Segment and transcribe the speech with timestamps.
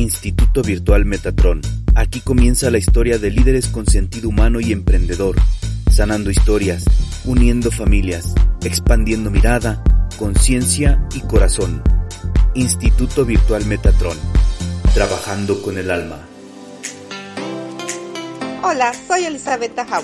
[0.00, 1.60] Instituto Virtual Metatron.
[1.94, 5.36] Aquí comienza la historia de líderes con sentido humano y emprendedor,
[5.90, 6.84] sanando historias,
[7.26, 8.32] uniendo familias,
[8.64, 9.84] expandiendo mirada,
[10.18, 11.82] conciencia y corazón.
[12.54, 14.16] Instituto Virtual Metatron.
[14.94, 16.18] Trabajando con el alma.
[18.62, 20.02] Hola, soy Elizabeth Tajau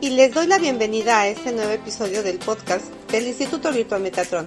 [0.00, 4.46] y les doy la bienvenida a este nuevo episodio del podcast del Instituto Virtual Metatron,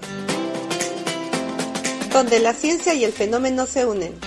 [2.12, 4.27] donde la ciencia y el fenómeno se unen.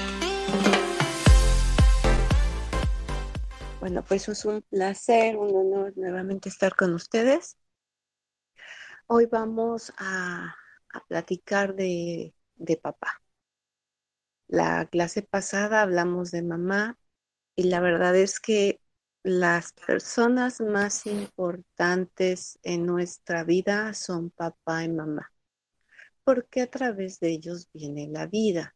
[3.80, 7.56] Bueno, pues es un placer, un honor nuevamente estar con ustedes.
[9.06, 10.54] Hoy vamos a,
[11.08, 13.22] platicar de, de papá.
[14.48, 16.98] La clase pasada hablamos de mamá
[17.56, 18.80] y la verdad es que
[19.22, 25.32] las personas más importantes en nuestra vida son papá y mamá,
[26.24, 28.74] porque a través de ellos viene la vida.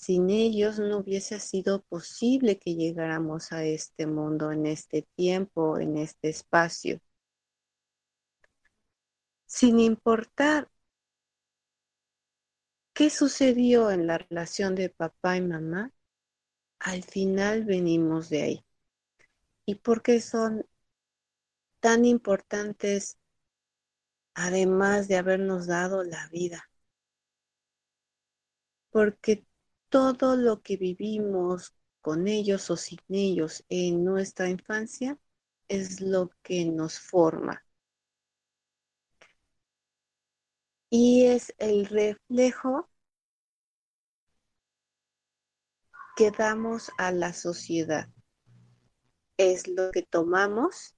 [0.00, 5.98] Sin ellos no hubiese sido posible que llegáramos a este mundo, en este tiempo, en
[5.98, 7.02] este espacio.
[9.44, 10.70] Sin importar
[12.94, 15.92] qué sucedió en la relación de papá y mamá,
[16.78, 18.64] al final venimos de ahí
[19.66, 20.64] y por qué son
[21.80, 23.18] tan importantes
[24.32, 26.70] además de habernos dado la vida.
[28.90, 29.44] Porque
[29.90, 35.18] todo lo que vivimos con ellos o sin ellos en nuestra infancia
[35.68, 37.62] es lo que nos forma.
[40.88, 42.88] Y es el reflejo
[46.16, 48.08] que damos a la sociedad
[49.40, 50.94] es lo que tomamos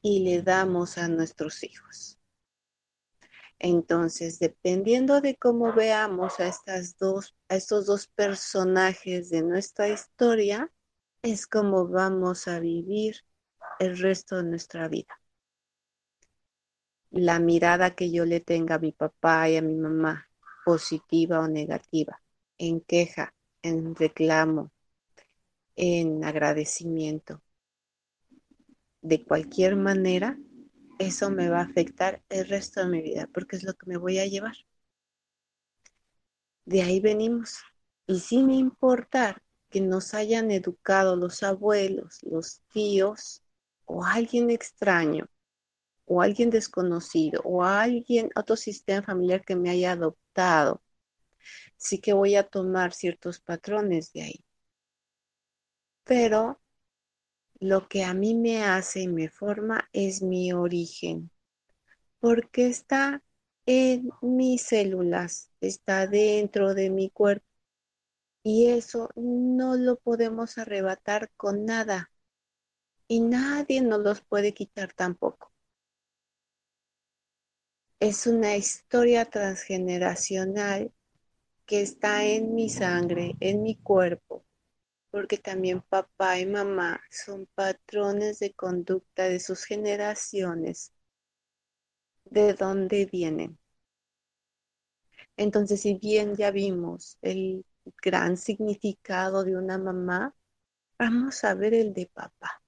[0.00, 2.17] y le damos a nuestros hijos.
[3.60, 10.72] Entonces, dependiendo de cómo veamos a, estas dos, a estos dos personajes de nuestra historia,
[11.22, 13.16] es como vamos a vivir
[13.80, 15.20] el resto de nuestra vida.
[17.10, 20.28] La mirada que yo le tenga a mi papá y a mi mamá,
[20.64, 22.20] positiva o negativa,
[22.58, 24.70] en queja, en reclamo,
[25.74, 27.42] en agradecimiento,
[29.00, 30.38] de cualquier manera,
[30.98, 33.96] eso me va a afectar el resto de mi vida, porque es lo que me
[33.96, 34.56] voy a llevar.
[36.64, 37.58] De ahí venimos.
[38.06, 43.42] Y sin importar que nos hayan educado los abuelos, los tíos,
[43.84, 45.28] o alguien extraño,
[46.06, 50.82] o alguien desconocido, o alguien, otro sistema familiar que me haya adoptado,
[51.76, 54.44] sí que voy a tomar ciertos patrones de ahí.
[56.04, 56.60] Pero
[57.60, 61.30] lo que a mí me hace y me forma es mi origen,
[62.20, 63.22] porque está
[63.66, 67.46] en mis células, está dentro de mi cuerpo.
[68.42, 72.10] Y eso no lo podemos arrebatar con nada.
[73.06, 75.52] Y nadie nos los puede quitar tampoco.
[78.00, 80.92] Es una historia transgeneracional
[81.66, 84.46] que está en mi sangre, en mi cuerpo,
[85.10, 90.92] porque también papá y mamá son patrones de conducta de sus generaciones,
[92.26, 93.58] de dónde vienen.
[95.36, 97.64] Entonces, si bien ya vimos el
[98.02, 100.34] gran significado de una mamá,
[100.98, 102.62] vamos a ver el de papá.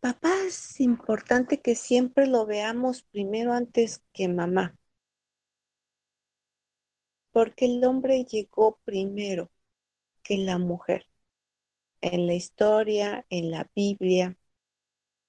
[0.00, 4.76] Papá es importante que siempre lo veamos primero antes que mamá
[7.32, 9.50] porque el hombre llegó primero
[10.22, 11.06] que la mujer.
[12.00, 14.36] En la historia, en la Biblia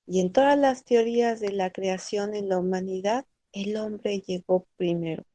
[0.06, 5.26] y en todas las teorías de la creación en la humanidad, el hombre llegó primero.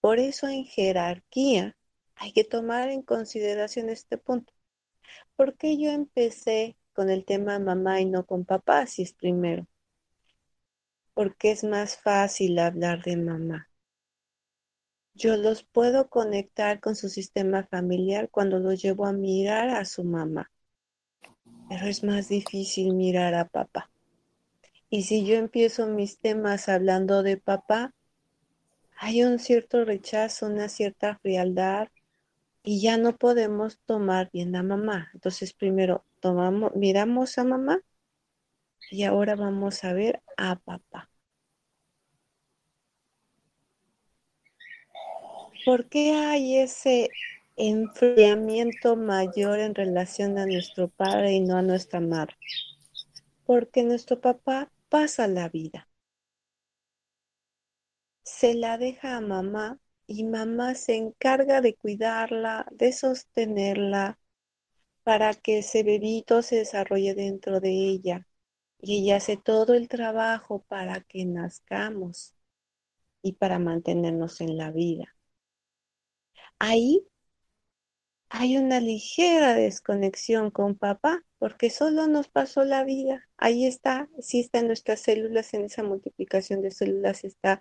[0.00, 1.76] Por eso en jerarquía
[2.16, 4.52] hay que tomar en consideración este punto.
[5.36, 9.66] ¿Por qué yo empecé con el tema mamá y no con papá si es primero?
[11.14, 13.68] Porque es más fácil hablar de mamá
[15.14, 20.04] yo los puedo conectar con su sistema familiar cuando los llevo a mirar a su
[20.04, 20.50] mamá.
[21.68, 23.90] Pero es más difícil mirar a papá.
[24.90, 27.94] Y si yo empiezo mis temas hablando de papá,
[28.96, 31.88] hay un cierto rechazo, una cierta frialdad
[32.62, 35.10] y ya no podemos tomar bien a mamá.
[35.14, 37.80] Entonces primero tomamos, miramos a mamá
[38.90, 41.10] y ahora vamos a ver a papá.
[45.64, 47.08] ¿Por qué hay ese
[47.56, 52.36] enfriamiento mayor en relación a nuestro padre y no a nuestra madre?
[53.46, 55.88] Porque nuestro papá pasa la vida.
[58.24, 64.18] Se la deja a mamá y mamá se encarga de cuidarla, de sostenerla,
[65.02, 68.26] para que ese bebito se desarrolle dentro de ella.
[68.80, 72.34] Y ella hace todo el trabajo para que nazcamos
[73.22, 75.13] y para mantenernos en la vida.
[76.66, 77.06] Ahí
[78.30, 83.28] hay una ligera desconexión con papá, porque solo nos pasó la vida.
[83.36, 87.60] Ahí está, sí está en nuestras células, en esa multiplicación de células está,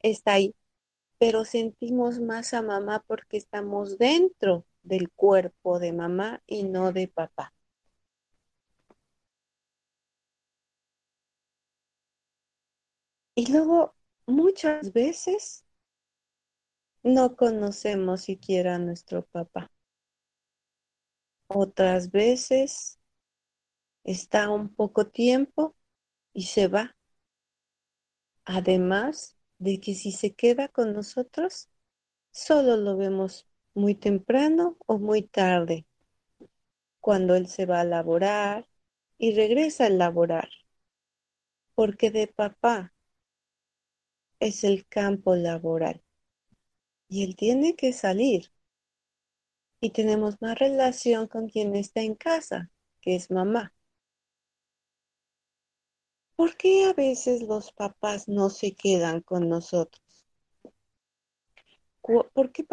[0.00, 0.54] está ahí.
[1.18, 7.08] Pero sentimos más a mamá porque estamos dentro del cuerpo de mamá y no de
[7.08, 7.54] papá.
[13.36, 13.94] Y luego
[14.26, 15.65] muchas veces
[17.06, 19.70] no conocemos siquiera a nuestro papá.
[21.46, 22.98] Otras veces
[24.02, 25.76] está un poco tiempo
[26.32, 26.96] y se va.
[28.44, 31.68] Además de que si se queda con nosotros,
[32.32, 35.86] solo lo vemos muy temprano o muy tarde,
[37.00, 38.68] cuando él se va a laborar
[39.16, 40.48] y regresa a laborar,
[41.76, 42.92] porque de papá
[44.40, 46.05] es el campo laboral
[47.08, 48.52] y él tiene que salir.
[49.80, 52.70] Y tenemos más relación con quien está en casa,
[53.00, 53.72] que es mamá.
[56.36, 60.02] ¿Por qué a veces los papás no se quedan con nosotros?
[62.02, 62.64] ¿Por qué,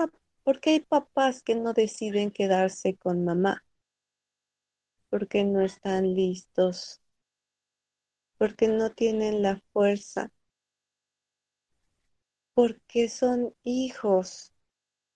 [0.66, 3.64] hay papás que no deciden quedarse con mamá,
[5.10, 7.02] porque no están listos,
[8.38, 10.32] porque no tienen la fuerza,
[12.56, 14.54] porque son hijos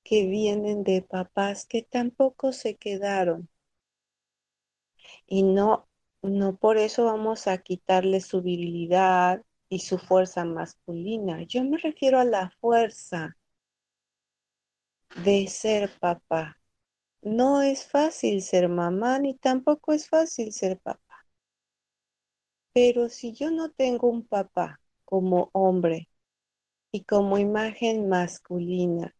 [0.03, 3.49] que vienen de papás que tampoco se quedaron.
[5.27, 5.87] Y no,
[6.21, 11.43] no por eso vamos a quitarle su virilidad y su fuerza masculina.
[11.43, 13.37] Yo me refiero a la fuerza
[15.23, 16.57] de ser papá.
[17.21, 21.01] No es fácil ser mamá ni tampoco es fácil ser papá.
[22.73, 26.07] Pero si yo no tengo un papá como hombre
[26.91, 29.15] y como imagen masculina,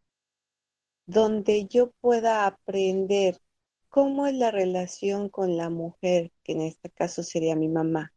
[1.07, 3.37] donde yo pueda aprender
[3.89, 8.13] cómo es la relación con la mujer, que en este caso sería mi mamá,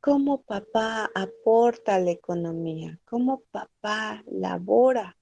[0.00, 5.16] cómo papá aporta la economía, cómo papá labora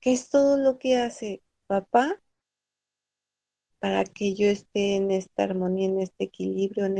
[0.00, 2.18] ¿Qué es todo lo que hace papá
[3.78, 6.98] para que yo esté en esta armonía, en este equilibrio, en,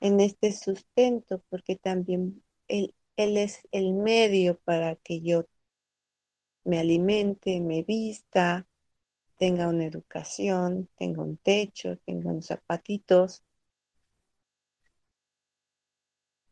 [0.00, 1.42] en este sustento?
[1.48, 5.44] Porque también él, él es el medio para que yo
[6.64, 8.66] me alimente, me vista,
[9.38, 13.42] tenga una educación, tenga un techo, tenga unos zapatitos.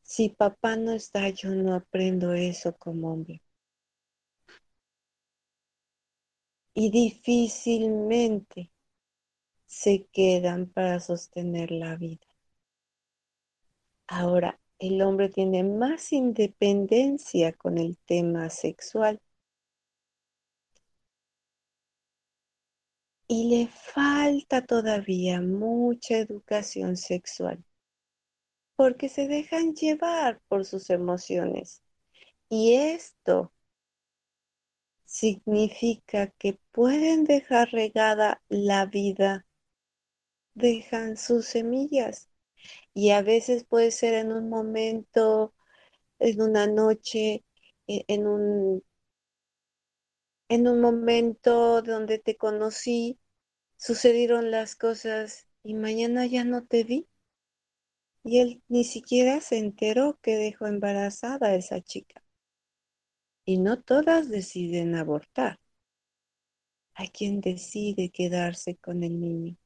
[0.03, 3.41] Si papá no está, yo no aprendo eso como hombre.
[6.75, 8.73] y difícilmente
[9.67, 12.27] se quedan para sostener la vida.
[14.09, 19.21] Ahora, el hombre tiene más independencia con el tema sexual.
[23.29, 27.65] Y le falta todavía mucha educación sexual
[28.77, 31.83] porque se dejan llevar por sus emociones.
[32.49, 33.53] Y esto
[35.05, 39.47] significa que pueden dejar regada la vida,
[40.55, 42.30] dejan sus semillas
[42.95, 45.55] y a veces puede ser en un momento,
[46.19, 47.45] en una noche,
[47.87, 48.85] e, en un,
[50.49, 53.19] en un momento donde te conocí,
[53.77, 57.09] sucedieron las cosas y mañana ya no te vi.
[58.25, 62.23] Y él ni siquiera se enteró que dejó embarazada a esa chica.
[63.45, 65.59] Y no todas deciden abortar.
[66.95, 69.57] Hay quien decide quedarse con el niño.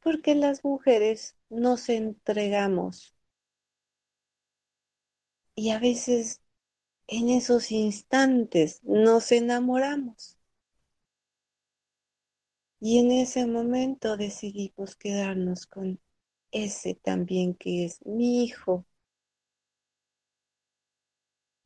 [0.00, 3.14] Porque las mujeres nos entregamos.
[5.54, 6.40] Y a veces
[7.08, 10.38] en esos instantes nos enamoramos.
[12.80, 16.00] Y en ese momento decidimos quedarnos con
[16.52, 18.86] ese también que es mi hijo,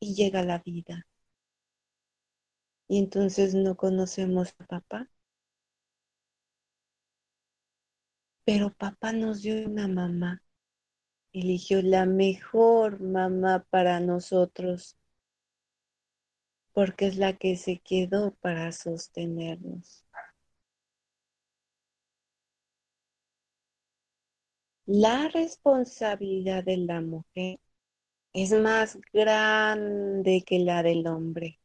[0.03, 1.07] y llega la vida.
[2.87, 5.09] Y entonces no conocemos a papá.
[8.45, 10.41] Pero papá nos dio una mamá.
[11.33, 14.97] Eligió la mejor mamá para nosotros.
[16.73, 20.05] Porque es la que se quedó para sostenernos.
[24.85, 27.59] La responsabilidad de la mujer
[28.33, 31.59] es más grande que la del hombre.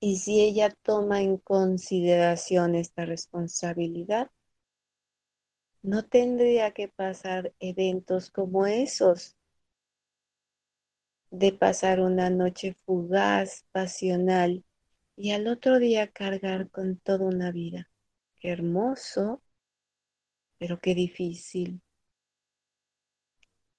[0.00, 4.30] Y si ella toma en consideración esta responsabilidad,
[5.82, 9.36] no tendría que pasar eventos como esos,
[11.30, 14.64] de pasar una noche fugaz, pasional,
[15.16, 17.90] y al otro día cargar con toda una vida.
[18.36, 19.42] Qué hermoso,
[20.58, 21.82] pero qué difícil.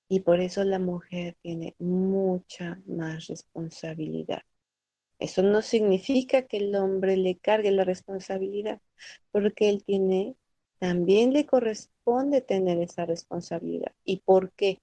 [0.07, 4.43] Y por eso la mujer tiene mucha más responsabilidad.
[5.19, 8.81] Eso no significa que el hombre le cargue la responsabilidad,
[9.31, 10.35] porque él tiene,
[10.83, 13.93] también le corresponde tener esa responsabilidad.
[14.03, 14.81] ¿Y por qué?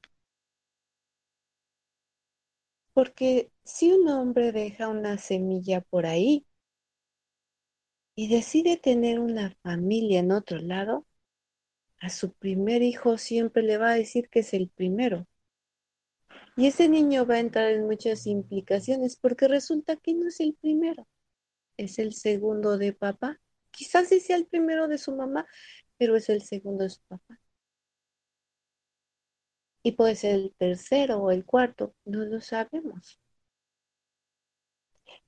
[2.95, 6.47] Porque si un hombre deja una semilla por ahí
[8.15, 11.05] y decide tener una familia en otro lado,
[11.99, 15.27] a su primer hijo siempre le va a decir que es el primero.
[16.57, 20.55] Y ese niño va a entrar en muchas implicaciones porque resulta que no es el
[20.55, 21.07] primero,
[21.77, 23.39] es el segundo de papá.
[23.71, 25.47] Quizás sí sea el primero de su mamá,
[26.01, 27.39] pero es el segundo de su papá.
[29.83, 33.21] Y puede ser el tercero o el cuarto, no lo sabemos.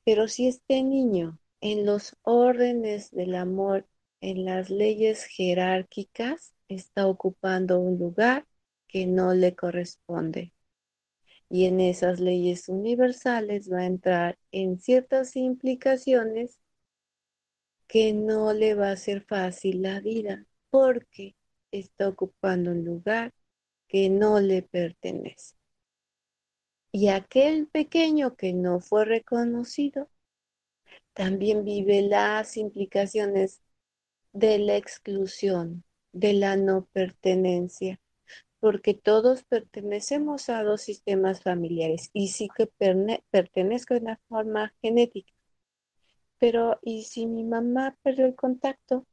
[0.02, 3.86] Pero si este niño en los órdenes del amor,
[4.22, 8.46] en las leyes jerárquicas, está ocupando un lugar
[8.88, 10.54] que no le corresponde.
[11.50, 16.58] Y en esas leyes universales va a entrar en ciertas implicaciones
[17.86, 21.36] que no le va a ser fácil la vida porque
[21.70, 23.34] está ocupando un lugar
[23.88, 25.54] que no le pertenece.
[26.90, 30.08] Y aquel pequeño que no fue reconocido
[31.12, 33.60] también vive las implicaciones
[34.32, 38.00] de la exclusión, de la no pertenencia,
[38.58, 42.66] porque todos pertenecemos a dos sistemas familiares y sí que
[43.30, 45.34] pertenezco de una forma genética.
[46.38, 49.06] Pero, ¿y si mi mamá perdió el contacto?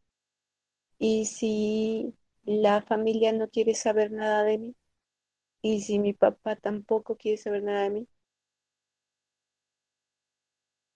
[0.99, 2.13] ¿Y si
[2.45, 4.75] la familia no quiere saber nada de mí?
[5.63, 8.09] ¿Y si mi papá tampoco quiere saber nada de mí?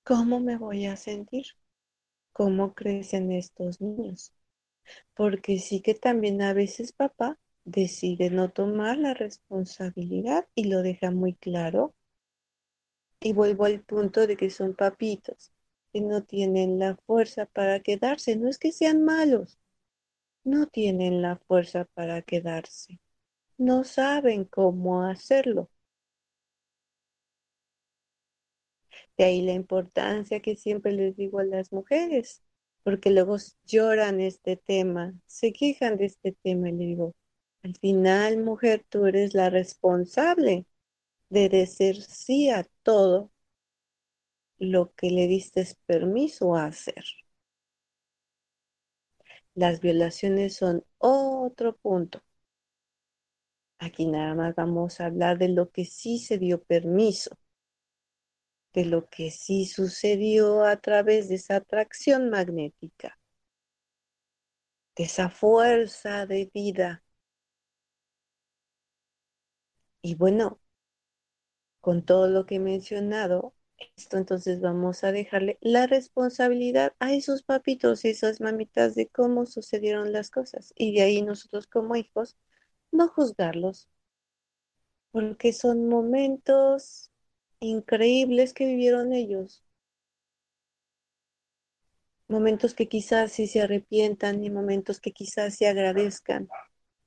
[0.06, 1.46] ¿Cómo me voy a sentir?
[2.34, 4.34] ¿Cómo crecen estos niños?
[5.16, 11.12] Porque sí que también a veces papá decide no tomar la responsabilidad y lo deja
[11.12, 11.96] muy claro.
[13.22, 15.52] Y vuelvo al punto de que son papitos,
[15.92, 18.36] que no tienen la fuerza para quedarse.
[18.36, 19.58] No es que sean malos,
[20.46, 23.00] no tienen la fuerza para quedarse.
[23.58, 25.70] No saben cómo hacerlo.
[29.18, 32.44] De ahí la importancia que siempre les digo a las mujeres,
[32.84, 37.16] porque luego lloran este tema, se quejan de este tema y le digo,
[37.64, 40.66] al final, mujer, tú eres la responsable
[41.30, 43.32] de decir sí a todo
[44.58, 47.04] lo que le diste permiso a hacer.
[49.56, 52.22] Las violaciones son otro punto.
[53.78, 57.38] Aquí nada más vamos a hablar de lo que sí se dio permiso,
[58.74, 63.18] de lo que sí sucedió a través de esa atracción magnética,
[64.96, 67.04] de esa fuerza de vida.
[70.04, 70.60] Y bueno,
[71.82, 73.54] con todo lo que he mencionado,
[73.96, 79.46] esto entonces vamos a dejarle la responsabilidad a esos papitos y esas mamitas de cómo
[79.46, 80.74] sucedieron las cosas.
[80.76, 82.38] Y de ahí nosotros como hijos,
[82.92, 83.90] no juzgarlos,
[85.12, 87.12] porque son momentos
[87.60, 89.64] increíbles que vivieron ellos.
[92.28, 96.50] Momentos que quizás sí se arrepientan y momentos que quizás se agradezcan.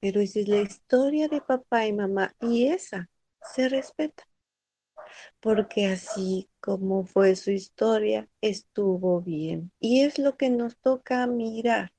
[0.01, 3.11] Pero esa es la historia de papá y mamá y esa
[3.43, 4.25] se respeta
[5.41, 9.73] porque así como fue su historia, estuvo bien.
[9.81, 11.93] Y es lo que nos toca mirar.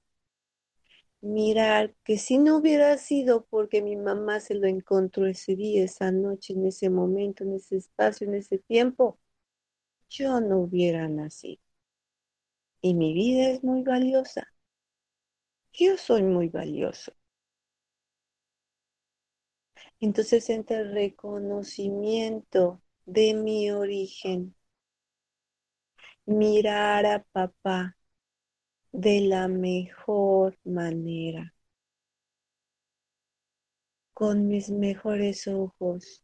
[1.22, 6.12] Mirar que si no hubiera sido porque mi mamá se lo encontró ese día, esa
[6.12, 9.20] noche, en ese momento, en ese espacio, en ese tiempo,
[10.10, 11.62] yo no hubiera nacido.
[12.82, 14.48] Y mi vida es muy valiosa.
[15.72, 17.14] Yo soy muy valioso.
[20.00, 24.54] Entonces, entre el reconocimiento de mi origen.
[26.28, 27.98] Mirar a papá
[28.92, 31.54] de la mejor manera,
[34.14, 36.22] con mis mejores ojos,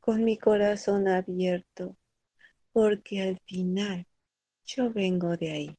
[0.00, 1.96] con mi corazón abierto,
[2.72, 4.06] porque al final
[4.66, 5.76] yo vengo de ahí.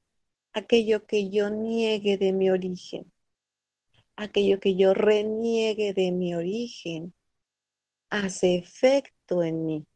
[0.54, 3.12] Aquello que yo niegue de mi origen,
[4.16, 7.14] aquello que yo reniegue de mi origen,
[8.10, 9.88] hace efecto en mí.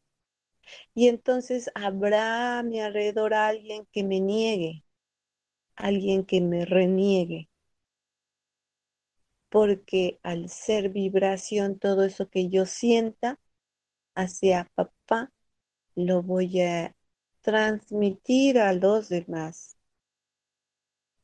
[0.94, 4.84] Y entonces habrá a mi alrededor alguien que me niegue,
[5.76, 7.48] alguien que me reniegue.
[9.48, 13.38] Porque al ser vibración, todo eso que yo sienta
[14.14, 15.32] hacia papá,
[15.96, 16.96] lo voy a
[17.42, 19.76] transmitir a los demás.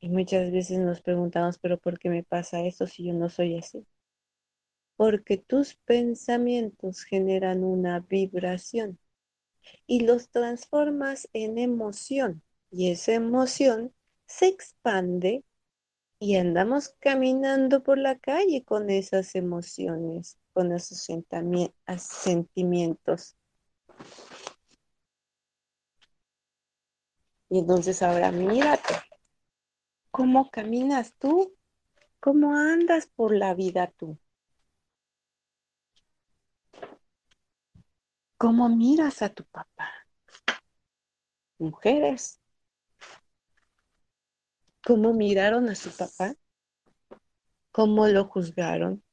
[0.00, 3.56] Y muchas veces nos preguntamos, pero ¿por qué me pasa eso si yo no soy
[3.56, 3.86] así?
[4.96, 8.98] Porque tus pensamientos generan una vibración
[9.86, 12.42] y los transformas en emoción.
[12.70, 13.94] Y esa emoción
[14.26, 15.44] se expande
[16.18, 20.98] y andamos caminando por la calle con esas emociones, con esos
[21.96, 23.36] sentimientos.
[27.48, 28.94] Y entonces ahora mírate,
[30.10, 31.56] ¿cómo caminas tú?
[32.20, 34.18] ¿Cómo andas por la vida tú?
[38.40, 39.90] ¿Cómo miras a tu papá?
[41.58, 42.40] Mujeres,
[44.82, 46.34] ¿cómo miraron a su papá?
[47.70, 49.04] ¿Cómo lo juzgaron?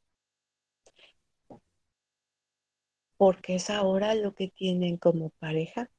[3.17, 5.91] Porque es ahora lo que tienen como pareja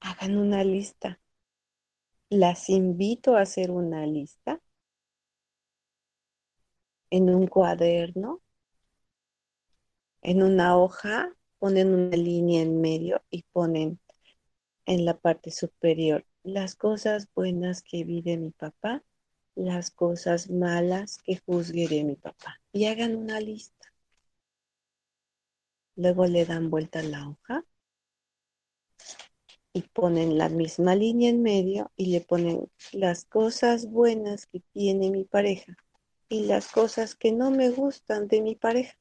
[0.00, 1.18] hagan una lista.
[2.28, 4.60] Las invito a hacer una lista
[7.08, 8.42] en un cuaderno,
[10.22, 14.00] en una hoja, ponen una línea en medio y ponen
[14.86, 19.04] en la parte superior las cosas buenas que vi de mi papá,
[19.54, 22.60] las cosas malas que juzgué de mi papá.
[22.72, 23.92] Y hagan una lista.
[25.96, 27.64] Luego le dan vuelta a la hoja
[29.72, 35.10] y ponen la misma línea en medio y le ponen las cosas buenas que tiene
[35.10, 35.76] mi pareja
[36.28, 38.96] y las cosas que no me gustan de mi pareja.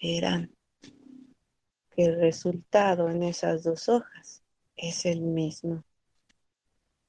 [0.00, 0.54] Verán
[1.90, 4.42] que el resultado en esas dos hojas
[4.76, 5.84] es el mismo.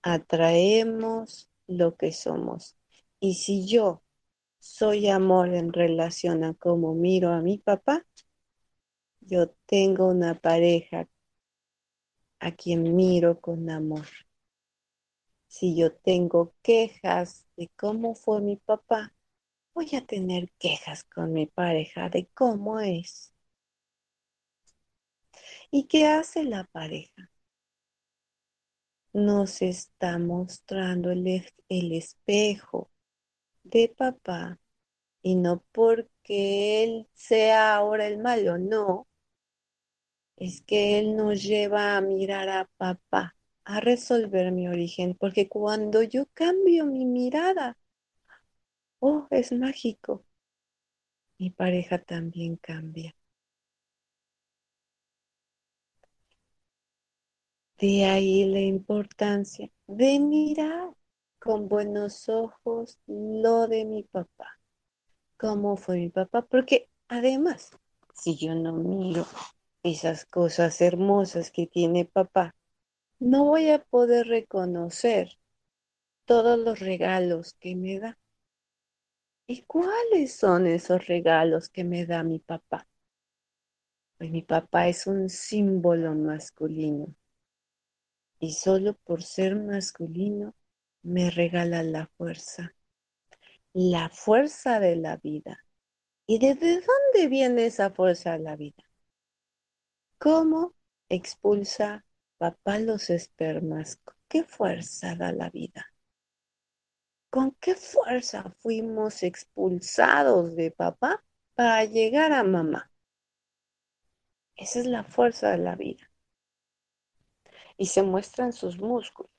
[0.01, 2.75] Atraemos lo que somos.
[3.19, 4.01] Y si yo
[4.59, 8.05] soy amor en relación a cómo miro a mi papá,
[9.21, 11.07] yo tengo una pareja
[12.39, 14.07] a quien miro con amor.
[15.47, 19.13] Si yo tengo quejas de cómo fue mi papá,
[19.73, 23.33] voy a tener quejas con mi pareja de cómo es.
[25.71, 27.31] ¿Y qué hace la pareja?
[29.13, 31.27] Nos está mostrando el,
[31.67, 32.89] espejo
[33.63, 34.59] de papá
[35.21, 39.09] y no porque él sea ahora el malo, no,
[40.39, 46.01] es que Él nos lleva a mirar a papá, a resolver mi origen, porque cuando
[46.03, 47.77] yo cambio mi mirada,
[49.01, 50.25] oh, es mágico,
[51.39, 53.15] mi pareja también cambia.
[57.79, 60.93] De ahí la importancia de mirar
[61.39, 64.59] con buenos ojos lo de mi papá,
[65.37, 67.71] cómo fue mi papá, porque además,
[68.13, 69.25] si yo no miro
[69.83, 72.55] esas cosas hermosas que tiene papá,
[73.19, 75.39] no voy a poder reconocer
[76.25, 78.18] todos los regalos que me da.
[79.51, 82.87] ¿Y cuáles son esos regalos que me da mi papá?
[84.19, 87.15] Pues mi papá es un símbolo masculino.
[88.39, 90.53] Y solo por ser masculino
[91.01, 92.75] me regala la fuerza.
[93.73, 95.65] La fuerza de la vida.
[96.27, 98.83] ¿Y desde dónde viene esa fuerza de la vida?
[100.19, 100.75] ¿Cómo
[101.09, 102.05] expulsa
[102.37, 103.95] papá los espermas?
[103.95, 105.87] ¿Con qué fuerza da la vida?
[107.29, 111.23] ¿Con qué fuerza fuimos expulsados de papá
[111.55, 112.91] para llegar a mamá?
[114.55, 116.11] Esa es la fuerza de la vida.
[117.77, 119.31] Y se muestran sus músculos.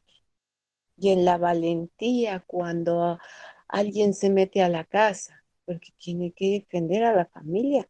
[0.96, 3.18] Y en la valentía cuando
[3.68, 7.88] alguien se mete a la casa, porque tiene que defender a la familia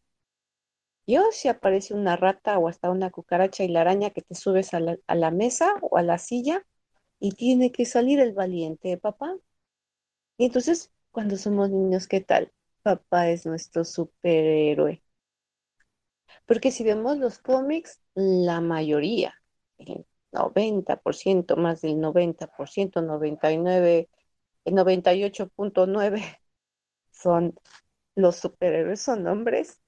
[1.10, 4.72] yo, si aparece una rata o hasta una cucaracha y la araña que te subes
[4.74, 6.64] a la, mesa o a la silla
[7.18, 9.36] y tiene que salir el valiente de papá.
[10.40, 12.50] Y entonces, cuando somos niños, ¿qué tal?
[12.82, 15.02] Papá es nuestro superhéroe.
[16.46, 19.34] Porque si vemos los cómics, la mayoría,
[19.78, 24.08] el 90%, más del 90%, 99,
[24.64, 26.22] el 98.9
[27.12, 27.54] son
[28.16, 29.80] los superhéroes, son hombres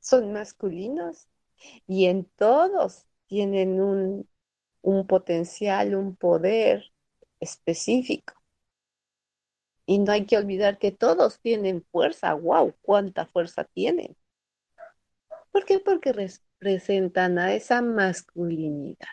[0.00, 1.28] son masculinos
[1.86, 4.28] y en todos tienen un,
[5.06, 6.92] potencial, un poder
[7.40, 8.39] específico.
[9.90, 12.32] Y no hay que olvidar que todos tienen fuerza.
[12.34, 12.76] ¡Wow!
[12.80, 14.16] ¿Cuánta fuerza tienen?
[15.50, 15.80] ¿Por qué?
[15.80, 19.08] Porque representan a esa masculinidad.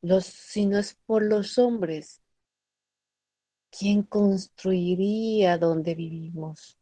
[0.00, 2.20] Los, si no es por los hombres,
[3.70, 6.76] ¿quién construiría donde vivimos?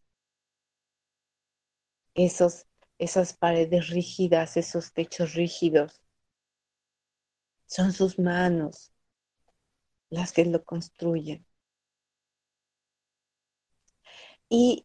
[2.15, 2.65] Esos,
[2.97, 6.01] esas paredes rígidas, esos techos rígidos.
[7.67, 8.95] Son sus manos
[10.09, 11.45] las que lo construyen.
[14.51, 14.85] Y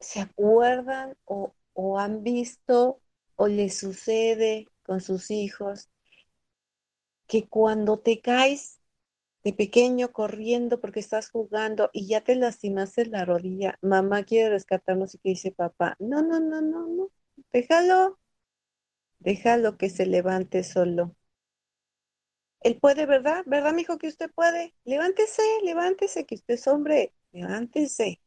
[0.00, 1.54] se acuerdan o,
[1.98, 3.00] han visto
[3.36, 5.88] o les sucede con sus hijos
[7.26, 8.80] que cuando te caes
[9.44, 15.14] de pequeño corriendo porque estás jugando y ya te lastimaste la rodilla, mamá quiere rescatarnos
[15.14, 17.10] y que dice papá, no, no, no, no, no,
[17.52, 18.18] déjalo,
[19.20, 21.16] déjalo que se levante solo.
[22.60, 23.42] Él puede, ¿verdad?
[23.46, 24.74] ¿Verdad, mijo, que usted puede?
[24.84, 28.20] Levántese, levántese, que usted es hombre, levántese.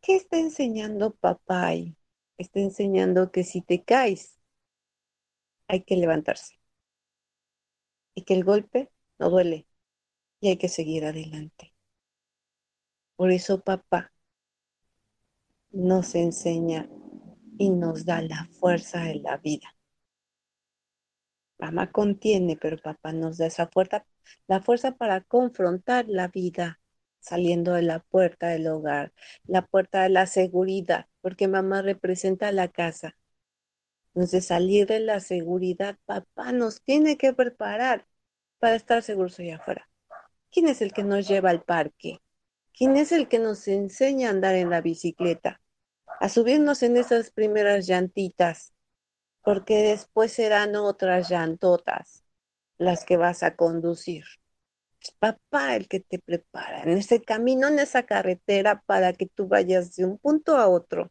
[0.00, 1.96] ¿Qué está enseñando papá ahí?
[2.38, 4.38] Está enseñando que si te caes,
[5.66, 6.60] hay que levantarse.
[8.14, 9.66] Y que el golpe no duele.
[10.40, 11.74] Y hay que seguir adelante.
[13.16, 14.12] Por eso papá
[15.70, 16.88] nos enseña
[17.58, 19.74] y nos da la fuerza de la vida.
[21.58, 24.06] Mamá contiene, pero papá nos da esa fuerza,
[24.46, 26.80] la fuerza para confrontar la vida
[27.24, 29.12] saliendo de la puerta del hogar,
[29.46, 33.16] la puerta de la seguridad, porque mamá representa la casa.
[34.14, 38.06] Entonces, salir de la seguridad, papá nos tiene que preparar
[38.58, 39.88] para estar seguros allá afuera.
[40.50, 42.20] ¿Quién es el que nos lleva al parque?
[42.76, 45.62] ¿Quién es el que nos enseña a andar en la bicicleta?
[46.20, 48.74] A subirnos en esas primeras llantitas,
[49.42, 52.24] porque después serán otras llantotas
[52.76, 54.24] las que vas a conducir
[55.12, 59.94] papá el que te prepara en ese camino, en esa carretera para que tú vayas
[59.96, 61.10] de un punto a otro.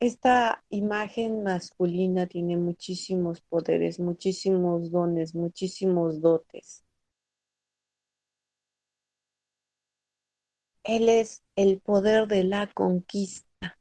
[0.00, 6.82] Esta imagen masculina tiene muchísimos poderes, muchísimos dones, muchísimos dotes.
[10.84, 13.78] Él es el poder de la conquista.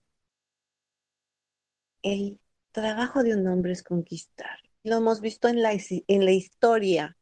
[2.04, 2.40] El
[2.72, 7.18] trabajo de un hombre es conquistar lo hemos visto en la, en la historia.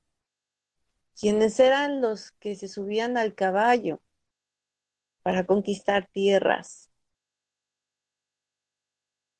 [1.19, 4.01] Quienes eran los que se subían al caballo
[5.23, 6.91] para conquistar tierras.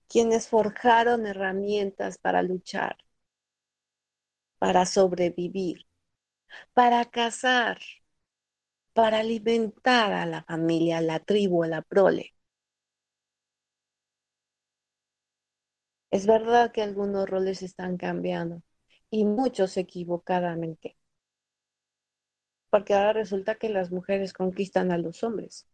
[0.08, 2.96] Quienes forjaron herramientas para luchar,
[4.58, 5.86] para sobrevivir,
[6.74, 7.80] para cazar,
[8.94, 12.34] para alimentar a la familia, a la tribu, a la prole.
[16.14, 18.62] Es verdad que algunos roles están cambiando
[19.10, 20.96] y muchos equivocadamente.
[22.70, 25.66] Porque ahora resulta que las mujeres conquistan a los hombres.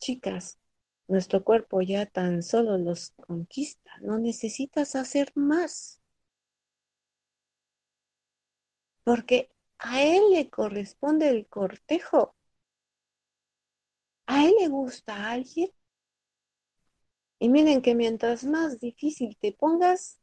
[0.00, 0.58] Chicas,
[1.06, 3.92] nuestro cuerpo ya tan solo los conquista.
[4.00, 6.00] No necesitas hacer más.
[9.04, 12.34] Porque a él le corresponde el cortejo.
[14.26, 15.70] A él le gusta a alguien
[17.44, 20.18] y miren que mientras más difícil te pongas,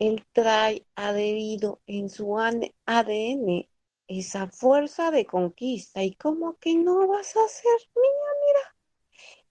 [0.00, 3.70] él trae adherido en su ADN
[4.08, 6.02] esa fuerza de conquista.
[6.02, 8.28] ¿Y cómo que no vas a ser mía?
[8.44, 8.76] Mira.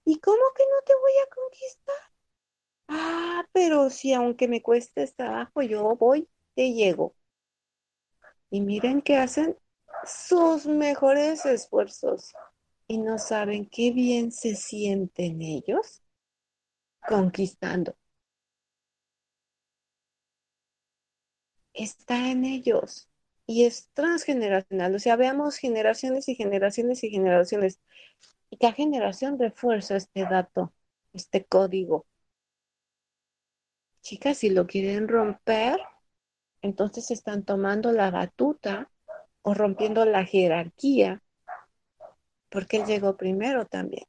[0.03, 1.95] ¿Y cómo que no te voy a conquistar?
[2.89, 7.15] Ah, pero si aunque me cueste trabajo, yo voy, te llego.
[8.49, 9.57] Y miren que hacen
[10.03, 12.33] sus mejores esfuerzos
[12.85, 16.03] y no saben qué bien se sienten ellos
[17.07, 17.95] conquistando.
[21.73, 23.09] Está en ellos
[23.47, 24.95] y es transgeneracional.
[24.95, 27.79] O sea, veamos generaciones y generaciones y generaciones.
[28.49, 30.73] Y cada generación refuerza este dato,
[31.13, 32.05] este código.
[34.01, 35.79] Chicas, si lo quieren romper,
[36.61, 38.91] entonces están tomando la batuta
[39.41, 41.23] o rompiendo la jerarquía,
[42.49, 44.03] porque él llegó primero también.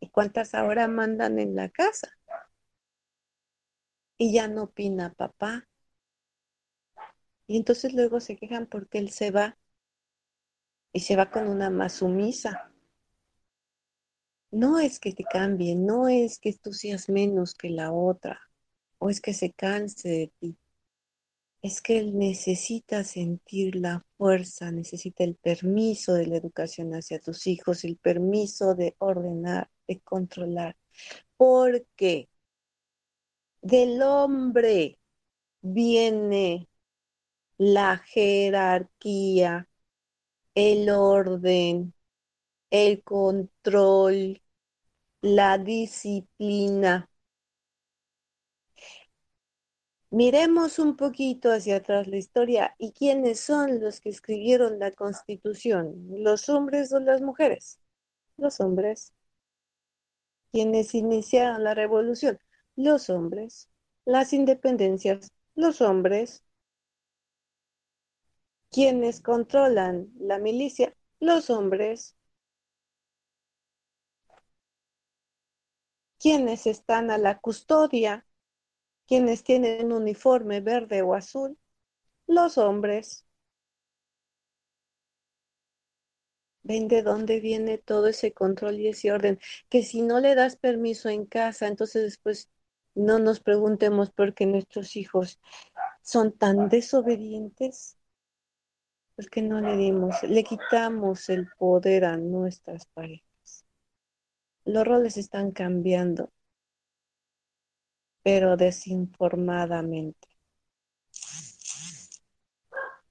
[0.00, 2.10] ¿Y cuántas ahora mandan en la casa?
[4.18, 5.68] Y ya no opina papá.
[7.46, 9.56] Y entonces luego se quejan porque él se va
[10.92, 12.72] y se va con una más sumisa.
[14.50, 18.40] No es que te cambie, no es que tú seas menos que la otra,
[18.98, 20.58] o es que se canse de ti.
[21.60, 27.46] Es que él necesita sentir la fuerza, necesita el permiso de la educación hacia tus
[27.46, 30.76] hijos, el permiso de ordenar, de controlar,
[31.36, 32.28] porque
[33.62, 34.98] del hombre
[35.60, 36.68] viene
[37.58, 39.68] la jerarquía,
[40.54, 41.94] el orden,
[42.70, 44.42] el control,
[45.22, 47.10] la disciplina.
[50.10, 56.06] Miremos un poquito hacia atrás la historia y quiénes son los que escribieron la constitución,
[56.10, 57.78] los hombres o las mujeres.
[58.36, 59.15] Los hombres.
[60.56, 62.38] ¿Quiénes iniciaron la revolución,
[62.76, 63.68] los hombres.
[64.06, 66.44] Las independencias, los hombres.
[68.70, 72.16] ¿Quiénes controlan la milicia, los hombres.
[76.18, 78.24] ¿Quiénes están a la custodia
[79.06, 81.58] quienes tienen un uniforme verde o azul,
[82.26, 83.25] los hombres.
[86.66, 89.38] ¿Ven de dónde viene todo ese control y ese orden?
[89.68, 92.50] Que si no le das permiso en casa, entonces después
[92.94, 95.38] no nos preguntemos por qué nuestros hijos
[96.02, 97.96] son tan desobedientes.
[99.14, 103.64] Porque no le dimos, le quitamos el poder a nuestras parejas.
[104.64, 106.32] Los roles están cambiando
[108.26, 110.35] pero desinformadamente.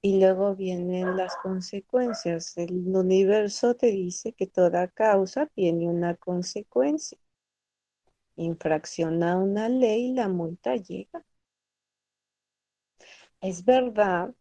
[0.06, 2.56] Y luego vienen las consecuencias.
[2.58, 7.18] El universo te dice que toda causa tiene una consecuencia.
[8.38, 11.26] Infracciona una ley, la multa llega.
[13.42, 14.36] Es verdad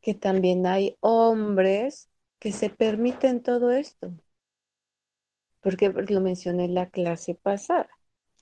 [0.00, 4.12] que también hay hombres que se permiten todo esto.
[5.60, 7.88] Porque lo mencioné en la clase pasada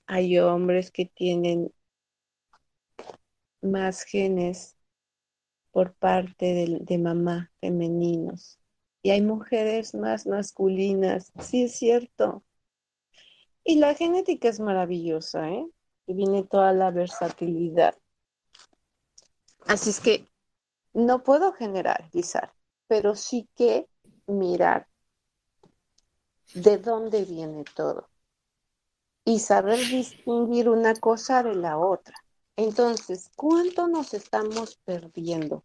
[0.07, 1.71] hay hombres que tienen
[3.61, 4.75] más genes
[5.73, 8.59] por parte de, mamá femeninos
[9.01, 12.43] y hay mujeres más masculinas, sí es cierto.
[13.65, 15.65] Y la genética es maravillosa, ¿eh?
[16.05, 17.97] Y viene toda la versatilidad.
[19.67, 20.29] Así es que
[20.93, 22.53] no puedo generalizar,
[22.87, 23.89] pero sí que
[24.27, 24.87] mirar
[26.53, 28.09] de dónde viene todo
[29.25, 32.22] y saber distinguir una cosa de la otra.
[32.55, 35.63] Entonces, ¿cuánto nos estamos perdiendo?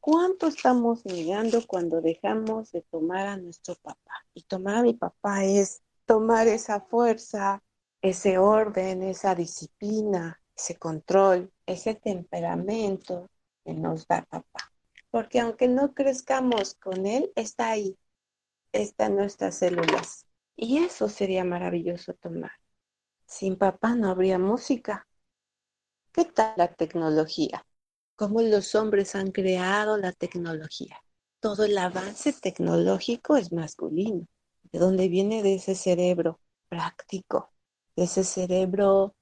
[0.00, 4.24] ¿Cuánto estamos negando cuando dejamos de tomar a nuestro papá?
[4.32, 7.62] Y tomar a mi papá es tomar esa fuerza,
[8.00, 13.28] ese orden, esa disciplina, ese control, ese temperamento
[13.62, 14.72] que nos da papá.
[15.10, 17.98] Porque aunque no crezcamos con él, está ahí,
[18.72, 20.24] está en nuestras células.
[20.56, 22.52] Y eso sería maravilloso tomar.
[23.26, 25.06] Sin papá no habría música.
[26.12, 27.66] ¿Qué tal la tecnología?
[28.16, 30.96] ¿Cómo los hombres han creado la tecnología?
[31.40, 34.26] Todo el avance tecnológico es masculino.
[34.72, 37.52] ¿De dónde viene de ese cerebro práctico?
[37.96, 39.14] De ese cerebro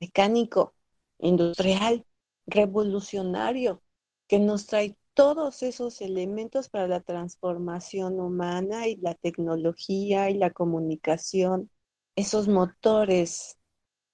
[0.00, 0.74] mecánico,
[1.18, 2.04] industrial,
[2.46, 3.82] revolucionario,
[4.28, 10.50] que nos trae todos esos elementos para la transformación humana y la tecnología y la
[10.50, 11.70] comunicación
[12.16, 13.58] esos motores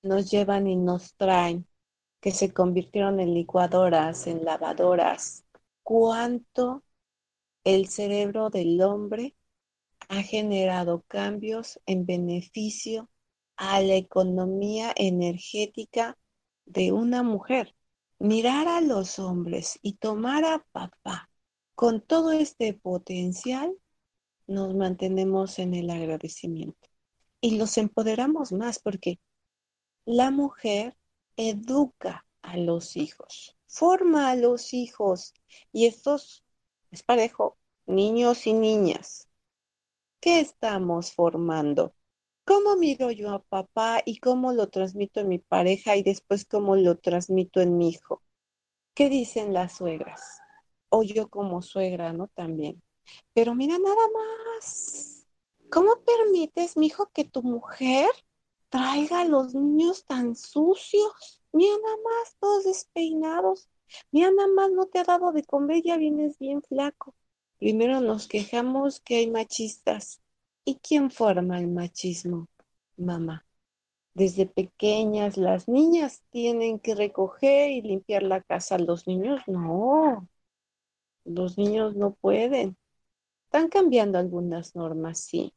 [0.03, 1.68] nos llevan y nos traen,
[2.21, 5.45] que se convirtieron en licuadoras, en lavadoras,
[5.83, 6.83] cuánto
[7.65, 9.37] el cerebro del hombre
[10.09, 13.11] ha generado cambios en beneficio
[13.57, 16.19] a la economía energética
[16.65, 17.75] de una mujer.
[18.19, 21.31] Mirar a los hombres y tomar a papá
[21.75, 23.73] con todo este potencial,
[24.49, 26.89] nos mantenemos en el agradecimiento
[27.41, 29.21] y los empoderamos más porque
[30.05, 30.98] la mujer
[31.39, 35.33] educa a los hijos, forma a los hijos
[35.73, 36.45] y estos
[36.91, 39.29] es parejo, niños y niñas.
[40.21, 41.95] ¿Qué estamos formando?
[42.45, 46.77] ¿Cómo miro yo a papá y cómo lo transmito en mi pareja y después cómo
[46.77, 48.23] lo transmito en mi hijo?
[48.95, 50.41] ¿Qué dicen las suegras?
[50.91, 52.29] O yo como suegra, ¿no?
[52.29, 52.83] También.
[53.33, 55.19] Pero mira nada más
[55.71, 58.09] ¿Cómo permites, mijo, que tu mujer
[58.69, 61.43] traiga a los niños tan sucios?
[61.53, 63.69] Mira nada más, todos despeinados.
[64.11, 67.15] Mira nada más, no te ha dado de comer, ya vienes bien flaco.
[67.59, 70.21] Primero nos quejamos que hay machistas.
[70.65, 72.49] ¿Y quién forma el machismo?
[72.97, 73.47] Mamá.
[74.15, 78.79] Desde pequeñas las niñas tienen que recoger y limpiar la casa.
[78.79, 80.29] Los niños no.
[81.25, 82.77] Los niños no pueden.
[83.45, 85.55] Están cambiando algunas normas, sí,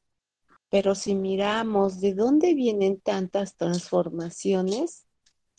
[0.71, 5.05] pero si miramos de dónde vienen tantas transformaciones,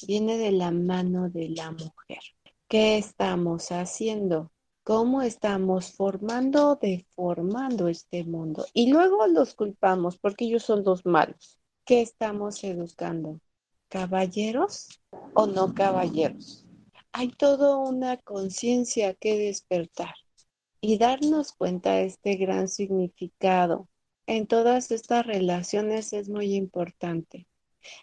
[0.06, 2.20] viene de la mano de la mujer.
[2.66, 4.50] ¿Qué estamos haciendo?
[4.84, 8.64] ¿Cómo estamos formando deformando este mundo?
[8.72, 11.60] Y luego los culpamos porque ellos son los malos.
[11.84, 13.38] ¿Qué estamos educando?
[13.88, 14.88] ¿Caballeros
[15.34, 16.64] o no caballeros?
[17.12, 20.14] Hay toda una conciencia que despertar
[20.80, 23.88] y darnos cuenta de este gran significado
[24.26, 27.46] en todas estas relaciones es muy importante.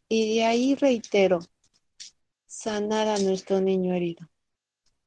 [0.08, 1.40] Y de ahí reitero,
[2.46, 4.30] sanar a nuestro niño herido.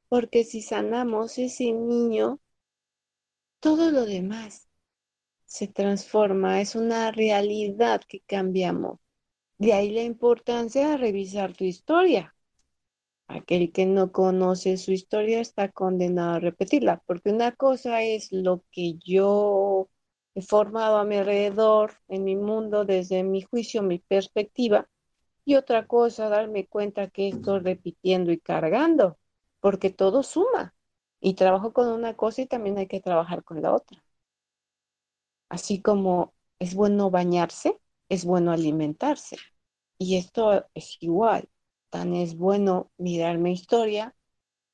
[0.09, 2.41] Porque si sanamos ese niño,
[3.61, 4.69] todo lo demás
[5.45, 8.99] se transforma, es una realidad que cambiamos.
[9.59, 12.35] De ahí la importancia de revisar tu historia.
[13.29, 18.65] Aquel que no conoce su historia está condenado a repetirla, porque una cosa es lo
[18.71, 19.89] que yo
[20.35, 24.89] he formado a mi alrededor, en mi mundo, desde mi juicio, mi perspectiva,
[25.45, 29.19] y otra cosa, darme cuenta que estoy repitiendo y cargando,
[29.61, 30.75] porque todo suma.
[31.21, 34.03] Y trabajo con una cosa y también hay que trabajar con la otra.
[35.49, 39.37] Así como es bueno bañarse, es bueno alimentarse.
[39.99, 41.49] Y esto es igual.
[41.91, 44.17] Tan es bueno mirar mi historia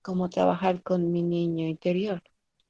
[0.03, 2.23] como trabajar con mi niño interior.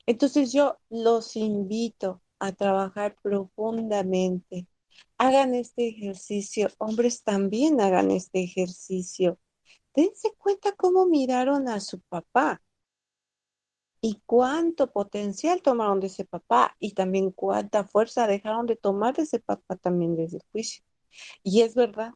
[0.07, 4.67] Entonces yo los invito a trabajar profundamente.
[5.19, 9.39] Hagan este ejercicio, hombres también hagan este ejercicio.
[9.95, 12.63] Dense cuenta cómo miraron a su papá
[14.01, 19.23] y cuánto potencial tomaron de ese papá y también cuánta fuerza dejaron de tomar de
[19.23, 20.85] ese papá también desde el juicio.
[21.43, 22.13] Y es verdad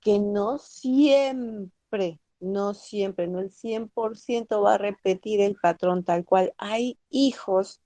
[0.00, 6.54] que no siempre, no siempre, no el 100% va a repetir el patrón tal cual.
[6.58, 7.80] Hay hijos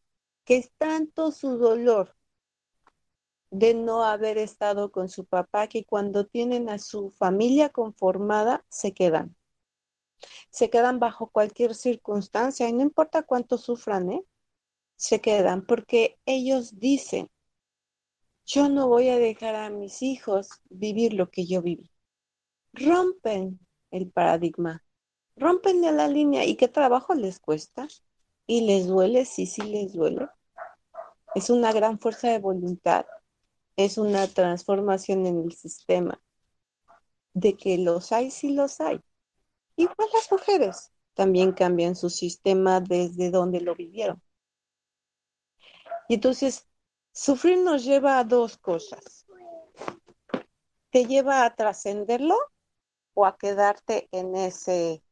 [0.51, 2.17] que es tanto su dolor
[3.53, 8.93] de no haber estado con su papá que cuando tienen a su familia conformada se
[8.93, 9.37] quedan.
[10.51, 14.25] Se quedan bajo cualquier circunstancia y no importa cuánto sufran, ¿eh?
[14.97, 17.31] Se quedan porque ellos dicen,
[18.45, 21.93] yo no voy a dejar a mis hijos vivir lo que yo viví.
[22.73, 23.61] Rompen
[23.93, 24.85] el paradigma,
[25.37, 27.87] rompen la línea y qué trabajo les cuesta
[28.49, 30.27] y les duele, sí, sí les duele,
[31.35, 33.07] es una gran fuerza de voluntad,
[33.77, 36.21] es una transformación en el sistema.
[37.33, 39.01] De que los hay, sí los hay.
[39.77, 44.21] Igual las mujeres también cambian su sistema desde donde lo vivieron.
[46.09, 46.67] Y entonces,
[47.13, 49.27] sufrir nos lleva a dos cosas.
[50.91, 52.37] Te lleva a trascenderlo
[53.15, 55.05] o a quedarte en ese,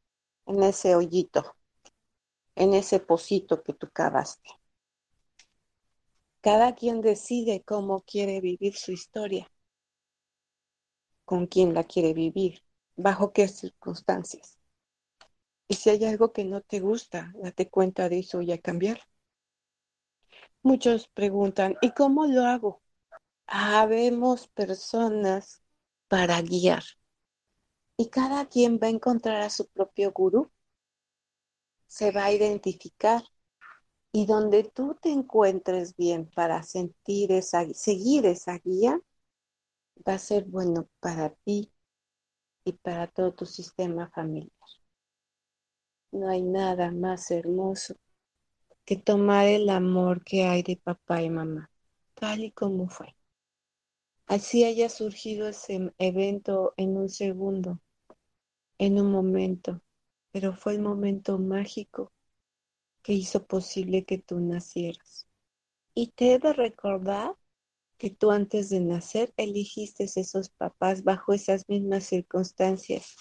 [0.45, 1.55] en ese hoyito,
[2.55, 4.58] en ese pocito que tú cavaste.
[6.41, 9.51] Cada quien decide cómo quiere vivir su historia,
[11.25, 12.63] con quién la quiere vivir,
[12.95, 14.57] bajo qué circunstancias.
[15.67, 19.01] Y si hay algo que no te gusta, date cuenta de eso y a cambiar.
[20.63, 22.81] Muchos preguntan, ¿y cómo lo hago?
[23.45, 25.61] Habemos personas
[26.07, 26.83] para guiar.
[27.97, 30.51] Y cada quien va a encontrar a su propio gurú.
[31.87, 33.23] Se va a identificar
[34.11, 38.99] y donde tú te encuentres bien para sentir esa, seguir esa guía,
[40.07, 41.71] va a ser bueno para ti
[42.63, 44.51] y para todo tu sistema familiar.
[46.11, 47.95] No hay nada más hermoso
[48.83, 51.69] que tomar el amor que hay de papá y mamá,
[52.15, 53.15] tal y como fue.
[54.25, 57.79] Así haya surgido ese evento en un segundo,
[58.79, 59.81] en un momento,
[60.31, 62.11] pero fue el momento mágico
[63.09, 65.27] que hizo posible que tú nacieras.
[65.95, 67.35] Y te he de recordar
[67.97, 73.15] que tú antes de nacer elegiste esos papás bajo esas mismas circunstancias.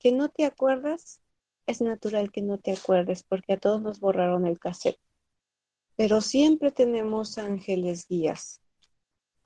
[0.00, 1.20] ¿Que no te acuerdas?
[1.68, 4.98] Es natural que no te acuerdes porque a todos nos borraron el cassette.
[5.94, 8.60] Pero siempre tenemos ángeles guías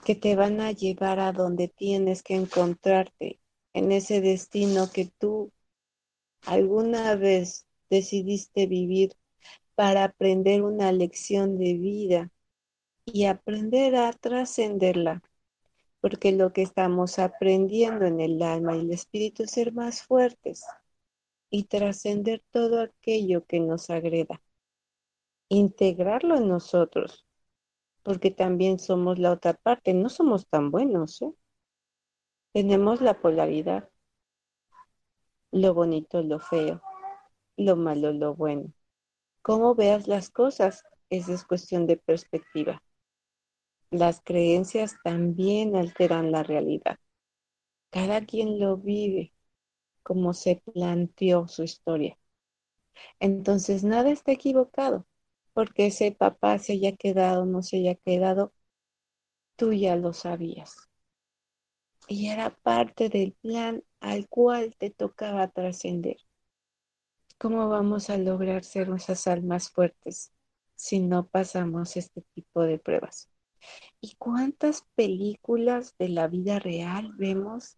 [0.03, 3.39] que te van a llevar a donde tienes que encontrarte
[3.75, 5.53] en ese destino que tú
[6.47, 9.15] alguna vez decidiste vivir
[9.75, 12.31] para aprender una lección de vida
[13.05, 15.23] y aprender a trascenderla,
[16.01, 20.65] porque lo que estamos aprendiendo en el alma y el espíritu es ser más fuertes
[21.51, 24.41] y trascender todo aquello que nos agreda,
[25.49, 27.27] integrarlo en nosotros,
[28.03, 31.33] porque también somos la otra parte, no somos tan buenos, ¿eh?
[32.53, 33.89] tenemos la polaridad,
[35.53, 36.83] lo bonito, lo feo,
[37.57, 38.73] lo malo, lo bueno
[39.45, 42.83] cómo veas las cosas, esa es cuestión de perspectiva.
[43.91, 46.99] Las creencias también alteran la realidad.
[47.91, 49.35] Cada quien lo vive
[50.03, 52.19] como se planteó su historia.
[53.19, 55.05] Entonces nada está equivocado,
[55.53, 58.53] porque ese papá se haya quedado no se haya quedado,
[59.57, 60.77] tú ya lo sabías.
[62.09, 66.17] Y era parte del plan al cual te tocaba trascender.
[67.39, 70.33] ¿Cómo vamos a lograr ser nuestras almas fuertes
[70.77, 73.29] si no pasamos este tipo de pruebas?
[74.01, 77.77] ¿Y cuántas películas de la vida real vemos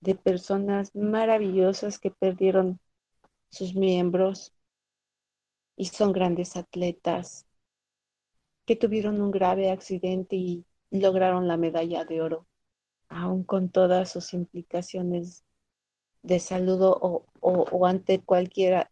[0.00, 2.80] de personas maravillosas que perdieron
[3.50, 4.54] sus miembros
[5.76, 7.46] y son grandes atletas
[8.66, 12.46] que tuvieron un grave accidente y lograron la medalla de oro,
[13.08, 15.44] aún con todas sus implicaciones
[16.22, 18.88] de salud o, o, ante cualquier,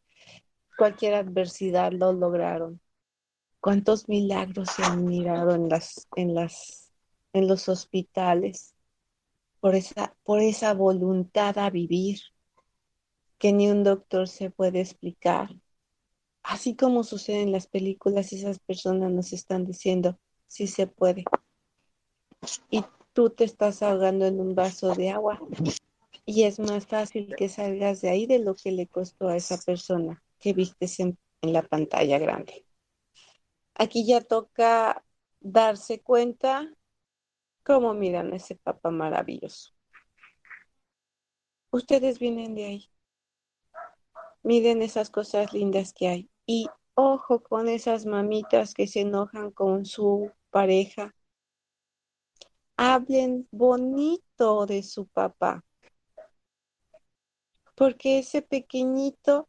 [0.76, 2.80] cualquier adversidad lo lograron.
[3.60, 6.92] ¿Cuántos milagros se han mirado en, las, en, las,
[7.32, 8.74] en los hospitales
[9.60, 12.20] por esa, por esa voluntad a vivir
[13.38, 15.50] que ni un doctor se puede explicar?
[16.42, 21.24] Así como sucede en las películas, esas personas nos están diciendo, sí se puede.
[22.70, 25.40] Y tú te estás ahogando en un vaso de agua.
[26.30, 29.56] Y es más fácil que salgas de ahí de lo que le costó a esa
[29.56, 32.66] persona que vistes en, en la pantalla grande.
[33.74, 35.02] Aquí ya toca
[35.40, 36.70] darse cuenta
[37.64, 39.72] cómo miran a ese papá maravilloso.
[41.70, 42.90] Ustedes vienen de ahí.
[44.42, 46.30] Miren esas cosas lindas que hay.
[46.44, 51.14] Y ojo con esas mamitas que se enojan con su pareja.
[52.76, 55.64] Hablen bonito de su papá.
[57.78, 59.48] Porque ese pequeñito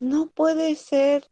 [0.00, 1.30] no puede ser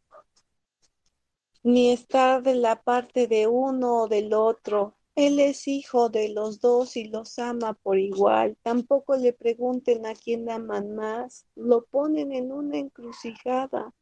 [1.63, 4.95] ni estar de la parte de uno o del otro.
[5.15, 8.57] Él es hijo de los dos y los ama por igual.
[8.63, 11.45] Tampoco le pregunten a quién aman más.
[11.55, 13.93] Lo ponen en una encrucijada.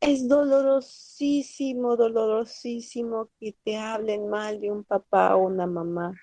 [0.00, 6.14] Es dolorosísimo, dolorosísimo que te hablen mal de un papá o una mamá.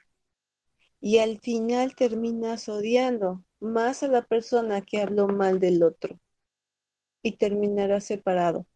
[0.99, 6.20] Y al final terminas odiando más a la persona que habló mal del otro.
[7.22, 8.68] Y terminarás separado.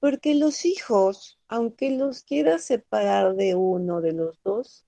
[0.00, 4.86] Porque los hijos, aunque los quieras separar de uno de los dos,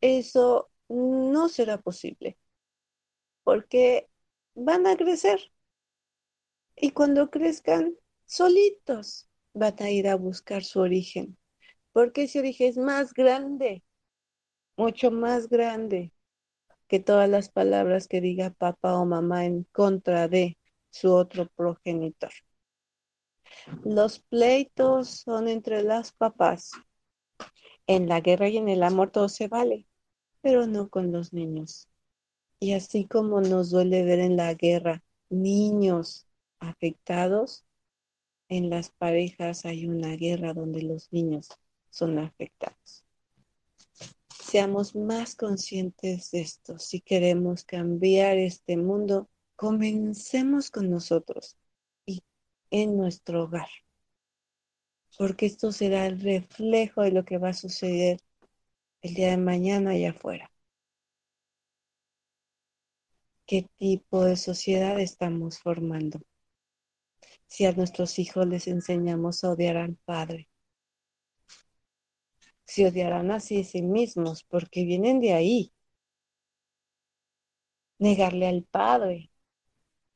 [0.00, 2.38] eso no será posible.
[3.44, 4.08] Porque
[4.54, 5.40] van a crecer.
[6.76, 7.96] Y cuando crezcan,
[8.26, 11.36] solitos van a ir a buscar su origen,
[11.92, 13.82] porque ese origen es más grande,
[14.76, 16.12] mucho más grande
[16.88, 20.58] que todas las palabras que diga papá o mamá en contra de
[20.90, 22.32] su otro progenitor.
[23.84, 26.72] Los pleitos son entre las papás.
[27.86, 29.86] En la guerra y en el amor todo se vale,
[30.40, 31.88] pero no con los niños.
[32.60, 36.26] Y así como nos duele ver en la guerra niños
[36.60, 37.64] afectados,
[38.48, 41.48] en las parejas hay una guerra donde los niños
[41.90, 43.04] son afectados.
[44.50, 46.78] Seamos más conscientes de esto.
[46.78, 51.58] Si queremos cambiar este mundo, comencemos con nosotros
[52.06, 52.22] y
[52.70, 53.68] en nuestro hogar.
[55.18, 58.20] Porque esto será el reflejo de lo que va a suceder
[59.02, 60.50] el día de mañana allá afuera.
[63.46, 66.20] ¿Qué tipo de sociedad estamos formando?
[67.48, 70.48] si a nuestros hijos les enseñamos a odiar al Padre.
[72.68, 75.72] Si odiarán a sí mismos, porque vienen de ahí.
[77.98, 79.30] Negarle al Padre.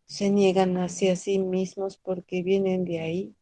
[0.06, 3.36] Se niegan hacia sí mismos porque vienen de ahí.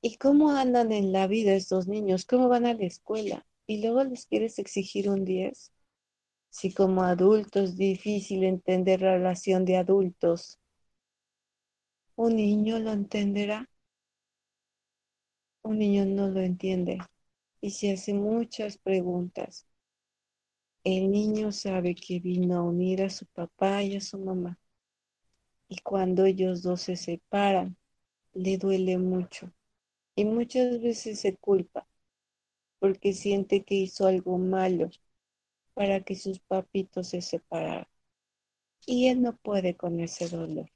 [0.00, 2.24] ¿Y cómo andan en la vida estos niños?
[2.24, 3.46] ¿Cómo van a la escuela?
[3.66, 5.72] ¿Y luego les quieres exigir un 10?
[6.50, 10.60] Si como adultos es difícil entender la relación de adultos
[12.16, 13.68] ¿Un niño lo entenderá?
[15.62, 17.00] Un niño no lo entiende
[17.64, 19.66] y se hace muchas preguntas.
[20.84, 24.58] El niño sabe que vino a unir a su papá y a su mamá.
[25.66, 27.78] Y cuando ellos dos se separan,
[28.34, 29.50] le duele mucho.
[30.14, 31.88] Y muchas veces se culpa
[32.80, 34.90] porque siente que hizo algo malo
[35.72, 37.88] para que sus papitos se separaran.
[38.86, 40.70] Y él no puede con ese dolor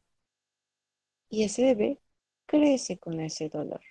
[1.29, 2.01] y ese bebé
[2.47, 3.83] crece con ese dolor.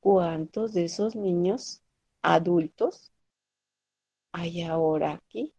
[0.00, 1.82] ¿Cuántos de esos niños
[2.22, 3.12] adultos
[4.32, 5.54] hay ahora aquí?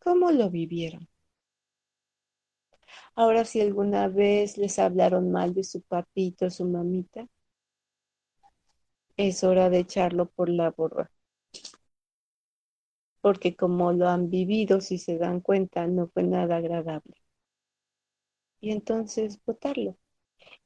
[0.00, 1.08] ¿Cómo lo vivieron?
[3.14, 7.26] Ahora si alguna vez les hablaron mal de su papito, su mamita,
[9.16, 11.10] es hora de echarlo por la borra.
[13.22, 17.14] Porque como lo han vivido, si se dan cuenta, no fue nada agradable
[18.62, 19.98] y entonces votarlo.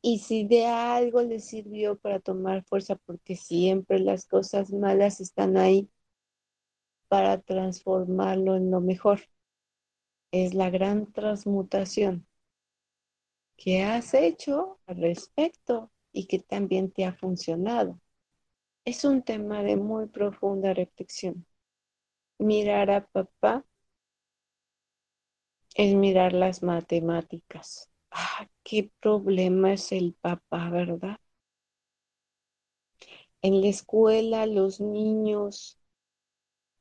[0.02, 5.56] Y si de algo le sirvió para tomar fuerza, porque siempre las cosas malas están
[5.56, 5.90] ahí
[7.08, 9.20] para transformarlo en lo mejor,
[10.30, 12.26] es la gran transmutación
[13.56, 18.00] que has hecho al respecto y que también te ha funcionado.
[18.84, 21.46] Es un tema de muy profunda reflexión.
[22.38, 23.64] Mirar a papá
[25.76, 27.88] es mirar las matemáticas.
[28.16, 31.20] Ah, qué problema es el papá, ¿verdad?
[33.40, 35.78] En la escuela los niños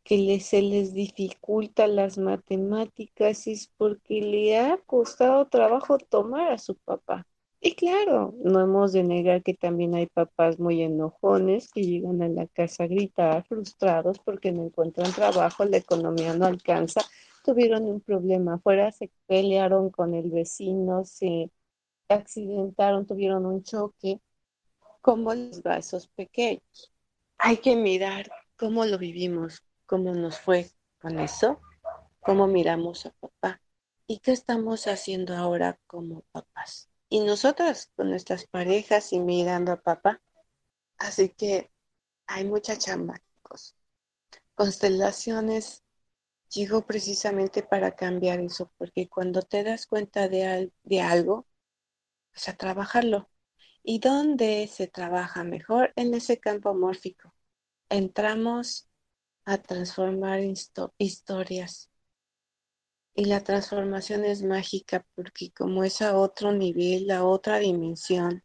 [0.03, 6.75] que se les dificulta las matemáticas es porque le ha costado trabajo tomar a su
[6.77, 7.25] papá.
[7.59, 12.27] Y claro, no hemos de negar que también hay papás muy enojones que llegan a
[12.29, 17.01] la casa a gritar, frustrados porque no encuentran trabajo, la economía no alcanza,
[17.45, 21.51] tuvieron un problema afuera, se pelearon con el vecino, se
[22.09, 24.19] accidentaron, tuvieron un choque,
[25.01, 26.91] como los vasos pequeños.
[27.37, 31.61] Hay que mirar cómo lo vivimos, cómo nos fue con eso,
[32.21, 33.61] cómo miramos a papá
[34.07, 39.81] y qué estamos haciendo ahora como papás y nosotras con nuestras parejas y mirando a
[39.81, 40.21] papá.
[40.97, 41.71] Así que
[42.25, 43.21] hay mucha chamba.
[44.55, 45.84] Constelaciones
[46.56, 51.47] llegó precisamente para cambiar eso, porque cuando te das cuenta de, de algo,
[52.34, 53.30] pues a trabajarlo.
[53.84, 55.93] ¿Y dónde se trabaja mejor?
[55.95, 57.34] En ese campo mórfico.
[57.89, 58.89] Entramos
[59.45, 60.41] a transformar
[60.99, 61.91] historias
[63.16, 68.43] y la transformación es mágica porque como es a otro nivel, a otra dimensión,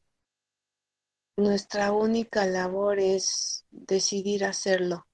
[1.36, 5.08] nuestra única labor es decidir hacerlo,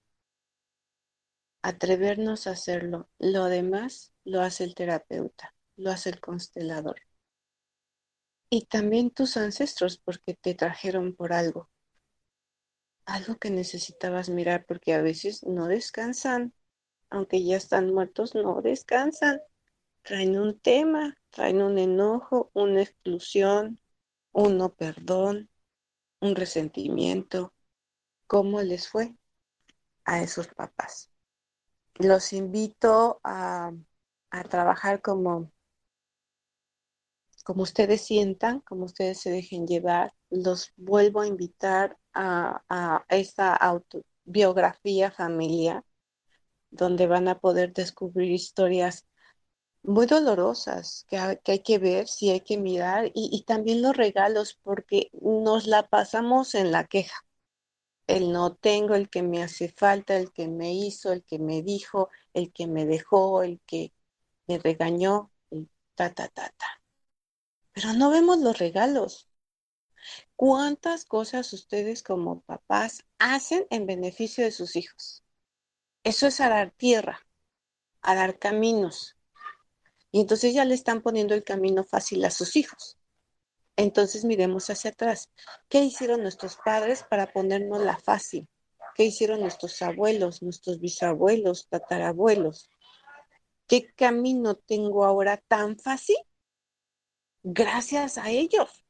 [1.68, 3.08] atrevernos a hacerlo.
[3.18, 7.00] Lo demás lo hace el terapeuta, lo hace el constelador.
[8.50, 11.70] Y también tus ancestros porque te trajeron por algo.
[13.04, 16.52] Algo que necesitabas mirar porque a veces no descansan
[17.10, 19.40] aunque ya están muertos, no descansan.
[20.02, 23.80] Traen un tema, traen un enojo, una exclusión,
[24.32, 25.50] un no perdón,
[26.20, 27.54] un resentimiento.
[28.26, 29.16] ¿Cómo les fue
[30.04, 31.10] a esos papás?
[31.98, 33.72] Los invito a,
[34.30, 35.52] a trabajar como,
[37.44, 40.12] como ustedes sientan, como ustedes se dejen llevar.
[40.30, 45.84] Los vuelvo a invitar a, a esta autobiografía familiar
[46.70, 49.06] donde van a poder descubrir historias
[49.82, 55.10] muy dolorosas que, hay que ver, sí hay que mirar, y, también los regalos, porque
[55.12, 57.25] nos la pasamos en la queja.
[58.06, 61.62] El no tengo, el que me hace falta, el que me hizo, el que me
[61.62, 63.92] dijo, el que me dejó, el que
[64.46, 65.30] me regañó,
[65.94, 66.66] ta, ta, ta, ta.
[67.72, 69.28] Pero no vemos los regalos.
[70.36, 75.24] ¿Cuántas cosas ustedes como papás hacen en beneficio de sus hijos?
[76.04, 77.26] Eso es arar tierra,
[78.02, 79.16] arar caminos.
[80.12, 82.98] Y entonces ya le están poniendo el camino fácil a sus hijos.
[83.76, 85.30] Entonces miremos hacia atrás.
[85.68, 88.48] ¿Qué hicieron nuestros padres para ponernos la fácil?
[88.94, 92.70] ¿Qué hicieron nuestros abuelos, nuestros bisabuelos, tatarabuelos?
[93.66, 96.16] ¿Qué camino tengo ahora tan fácil?
[97.42, 98.86] Gracias a ellos.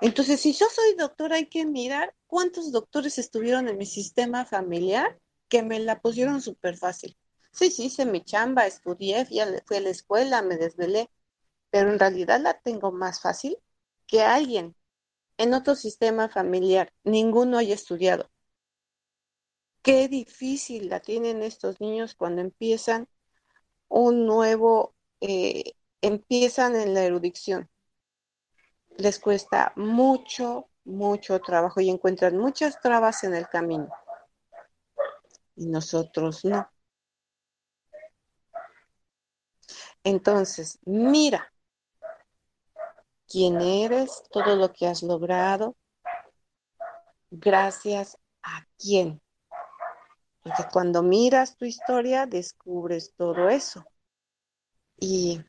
[0.00, 5.20] Entonces, si yo soy doctor, hay que mirar cuántos doctores estuvieron en mi sistema familiar
[5.48, 7.16] que me la pusieron súper fácil.
[7.52, 11.08] Sí, sí, hice mi chamba, estudié, fui a, fui a la escuela, me desvelé,
[11.74, 13.58] pero en realidad la tengo más fácil
[14.06, 14.76] que alguien
[15.38, 16.92] en otro sistema familiar.
[17.02, 18.30] Ninguno haya estudiado.
[19.82, 23.08] Qué difícil la tienen estos niños cuando empiezan
[23.88, 27.68] un nuevo, eh, empiezan en la erudición.
[28.96, 33.88] Les cuesta mucho, mucho trabajo y encuentran muchas trabas en el camino
[35.56, 36.70] y nosotros no.
[40.04, 41.50] Entonces, mira
[43.34, 45.76] quién eres, todo lo que has logrado,
[47.32, 49.20] gracias a quién.
[50.40, 53.84] Porque cuando miras tu historia, descubres todo eso.
[55.00, 55.42] Y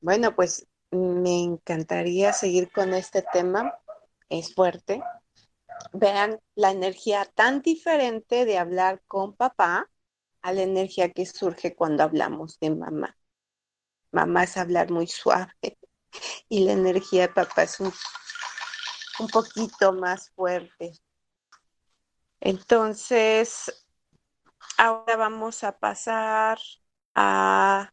[0.00, 3.72] bueno, pues me encantaría seguir con este tema.
[4.28, 5.02] Es fuerte,
[5.94, 9.90] vean la energía tan diferente de hablar con papá
[10.42, 13.16] a la energía que surge cuando hablamos de mamá.
[14.12, 15.79] Mamá es hablar muy suave
[16.48, 17.92] y la energía de papá es un,
[19.20, 20.92] un poquito más fuerte.
[22.40, 23.86] Entonces,
[24.76, 26.58] ahora vamos a pasar
[27.14, 27.92] a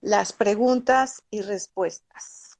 [0.00, 2.58] las preguntas y respuestas.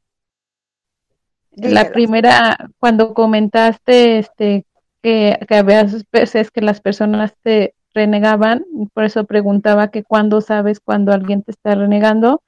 [1.50, 4.64] La primera, cuando comentaste este
[5.02, 10.80] que, que había veces que las personas te renegaban, por eso preguntaba que cuándo sabes
[10.80, 12.42] cuando alguien te está renegando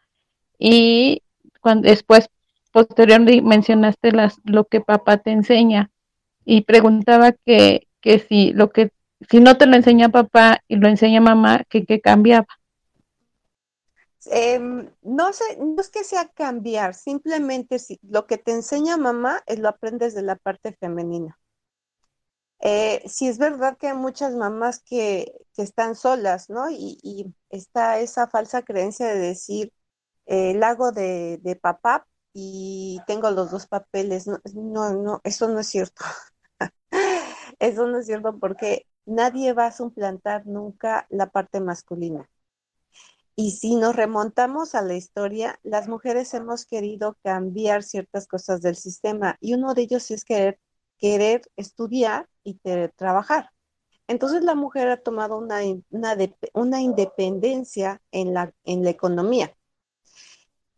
[0.59, 1.22] y
[1.61, 2.28] cuando después
[2.73, 5.91] posteriormente mencionaste las lo que papá te enseña
[6.45, 8.93] y preguntaba que, que si lo que
[9.29, 12.47] si no te lo enseña papá y lo enseña mamá, que qué cambiaba.
[14.27, 19.43] Em, no sé, no es que sea cambiar, simplemente si lo que te enseña mamá
[19.47, 21.39] es lo aprendes de la parte femenina.
[22.61, 26.71] Eh, sí es verdad que hay muchas mamás que, están solas, ¿no?
[26.71, 29.73] Y, está esa falsa creencia de decir,
[30.27, 34.26] eh, el hago de, de, papá y tengo los dos papeles.
[34.26, 36.05] No, no, no eso no es cierto.
[37.59, 42.28] eso no es cierto porque nadie va a suplantar nunca la parte masculina.
[43.37, 48.76] Y si nos remontamos a la historia, las mujeres hemos querido cambiar ciertas cosas del
[48.76, 50.61] sistema y uno de ellos es querer,
[50.99, 52.61] querer estudiar y
[52.97, 53.51] trabajar.
[54.09, 55.61] Entonces la mujer ha tomado una,
[56.53, 59.57] una, independencia en la, en la economía.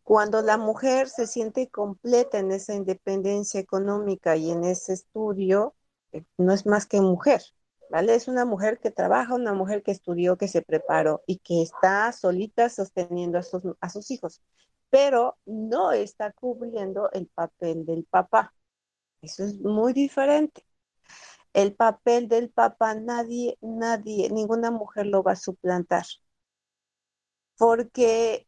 [0.04, 5.74] Cuando la mujer se siente completa en esa independencia económica y en ese estudio,
[6.12, 7.42] eh, no es más que mujer.
[7.92, 8.14] ¿vale?
[8.14, 12.10] Es una mujer que trabaja, una mujer que estudió, que se preparó y que está
[12.12, 13.42] solita sosteniendo a
[13.90, 14.42] sus, hijos,
[14.90, 18.54] pero no está cubriendo el papel del papá.
[19.22, 20.64] Eso es muy diferente.
[21.54, 26.06] El papel del papá nadie, nadie, ninguna mujer lo va a suplantar.
[27.56, 28.46] Porque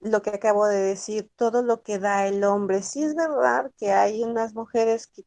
[0.00, 3.92] lo que acabo de decir, todo lo que da el hombre, sí es verdad que
[3.92, 5.24] hay unas mujeres que,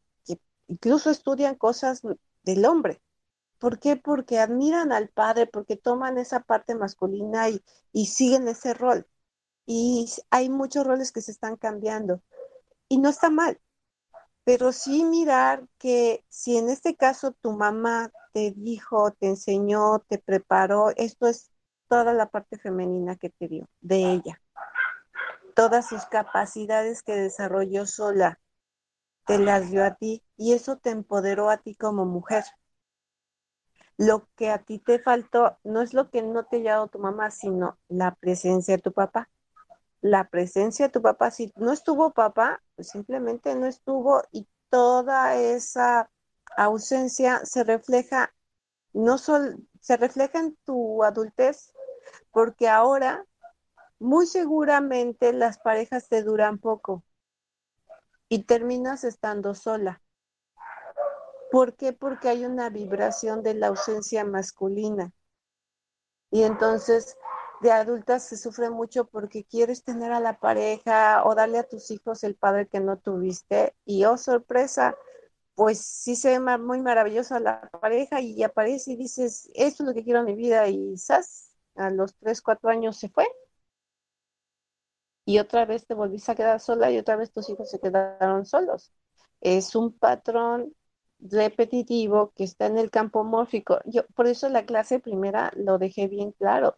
[0.68, 2.02] incluso estudian cosas
[2.44, 3.02] del hombre,
[3.60, 3.98] ¿Por qué?
[3.98, 9.08] Porque admiran al padre, porque toman esa parte masculina y, siguen ese rol.
[9.66, 12.24] Y hay muchos roles que se están cambiando.
[12.90, 13.62] Y no está mal,
[14.44, 20.20] pero sí mirar que si en este caso tu mamá te dijo, te enseñó, te
[20.20, 21.52] preparó, esto es
[21.90, 24.42] toda la parte femenina que te dio, de ella.
[25.56, 28.40] Todas sus capacidades que desarrolló sola,
[29.26, 32.46] te las dio a ti y eso te empoderó a ti como mujer.
[33.98, 37.00] Lo que a ti te faltó no es lo que no te ha dado tu
[37.00, 39.30] mamá, sino la presencia de tu papá.
[40.00, 45.36] La presencia de tu papá, si no estuvo papá, pues simplemente no estuvo y toda
[45.36, 46.10] esa
[46.56, 48.34] ausencia se refleja,
[48.94, 51.74] no solo, se refleja en tu adultez,
[52.32, 53.26] porque ahora
[54.00, 57.04] muy seguramente las parejas te duran poco
[58.30, 60.02] y terminas estando sola.
[61.52, 61.94] ¿Por qué?
[61.94, 65.12] Porque hay una vibración de la ausencia masculina.
[66.32, 67.18] Y entonces
[67.62, 71.92] de adultas se sufre mucho porque quieres tener a la pareja o darle a tus
[71.92, 74.96] hijos el padre que no tuviste y oh sorpresa,
[75.56, 79.94] pues sí se ve muy maravillosa la pareja y aparece y dices, esto es lo
[79.94, 81.49] que quiero en mi vida y ¡zas!
[81.76, 83.26] A los tres, cuatro años se fue.
[85.26, 88.46] Y otra vez te volviste a quedar sola y otra vez tus hijos se quedaron
[88.46, 88.92] solos.
[89.42, 90.74] Es un patrón
[91.20, 93.80] repetitivo que está en el campo mórfico.
[93.86, 96.78] Yo, por eso la clase primera lo dejé bien claro.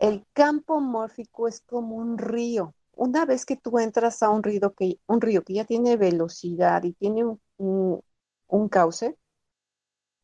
[0.00, 2.74] El campo mórfico es como un río.
[2.96, 6.82] Una vez que tú entras a un río que, un río que ya tiene velocidad
[6.84, 7.24] y tiene
[7.58, 8.02] un,
[8.48, 9.16] un cauce,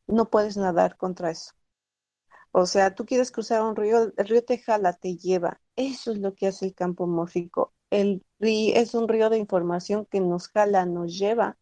[0.07, 1.51] no puedes nadar contra eso.
[2.57, 5.61] O sea, tú quieres cruzar un río, el río te jala, te lleva.
[5.75, 7.73] Eso es lo que hace el campo mórfico.
[7.89, 11.57] El río es un río de información que nos jala, nos lleva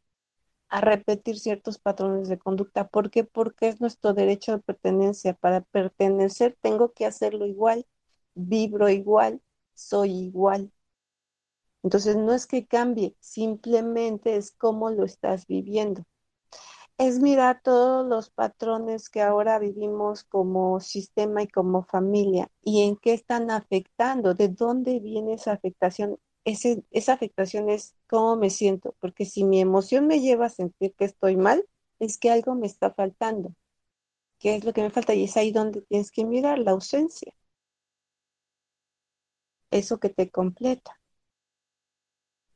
[0.69, 2.87] a repetir ciertos patrones de conducta.
[2.89, 3.23] ¿Por qué?
[3.25, 5.33] Porque es nuestro derecho de pertenencia.
[5.35, 7.85] Para pertenecer tengo que hacerlo igual,
[8.35, 9.41] vibro igual,
[9.75, 10.71] soy igual.
[11.83, 16.03] Entonces no es que cambie, simplemente es cómo lo estás viviendo.
[16.97, 22.95] Es mirar todos los patrones que ahora vivimos como sistema y como familia y en
[22.97, 29.25] qué están afectando, de dónde viene esa afectación esa afectación es cómo me siento, porque
[29.25, 31.65] si mi emoción me lleva a sentir que estoy mal,
[31.99, 33.53] es que algo me está faltando.
[34.39, 35.13] ¿Qué es lo que me falta?
[35.15, 37.33] Y es ahí donde tienes que mirar la ausencia.
[39.71, 40.97] Eso que te completa.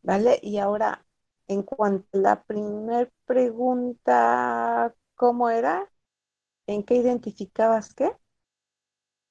[0.02, 0.40] ¿Vale?
[0.42, 1.06] Y ahora,
[1.48, 5.90] en cuanto a la primer pregunta, ¿cómo era?
[6.68, 8.12] ¿En qué identificabas qué?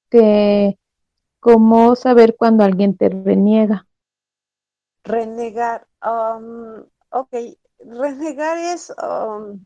[0.09, 0.79] Que,
[1.39, 3.87] ¿cómo saber cuando alguien te reniega?
[5.03, 7.33] Renegar, um, ok,
[7.79, 9.63] renegar es um,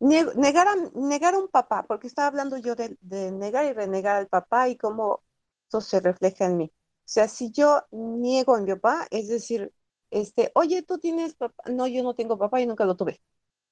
[0.00, 2.96] negar, a, negar un papá, porque estaba hablando yo de,
[3.32, 5.22] negar y renegar al papá y cómo
[5.68, 6.72] eso se refleja en mí.
[6.74, 9.72] O sea, si yo niego a mi papá, es decir,
[10.10, 13.22] este, oye, tú tienes papá, no, yo no tengo papá y nunca lo tuve.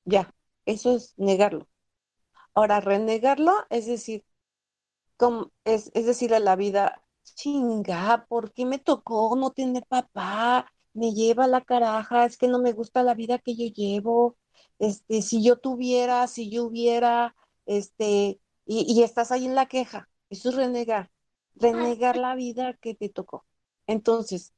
[0.05, 0.35] Ya,
[0.67, 1.69] eso es negarlo.
[2.55, 4.25] Ahora, renegarlo es decir,
[5.17, 10.73] como, es, es decir, a la vida, chinga, ¿por qué me tocó no tener papá?
[10.95, 14.37] Me lleva la caraja, es que no me gusta la vida que yo llevo.
[14.79, 17.35] Este, si yo tuviera, si yo hubiera,
[17.67, 21.11] este, y, y estás ahí en la queja, eso es renegar.
[21.55, 23.47] renegar la vida que te tocó.
[23.87, 24.55] Entonces,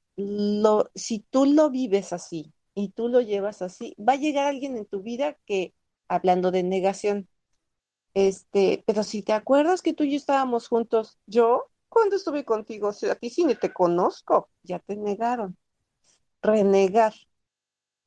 [0.94, 4.86] si tú lo vives así y tú lo llevas así, va a llegar alguien en
[4.86, 5.74] tu vida que,
[6.08, 7.28] hablando de negación,
[8.14, 12.92] este, pero si te acuerdas que tú y yo estábamos juntos, yo, cuando estuve contigo,
[12.92, 15.56] sea, a ti sí ni te conozco, ya te negaron.
[16.42, 17.14] Renegar.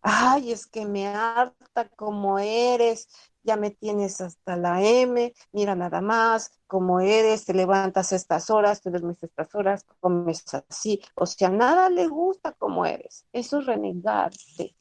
[0.02, 3.08] Ay, es que me harta como eres,
[3.44, 8.50] ya me tienes hasta la M, mira nada más cómo eres, te levantas a estas
[8.50, 13.26] horas, te duermes a estas horas, comes así, o sea, nada le gusta como eres.
[13.34, 14.76] Eso es renegarte.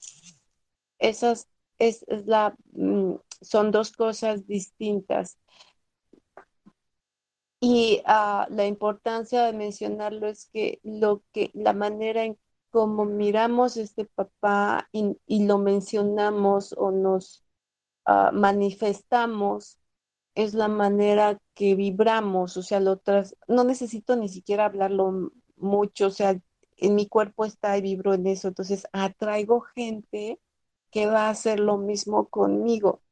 [0.99, 1.49] Esas
[1.79, 5.39] es, la, mm, son dos cosas distintas.
[7.61, 12.39] Y ah, la importancia de mencionarlo es que lo que la manera en
[12.71, 17.45] cómo miramos este papá y, y lo mencionamos o nos
[18.05, 19.79] Ah, manifestamos
[20.35, 26.09] es la manera que vibramos, o sea, lo tras, no necesito ni siquiera hablarlo mucho,
[26.09, 26.41] o sea,
[26.79, 30.41] en mi cuerpo está y vibro en eso, entonces atraigo gente
[30.91, 33.03] que va a hacer lo mismo conmigo.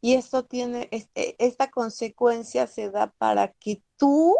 [0.00, 4.36] Y esto tiene, e, esta consecuencia se da para que tú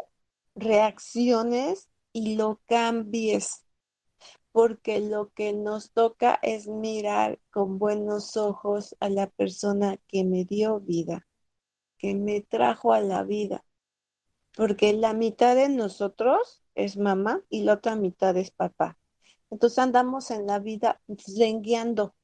[0.54, 3.64] reacciones y lo cambies
[4.52, 10.44] porque lo que nos toca es mirar con buenos ojos a la persona que me
[10.44, 11.26] dio vida,
[11.98, 13.64] que me trajo a la vida,
[14.56, 18.98] porque la mitad de nosotros es mamá y la otra mitad es papá.
[19.50, 21.00] Entonces andamos en la vida
[21.36, 22.14] lengueando,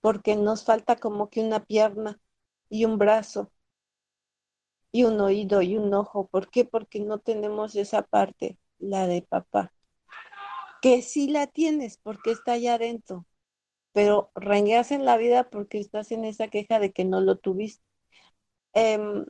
[0.00, 2.20] porque nos falta como que una pierna
[2.68, 3.50] y un brazo
[4.92, 6.28] y un oído y un ojo.
[6.28, 6.64] ¿Por qué?
[6.64, 9.74] Porque no tenemos esa parte, la de papá
[10.84, 13.24] que sí la tienes porque está allá adentro,
[13.92, 17.82] pero rengueas en la vida porque estás en esa queja de que no lo tuviste.
[18.74, 19.24] Em,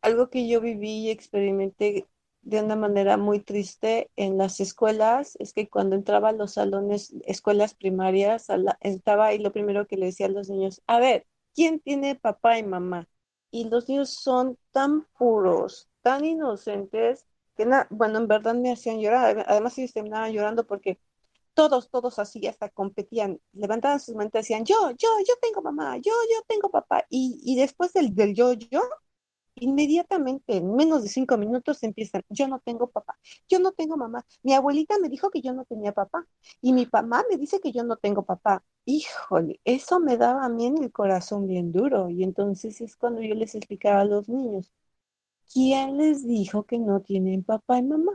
[0.00, 2.08] algo que yo viví y experimenté
[2.40, 7.14] de una manera muy triste en las escuelas es que cuando entraba a los salones,
[7.26, 8.46] escuelas primarias,
[8.80, 12.58] estaba ahí lo primero que le decía a los niños, a ver, ¿quién tiene papá
[12.58, 13.10] y mamá?
[13.50, 17.26] Y los niños son tan puros, tan inocentes,
[17.56, 20.98] que bueno, en verdad me hacían llorar, además ellos terminaban llorando porque
[21.54, 25.96] todos, todos así hasta competían, levantaban sus manos y decían, yo, yo, yo tengo mamá,
[25.98, 28.80] yo, yo tengo papá, y, y después del, del yo, yo,
[29.56, 34.24] inmediatamente, en menos de cinco minutos empiezan, yo no tengo papá, yo no tengo mamá,
[34.42, 36.26] mi abuelita me dijo que yo no tenía papá,
[36.60, 38.64] y mi mamá me dice que yo no tengo papá.
[38.84, 43.22] Híjole, eso me daba a mí en el corazón bien duro, y entonces es cuando
[43.22, 44.72] yo les explicaba a los niños,
[45.52, 48.12] ¿quién les dijo que no tienen papá y mamá?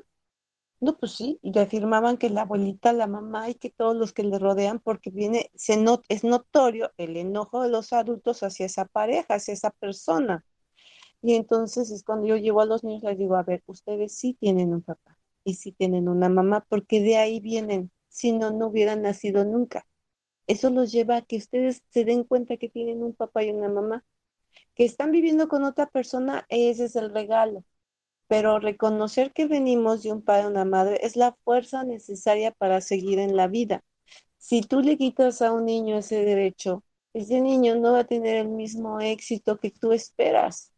[0.80, 4.24] No, pues sí, y afirmaban que la abuelita, la mamá y que todos los que
[4.24, 9.36] le rodean, porque viene, se es notorio el enojo de los adultos hacia esa pareja,
[9.36, 10.46] hacia esa persona.
[11.22, 14.36] Y entonces es cuando yo llevo a los niños, les digo, a ver, ustedes sí
[14.40, 18.68] tienen un papá y sí tienen una mamá, porque de ahí vienen, si no, no
[18.68, 19.88] hubieran nacido nunca.
[20.48, 23.70] Eso los lleva a que ustedes se den cuenta que tienen un papá y una
[23.70, 24.06] mamá
[24.76, 27.64] que están viviendo con otra persona, ese es el regalo.
[28.28, 32.82] Pero reconocer que venimos de un padre o una madre es la fuerza necesaria para
[32.82, 33.84] seguir en la vida.
[34.38, 36.84] Si tú le quitas a un niño ese derecho,
[37.14, 40.72] ese niño no va a tener el mismo éxito que tú esperas,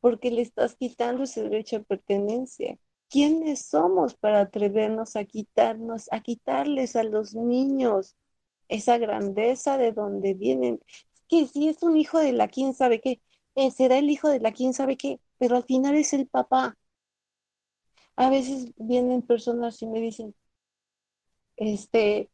[0.00, 2.78] porque le estás quitando ese derecho de pertenencia.
[3.08, 8.16] ¿Quiénes somos para atrevernos a quitarnos, a quitarles a los niños
[8.68, 10.80] esa grandeza de donde vienen?
[11.28, 13.22] Que si es un hijo de la quién sabe qué,
[13.54, 16.76] eh, será el hijo de la quién sabe qué, pero al final es el papá.
[18.16, 20.34] A veces vienen personas y me dicen,
[21.56, 22.30] este,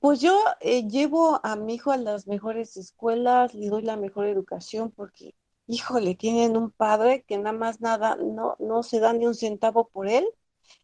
[0.00, 4.26] pues yo eh, llevo a mi hijo a las mejores escuelas, le doy la mejor
[4.26, 5.34] educación porque,
[5.66, 9.88] híjole, tienen un padre que nada más nada, no, no se da ni un centavo
[9.88, 10.26] por él.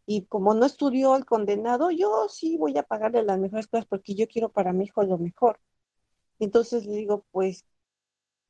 [0.06, 4.14] Y como no estudió el condenado, yo sí voy a pagarle las mejores cosas porque
[4.14, 5.60] yo quiero para mi hijo lo mejor.
[6.38, 7.64] Entonces le digo, pues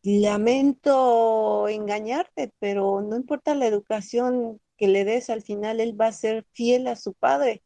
[0.02, 6.12] lamento engañarte, pero no importa la educación que le des, al final él va a
[6.12, 7.62] ser fiel a su padre.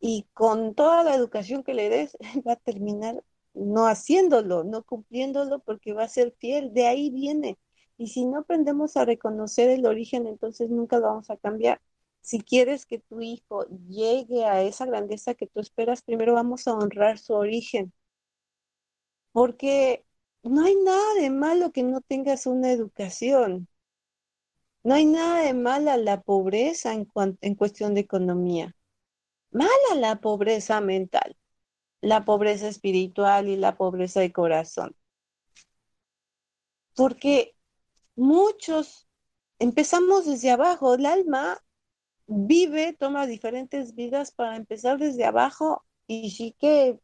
[0.00, 4.84] Y con toda la educación que le des, él va a terminar no haciéndolo, no
[4.84, 6.72] cumpliéndolo, porque va a ser fiel.
[6.74, 7.58] De ahí viene.
[7.98, 11.80] Y si no aprendemos a reconocer el origen, entonces nunca lo vamos a cambiar.
[12.20, 16.74] Si quieres que tu hijo llegue a esa grandeza que tú esperas, primero vamos a
[16.74, 17.92] honrar su origen
[19.36, 20.06] porque
[20.44, 23.68] no hay nada de malo que no tengas una educación.
[24.82, 27.06] No hay nada de mala la pobreza en,
[27.42, 28.74] en cuestión de economía.
[29.50, 31.36] Mala la pobreza mental,
[32.00, 34.96] la pobreza espiritual y la pobreza de corazón.
[36.94, 37.54] Porque
[38.14, 39.06] muchos
[39.58, 40.94] empezamos desde abajo.
[40.94, 41.62] El alma
[42.26, 46.98] vive, toma diferentes vidas para empezar desde abajo y sí que,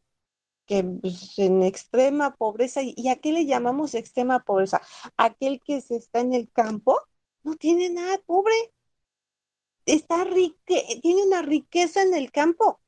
[0.65, 2.81] que pues, en extrema pobreza.
[2.83, 4.81] ¿Y a qué le llamamos extrema pobreza?
[5.17, 6.99] Aquel que se está en el campo
[7.43, 8.53] no tiene nada, pobre.
[9.85, 12.81] Está rique, tiene una riqueza en el campo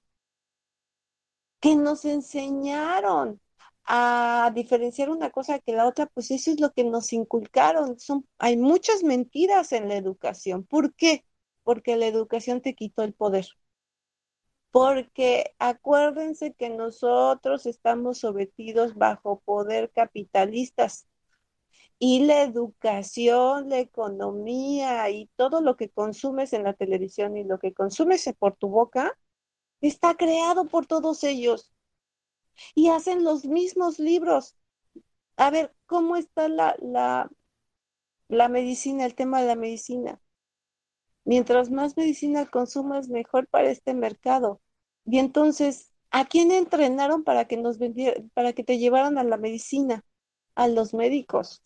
[1.60, 3.42] que nos enseñaron
[3.86, 8.00] a diferenciar una cosa que la otra, pues eso es lo que nos inculcaron.
[8.00, 10.64] Son, hay muchas mentiras en la educación.
[10.66, 11.26] ¿Por qué?
[11.64, 13.48] Porque la educación te quitó el poder.
[14.76, 21.08] Porque acuérdense que nosotros estamos sometidos bajo poder capitalistas
[22.00, 27.60] y la educación, la economía y todo lo que consumes en la televisión y lo
[27.60, 29.18] que consumes por tu boca
[29.82, 31.74] está creado por todos ellos
[32.76, 34.58] y hacen los mismos libros.
[35.38, 37.30] A ver, ¿cómo está la, la,
[38.30, 40.22] la medicina, el tema de la medicina?
[41.26, 44.62] Mientras más medicina consumas, mejor para este mercado.
[45.06, 49.38] Y entonces, ¿a quién entrenaron para que nos vendieran, para que te llevaran a la
[49.38, 50.04] medicina?
[50.56, 51.64] A los médicos.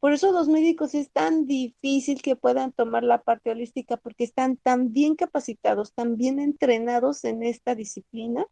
[0.00, 4.56] Por eso los médicos es tan difícil que puedan tomar la parte holística porque están
[4.56, 8.46] tan bien capacitados, tan bien entrenados en esta disciplina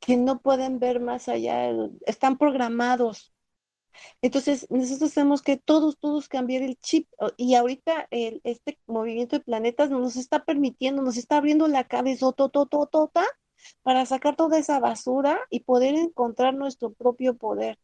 [0.00, 1.70] que no pueden ver más allá,
[2.06, 3.32] están programados.
[4.22, 7.08] Entonces, nosotros tenemos que todos, todos cambiar el chip.
[7.36, 12.32] Y ahorita el, este movimiento de planetas nos está permitiendo, nos está abriendo la cabeza
[12.32, 13.24] tota,
[13.82, 17.78] para sacar toda esa basura y poder encontrar nuestro propio poder.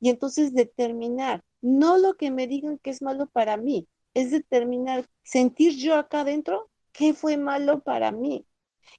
[0.00, 5.08] Y entonces determinar, no lo que me digan que es malo para mí, es determinar,
[5.22, 8.46] sentir yo acá adentro qué fue malo para mí.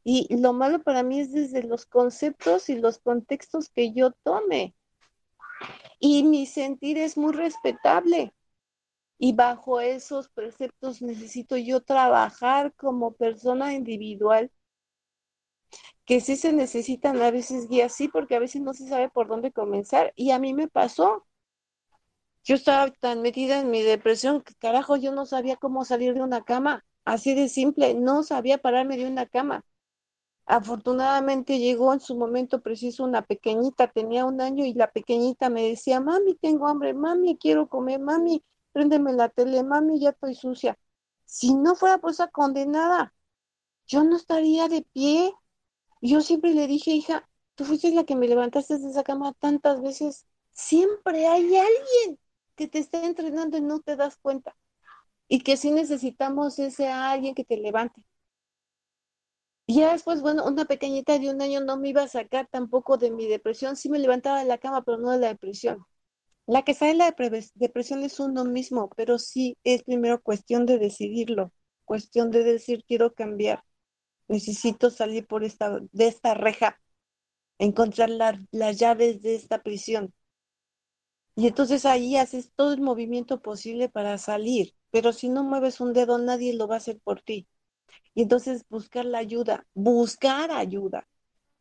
[0.03, 4.75] Y lo malo para mí es desde los conceptos y los contextos que yo tome.
[5.99, 8.33] Y mi sentir es muy respetable.
[9.19, 14.51] Y bajo esos preceptos necesito yo trabajar como persona individual,
[16.05, 19.27] que sí se necesitan a veces guías, sí, porque a veces no se sabe por
[19.27, 20.13] dónde comenzar.
[20.15, 21.25] Y a mí me pasó.
[22.43, 26.21] Yo estaba tan metida en mi depresión que carajo, yo no sabía cómo salir de
[26.21, 26.85] una cama.
[27.05, 29.63] Así de simple, no sabía pararme de una cama.
[30.49, 35.61] Afortunadamente llegó en su momento preciso una pequeñita, tenía un año y la pequeñita me
[35.69, 40.79] decía, mami, tengo hambre, mami, quiero comer, mami, préndeme la tele, mami, ya estoy sucia.
[41.25, 43.13] Si no fuera por esa condenada,
[43.87, 45.33] yo no estaría de pie.
[46.01, 49.81] Yo siempre le dije, hija, tú fuiste la que me levantaste de esa cama tantas
[49.81, 50.25] veces.
[50.51, 52.19] Siempre hay alguien
[52.55, 54.55] que te está entrenando y no te das cuenta.
[55.27, 58.03] Y que sí necesitamos ese alguien que te levante.
[59.69, 62.97] Y ya después, bueno, una pequeñita de un año no me iba a sacar tampoco
[62.97, 63.75] de mi depresión.
[63.75, 65.85] Sí me levantaba de la cama, pero no de la depresión.
[66.47, 67.15] La que sale de la
[67.55, 71.53] depresión es uno mismo, pero sí es primero cuestión de decidirlo,
[71.85, 73.63] cuestión de decir quiero cambiar,
[74.27, 76.79] necesito salir por esta, de esta reja,
[77.59, 78.09] encontrar
[78.51, 80.13] las llaves de esta prisión.
[81.35, 85.91] Y entonces ahí haces todo el movimiento posible para salir, pero si no mueves un
[85.93, 87.47] dedo nadie lo va a hacer por ti.
[88.13, 91.07] Y entonces buscar la ayuda, buscar ayuda.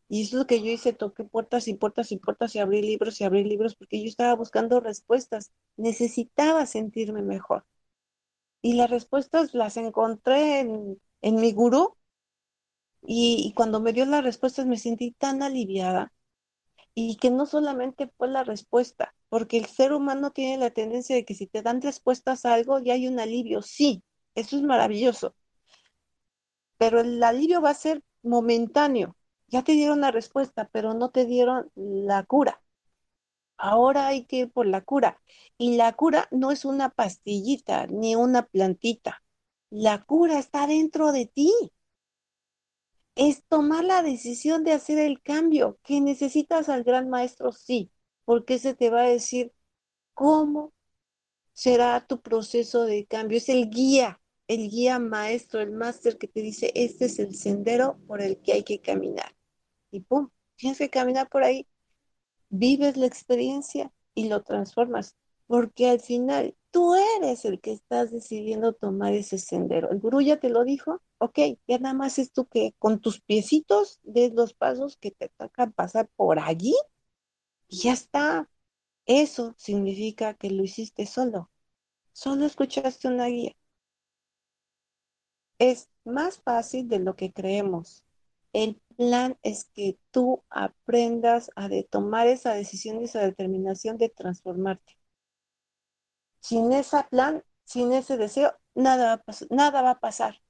[0.08, 2.82] Y eso es lo que yo hice, toqué puertas y puertas y puertas y abrí
[2.82, 5.52] libros y abrí libros porque yo estaba buscando respuestas.
[5.76, 7.66] Necesitaba sentirme mejor.
[8.62, 11.96] Y las respuestas las encontré en, mi gurú.
[13.02, 16.12] Y, y cuando me dio las respuestas me sentí tan aliviada.
[16.94, 21.24] Y que no solamente fue la respuesta, porque el ser humano tiene la tendencia de
[21.24, 23.62] que si te dan respuestas a algo ya hay un alivio.
[23.62, 24.02] Sí,
[24.34, 25.34] eso es maravilloso
[26.78, 29.16] pero el alivio va a ser momentáneo.
[29.48, 32.62] Ya te dieron la respuesta, pero no te dieron la cura.
[33.56, 35.20] Ahora hay que ir por la cura.
[35.58, 39.22] Y la cura no es una pastillita ni una plantita.
[39.70, 41.52] La cura está dentro de ti.
[43.16, 45.78] Es tomar la decisión de hacer el cambio.
[45.82, 47.90] Que necesitas al gran maestro, sí,
[48.24, 49.52] porque se te va a decir
[50.14, 50.72] cómo
[51.54, 53.38] será tu proceso de cambio.
[53.38, 57.98] Es el guía el guía maestro, el máster que te dice, este es el sendero
[58.06, 59.36] por el que hay que caminar.
[59.90, 61.68] Y pum, tienes que caminar por ahí,
[62.48, 68.72] vives la experiencia y lo transformas, porque al final tú eres el que estás decidiendo
[68.72, 69.90] tomar ese sendero.
[69.90, 73.20] El gurú ya te lo dijo, ok, ya nada más es tú que con tus
[73.20, 76.74] piecitos des los pasos que te tocan pasar por allí
[77.68, 78.50] y ya está.
[79.06, 81.50] Eso significa que lo hiciste solo.
[82.12, 83.54] Solo escuchaste una guía
[85.58, 88.04] es más fácil de lo que creemos.
[88.52, 94.96] El plan es que tú aprendas a tomar esa decisión y esa determinación de transformarte.
[96.40, 100.40] Sin ese plan, sin ese deseo, nada va nada va a pasar.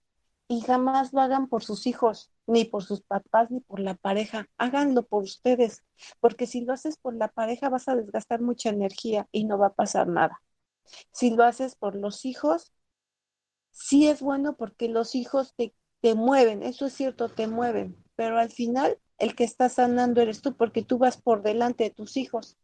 [0.48, 4.48] Y jamás lo hagan por sus hijos, ni por sus papás, ni por la pareja.
[4.58, 5.84] Háganlo por ustedes,
[6.20, 9.68] porque si lo haces por la pareja vas a desgastar mucha energía y no va
[9.68, 10.40] a pasar nada.
[11.12, 12.72] Si lo haces por los hijos,
[13.78, 18.38] sí es bueno porque los hijos te, te mueven, eso es cierto, te mueven, pero
[18.38, 22.16] al final el que está sanando eres tú porque tú vas por delante de tus
[22.16, 22.56] hijos.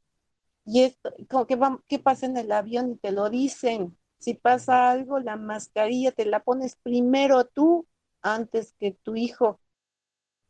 [0.65, 1.59] Y esto, como que
[1.89, 2.93] ¿qué pasa en el avión?
[2.93, 3.99] Y te lo dicen.
[4.19, 7.87] Si pasa algo, la mascarilla te la pones primero tú
[8.23, 9.61] antes que tu hijo.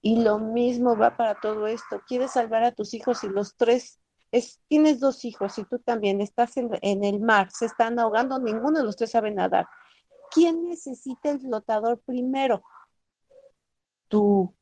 [0.02, 2.02] Y lo mismo va para todo esto.
[2.06, 4.00] Quieres salvar a tus hijos y los tres,
[4.32, 8.38] es, tienes dos hijos y tú también estás en, en el mar, se están ahogando,
[8.38, 9.66] ninguno de los tres sabe nadar.
[10.34, 12.62] ¿Quién necesita el flotador primero?
[14.08, 14.54] Tú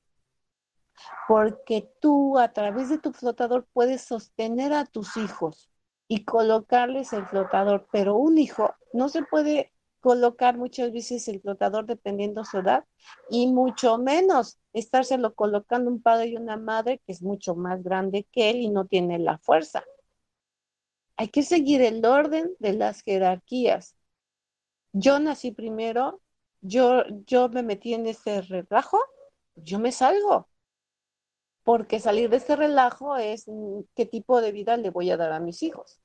[1.26, 5.70] porque tú a través de tu flotador puedes sostener a tus hijos
[6.08, 11.86] y colocarles el flotador, pero un hijo no se puede colocar muchas veces el flotador
[11.86, 12.84] dependiendo su edad
[13.30, 18.26] y mucho menos estárselo colocando un padre y una madre que es mucho más grande
[18.32, 19.84] que él y no tiene la fuerza.
[21.16, 23.96] Hay que seguir el orden de las jerarquías.
[24.92, 26.20] Yo nací primero,
[26.60, 28.98] yo, yo me metí en ese relajo,
[29.54, 30.48] yo me salgo
[31.62, 35.32] porque salir de este relajo es mm, qué tipo de vida le voy a dar
[35.32, 36.00] a mis hijos.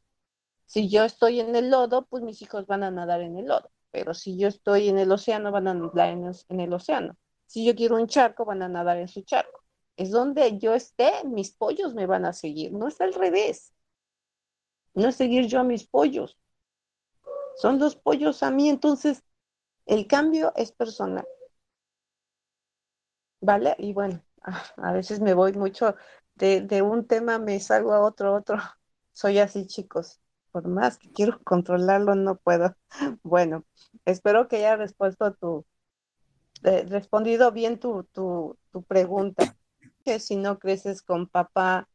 [0.65, 3.71] Si yo estoy en el lodo, pues mis hijos van a nadar en el lodo,
[3.91, 7.17] pero si yo estoy en el océano, van a nadar en el, océano.
[7.45, 9.63] Si yo quiero un charco, van a nadar en su charco.
[9.95, 13.73] Es donde yo esté, mis pollos me van a seguir, no es al revés.
[14.93, 16.37] No es seguir yo a mis pollos.
[17.57, 19.23] Son los pollos a mí, entonces
[19.87, 21.27] el cambio es personal.
[23.41, 23.75] ¿Vale?
[23.79, 24.23] Y bueno,
[24.77, 25.95] a veces me voy mucho
[26.35, 28.57] de, un tema, me salgo a otro, otro.
[29.13, 30.19] Soy así, chicos.
[30.51, 32.75] Por más que quiero controlarlo, no puedo.
[33.23, 33.65] Bueno,
[34.05, 35.65] espero que haya respuesto tu,
[36.63, 39.57] eh, respondido bien tu, tu, tu pregunta.
[40.05, 41.89] Que si no creces con papá,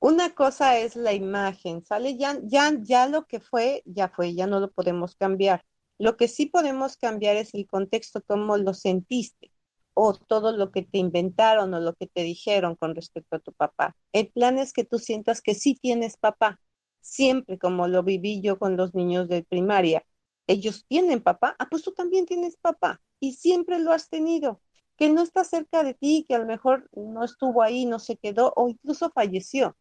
[0.00, 2.16] una cosa es la imagen, ¿sale?
[2.16, 5.64] Ya, ya, ya lo que fue, ya fue, ya no lo podemos cambiar.
[5.98, 9.52] Lo que sí podemos cambiar es el contexto, cómo lo sentiste
[9.94, 13.52] o todo lo que te inventaron o lo que te dijeron con respecto a tu
[13.52, 13.96] papá.
[14.12, 16.60] El plan es que tú sientas que sí tienes papá,
[17.00, 20.04] siempre como lo viví yo con los niños de primaria.
[20.46, 24.60] Ellos tienen papá, ah, pues tú también tienes papá y siempre lo has tenido.
[24.96, 28.16] Que no está cerca de ti, que a lo mejor no estuvo ahí, no se
[28.16, 29.76] quedó o incluso falleció.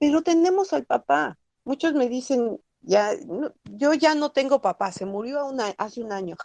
[0.00, 1.38] Pero tenemos al papá.
[1.64, 3.12] Muchos me dicen, ya,
[3.64, 6.36] yo ya no tengo papá, se murió hace un año.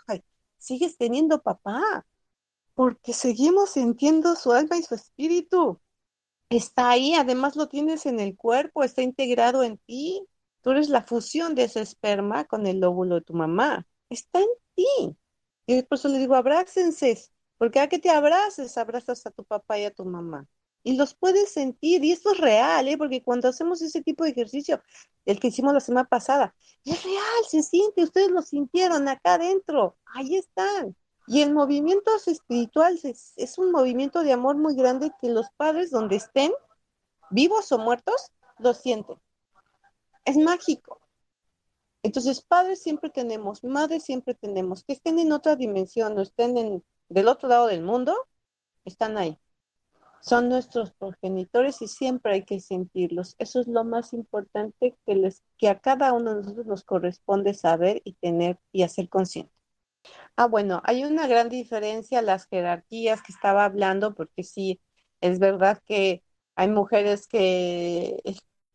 [0.60, 2.06] sigues teniendo papá
[2.76, 5.82] porque seguimos sintiendo su alma y su espíritu.
[6.50, 10.28] Está ahí, además lo tienes en el cuerpo, está integrado en ti.
[10.62, 13.88] Tú eres la fusión de ese esperma con el óvulo de tu mamá.
[14.10, 15.18] Está en ti.
[15.68, 17.18] Y por eso le digo, abrácense,
[17.58, 20.48] porque a que te abraces, abrazas a tu papá y a tu mamá.
[20.88, 22.96] Y los puedes sentir, y esto es real, ¿eh?
[22.96, 24.84] porque cuando hacemos ese tipo de ejercicio,
[25.26, 29.98] el que hicimos la semana pasada, es real, se siente, ustedes lo sintieron acá adentro,
[30.14, 30.96] ahí están.
[31.26, 35.90] Y el movimiento espiritual es, es, un movimiento de amor muy grande que los padres,
[35.90, 36.52] donde estén,
[37.32, 39.18] vivos o muertos, lo sienten.
[40.24, 41.02] Es mágico.
[42.04, 46.84] Entonces, padres siempre tenemos, madres siempre tenemos, que estén en otra dimensión o estén en,
[47.10, 48.16] del otro lado del mundo,
[48.84, 49.40] están ahí.
[50.26, 53.36] Son nuestros progenitores y siempre hay que sentirlos.
[53.38, 57.54] Eso es lo más importante que, les, que a cada uno de nosotros nos corresponde
[57.54, 59.54] saber y tener y hacer consciente.
[60.36, 64.82] Ah, bueno, hay una gran diferencia las jerarquías que estaba hablando, porque sí,
[65.22, 66.24] es verdad que
[66.56, 68.20] hay mujeres que,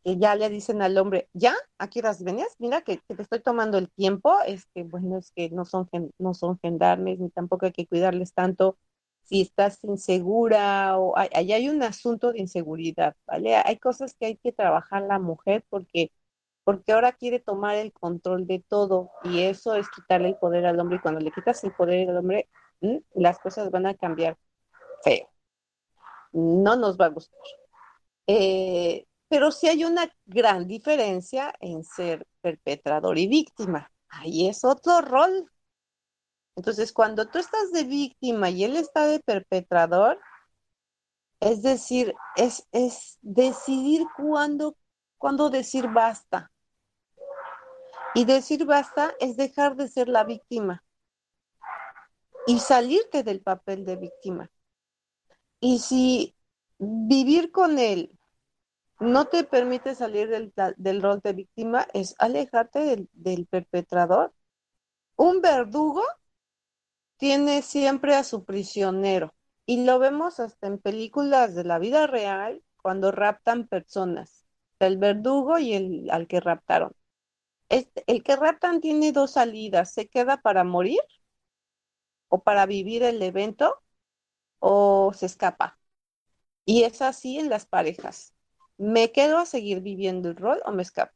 [0.05, 1.55] ya le dicen al hombre, ¿ya?
[1.79, 2.55] ¿A qué horas venías?
[2.61, 5.89] Mira que, te estoy tomando el tiempo, es que, bueno, es que no son,
[6.19, 8.79] no son gendarmes, ni tampoco hay que cuidarles tanto
[9.23, 13.57] si estás insegura o ahí hay un asunto de inseguridad, ¿vale?
[13.57, 16.12] Hay cosas que hay que trabajar la mujer porque
[16.64, 20.79] porque ahora quiere tomar el control de todo y eso es quitarle el poder al
[20.79, 22.49] hombre y cuando le quitas el poder al hombre,
[23.14, 24.37] las cosas van a cambiar
[25.03, 25.29] feo.
[26.33, 27.39] No nos va a gustar.
[28.27, 33.91] Eh, pero sí hay una gran diferencia en ser perpetrador y víctima.
[34.09, 35.51] Ahí es otro rol.
[36.57, 40.21] Entonces, cuando tú estás de víctima y él está de perpetrador,
[41.41, 46.53] es decir, es, es decidir cuándo decir basta.
[48.15, 50.83] Y decir basta es dejar de ser la víctima
[52.47, 54.51] y salirte del papel de víctima.
[55.61, 56.35] Y si
[56.79, 58.19] vivir con él
[58.99, 64.35] no te permite salir del, rol de víctima, es alejarte del, del perpetrador,
[65.17, 66.03] un verdugo
[67.21, 69.35] tiene siempre a su prisionero
[69.66, 74.47] y lo vemos hasta en películas de la vida real cuando raptan personas,
[74.79, 76.93] el verdugo y el al que raptaron.
[77.68, 81.01] El que raptan tiene dos salidas, se queda para morir
[82.29, 83.83] o para vivir el evento
[84.61, 85.79] o se escapa.
[86.64, 88.35] Y es así en las parejas.
[88.79, 91.14] ¿Me quedo a seguir viviendo el rol o me escapo?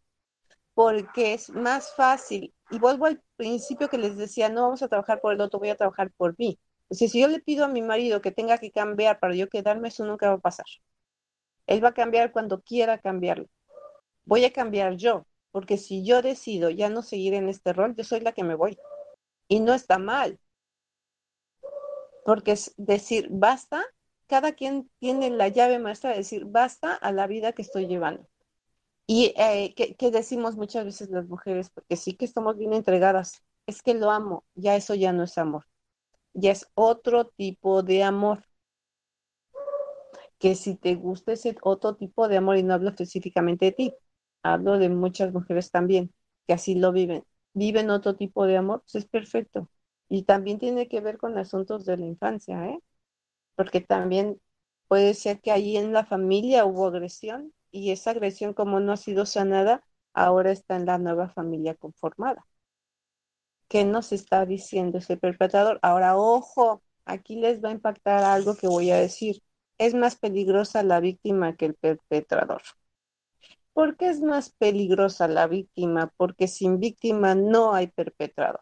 [0.74, 2.54] Porque es más fácil.
[2.74, 5.68] Y vuelvo al principio que les decía, no vamos a trabajar por el otro, voy
[5.68, 6.58] a trabajar por mí.
[6.90, 10.04] Si yo le pido a mi marido que tenga que cambiar para yo quedarme, eso
[10.04, 10.66] nunca va a pasar.
[11.68, 13.46] Él va a cambiar cuando quiera cambiarlo.
[14.24, 18.02] Voy a cambiar yo, porque si yo decido ya no seguir en este rol, yo
[18.02, 18.76] soy la que me voy.
[19.46, 20.40] Y no está mal.
[22.24, 23.84] Porque es decir, basta,
[24.26, 28.26] cada quien tiene la llave maestra de decir, basta a la vida que estoy llevando.
[29.06, 33.82] Y eh, que, decimos muchas veces las mujeres, porque sí que estamos bien entregadas, es
[33.82, 35.66] que lo amo, ya eso ya no es amor,
[36.34, 38.44] ya es otro tipo de amor.
[40.38, 43.94] Que si te gusta ese otro tipo de amor, y no hablo específicamente de ti,
[44.42, 46.12] hablo de muchas mujeres también,
[46.46, 47.24] que así lo viven,
[47.54, 49.70] viven otro tipo de amor, pues es perfecto.
[50.08, 52.78] Y también tiene que ver con asuntos de la infancia, ¿eh?
[53.56, 54.40] Porque también
[54.88, 58.96] puede ser que ahí en la familia hubo agresión y esa agresión como no ha
[58.96, 62.46] sido sanada, ahora está en la nueva familia conformada.
[63.68, 65.80] ¿Qué nos está diciendo ese perpetrador?
[65.82, 69.42] Ahora, ojo, aquí les va a impactar algo que voy a decir.
[69.78, 72.62] Es más peligrosa la víctima que el perpetrador.
[73.72, 76.12] ¿Por qué es más peligrosa la víctima?
[76.16, 78.60] Porque sin víctima no hay perpetrador.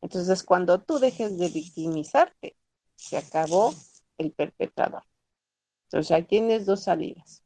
[0.00, 2.56] Entonces, cuando tú dejes de victimizarte,
[2.94, 3.74] se acabó
[4.18, 5.02] el perpetrador.
[5.86, 7.42] Entonces, ahí tienes dos salidas.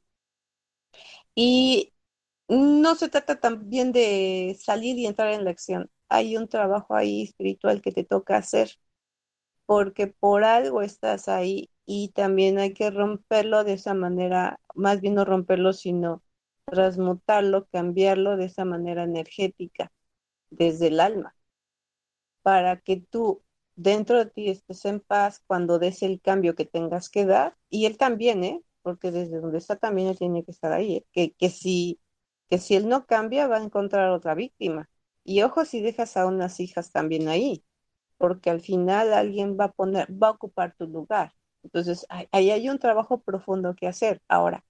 [1.35, 1.93] Y
[2.49, 5.91] no se trata también de salir y entrar en la acción.
[6.09, 8.73] Hay un trabajo ahí espiritual que te toca hacer,
[9.67, 15.15] porque por algo estás ahí y también hay que romperlo de esa manera, más bien
[15.15, 16.23] no romperlo, sino
[16.67, 19.93] transmutarlo, cambiarlo de esa manera energética,
[20.51, 21.35] desde el alma
[22.43, 23.43] para que tú
[23.77, 27.87] dentro de ti estés en paz cuando des el cambio que tengas que dar, y
[27.87, 28.63] él también, ¿eh?
[28.83, 31.07] Porque desde donde está también él tiene que estar ahí, ¿eh?
[31.13, 32.01] que, que, si,
[32.51, 34.91] que si él no cambia va a encontrar otra víctima.
[35.25, 37.65] Y ojo si dejas a unas hijas también ahí,
[38.19, 41.35] porque al final alguien va a poner, va a ocupar tu lugar.
[41.63, 44.21] Entonces, ahí hay un trabajo profundo que hacer.
[44.29, 44.65] Ahora,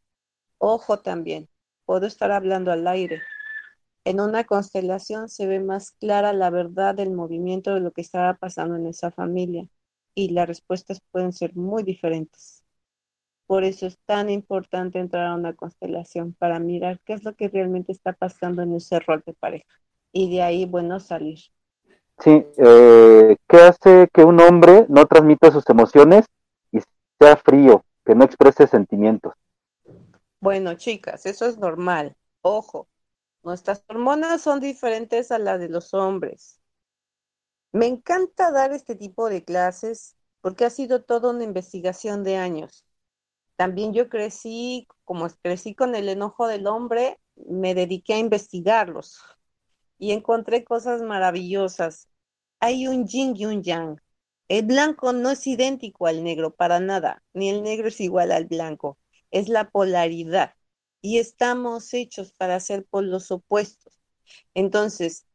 [0.59, 1.49] ojo también,
[1.87, 3.23] puedo estar hablando al aire,
[4.05, 8.35] en una constelación se ve más clara la verdad del movimiento de lo que estaba
[8.35, 9.69] pasando en esa familia
[10.15, 12.62] y las respuestas pueden ser muy diferentes.
[13.53, 17.49] Por eso es tan importante entrar a una constelación para mirar qué es lo que
[17.49, 19.69] realmente está pasando en ese rol de pareja
[20.11, 21.39] y de ahí, bueno, salir.
[22.19, 26.25] Sí, eh, ¿qué hace que un hombre no transmita sus emociones
[26.71, 26.79] y
[27.21, 29.35] sea frío, que no exprese sentimientos?
[30.41, 32.17] Bueno, chicas, eso es normal.
[32.41, 32.89] Ojo,
[33.43, 36.59] Nuestras hormonas son diferentes a las de los hombres.
[37.71, 42.87] Me encanta dar este tipo de clases porque ha sido toda una investigación de años.
[43.57, 49.21] También yo crecí, como crecí con el enojo del hombre, me dediqué a investigarlos
[49.99, 52.09] y encontré cosas maravillosas.
[52.61, 54.01] Hay un yin y un yang.
[54.49, 58.47] El blanco no es idéntico al negro para nada, ni el negro es igual al
[58.47, 58.99] blanco.
[59.31, 60.55] Es la polaridad
[61.01, 64.01] y estamos hechos para ser polos opuestos.
[64.55, 65.27] Entonces,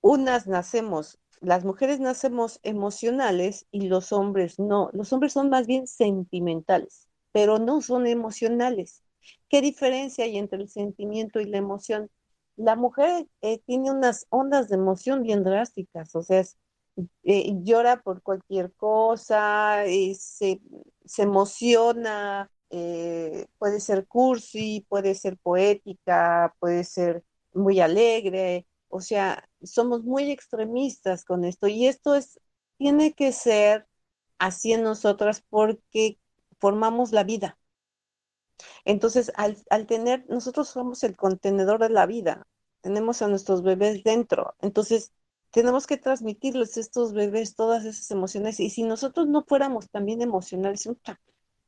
[0.00, 4.90] unas nacemos, las mujeres nacemos emocionales y los hombres no.
[4.92, 7.05] Los hombres son más bien sentimentales,
[7.36, 9.02] pero no son emocionales.
[9.50, 12.10] ¿Qué diferencia hay entre el sentimiento y la emoción?
[12.56, 16.42] La mujer eh, tiene unas ondas de emoción bien drásticas, o sea,
[17.24, 20.60] eh, llora por cualquier cosa, eh, se,
[21.04, 27.22] se emociona, eh, puede ser cursi, puede ser poética, puede ser
[27.52, 32.40] muy alegre, o sea, somos muy extremistas con esto y esto es,
[32.78, 33.86] tiene que ser
[34.38, 36.18] así en nosotras porque
[36.58, 37.58] formamos la vida.
[38.84, 42.46] Entonces, al, al tener, nosotros somos el contenedor de la vida,
[42.80, 45.12] tenemos a nuestros bebés dentro, entonces
[45.50, 50.22] tenemos que transmitirles a estos bebés todas esas emociones y si nosotros no fuéramos también
[50.22, 50.88] emocionales,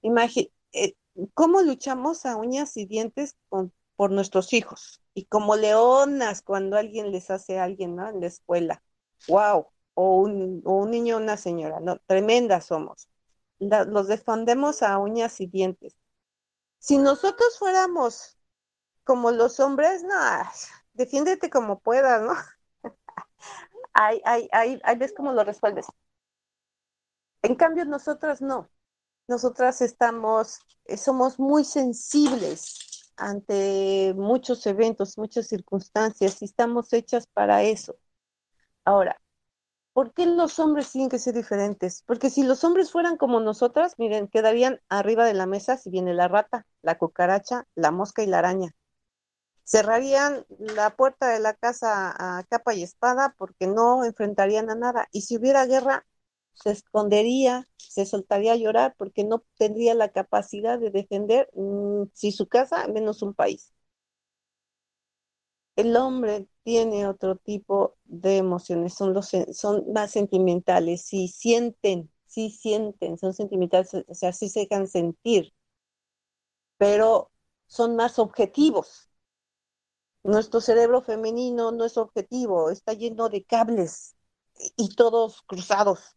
[0.02, 0.94] imagínate, eh,
[1.34, 3.36] cómo luchamos a uñas y dientes
[3.96, 5.00] por nuestros hijos.
[5.14, 8.08] Y como leonas cuando alguien les hace a alguien ¿no?
[8.08, 8.82] en la escuela.
[9.26, 9.66] ¡Wow!
[9.94, 11.80] O un, niño o una señora.
[11.80, 13.08] No, tremendas somos.
[13.60, 15.94] Los defendemos a uñas y dientes.
[16.78, 18.38] Si nosotros fuéramos
[19.04, 20.14] como los hombres, no,
[20.94, 22.34] defiéndete como puedas, ¿no?
[23.94, 25.86] ahí, ahí, ahí ves cómo lo resuelves.
[27.42, 28.68] En cambio, nosotras no.
[29.28, 37.62] Nosotras estamos, eh, somos muy sensibles ante muchos eventos, muchas circunstancias y estamos hechas para
[37.62, 37.96] eso.
[38.84, 39.20] Ahora,
[39.98, 42.04] ¿por qué los hombres tienen que ser diferentes?
[42.06, 46.14] Porque si los hombres fueran como nosotras, miren, quedarían arriba de la mesa si viene
[46.14, 48.76] la rata, la cucaracha, la mosca y la araña.
[49.64, 55.08] Cerrarían la puerta de la casa a capa y espada porque no enfrentarían a nada.
[55.10, 56.06] Y si hubiera guerra,
[56.54, 62.30] se escondería, se soltaría a llorar porque no tendría la capacidad de defender mm, si
[62.30, 63.72] su casa, menos un país.
[65.78, 72.50] El hombre tiene otro tipo de emociones, son, los, son más sentimentales, si sienten, si
[72.50, 75.54] sienten, son sentimentales, o sea, sí se dejan sentir,
[76.78, 77.30] pero
[77.68, 79.08] son más objetivos.
[80.24, 84.16] Nuestro cerebro femenino no es objetivo, está lleno de cables
[84.76, 86.16] y todos cruzados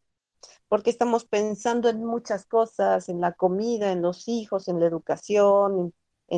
[0.69, 5.79] porque estamos pensando en muchas cosas, en la comida, en los hijos, en la educación,
[5.79, 5.93] en,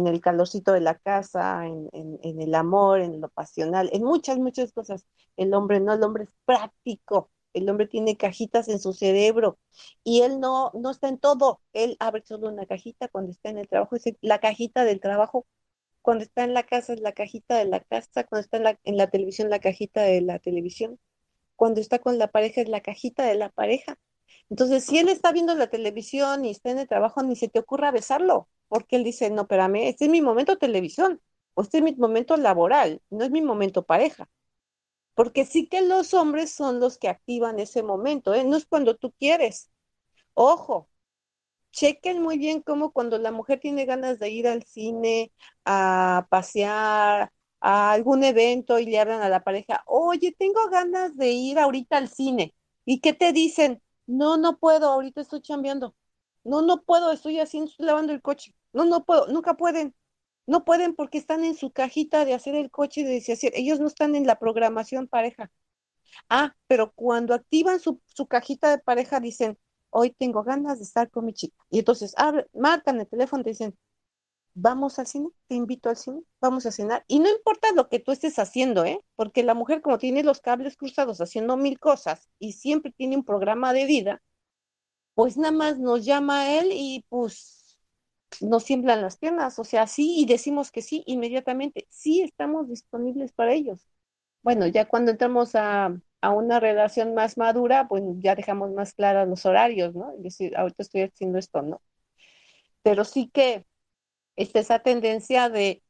[0.07, 4.73] el calorcito de la casa, en, en, el amor, en lo pasional, en muchas, muchas
[4.73, 5.05] cosas.
[5.37, 9.59] El hombre no, el hombre es práctico, el hombre tiene cajitas en su cerebro
[10.03, 13.59] y él no, no está en todo, él abre solo una cajita cuando está en
[13.59, 15.45] el trabajo, es la cajita del trabajo,
[16.01, 18.79] cuando está en la casa es la cajita de la casa, cuando está en la,
[18.83, 20.99] en la televisión la cajita de la televisión,
[21.55, 23.97] cuando está con la pareja es la cajita de la pareja.
[24.49, 27.59] Entonces, si él está viendo la televisión y está en el trabajo, ni se te
[27.59, 31.21] ocurra besarlo, porque él dice, no, espérame, este es mi momento televisión,
[31.53, 34.27] o este es mi momento laboral, no es mi momento pareja.
[35.15, 38.43] Porque sí que los hombres son los que activan ese momento, ¿eh?
[38.45, 39.71] no es cuando tú quieres.
[40.33, 40.89] Ojo,
[41.71, 45.31] chequen muy bien cómo cuando la mujer tiene ganas de ir al cine,
[45.65, 47.31] a pasear,
[47.61, 51.97] a algún evento y le hablan a la pareja, oye, tengo ganas de ir ahorita
[51.97, 52.55] al cine.
[52.85, 53.81] ¿Y qué te dicen?
[54.07, 55.95] No, no puedo, ahorita estoy chambeando.
[56.43, 58.55] No, no puedo, estoy haciendo, estoy lavando el coche.
[58.73, 59.95] No, no puedo, nunca pueden.
[60.47, 63.53] No pueden porque están en su cajita de hacer el coche de deshacer.
[63.55, 65.51] Ellos no están en la programación pareja.
[66.29, 69.57] Ah, pero cuando activan su, su cajita de pareja dicen,
[69.89, 71.55] hoy tengo ganas de estar con mi chica.
[71.69, 72.15] Y entonces
[72.53, 73.77] marcan el teléfono dicen,
[74.53, 77.03] vamos al cine, te invito al cine, vamos a cenar.
[77.07, 78.99] Y no importa lo que tú estés haciendo, ¿eh?
[79.15, 83.25] Porque la mujer como tiene los cables cruzados haciendo mil cosas y siempre tiene un
[83.25, 84.21] programa de vida,
[85.15, 87.62] pues nada más nos llama a él y pues
[88.41, 93.33] nos siembran las piernas, o sea, sí, y decimos que sí inmediatamente, sí estamos disponibles
[93.33, 93.87] para ellos.
[94.43, 99.27] Bueno, ya cuando entramos a, a una relación más madura, pues ya dejamos más claros
[99.29, 100.11] los horarios, ¿no?
[100.17, 101.81] Es decir, ahorita estoy haciendo esto, ¿no?
[102.83, 103.65] Pero sí que
[104.37, 105.83] está esa tendencia de,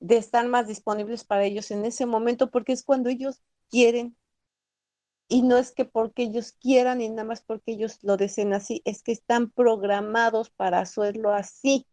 [0.00, 4.16] de estar más disponibles para ellos en ese momento, porque es cuando ellos quieren.
[5.28, 8.82] Y no es que porque ellos quieran y nada más porque ellos lo deseen así,
[8.84, 11.86] es que están programados para hacerlo así.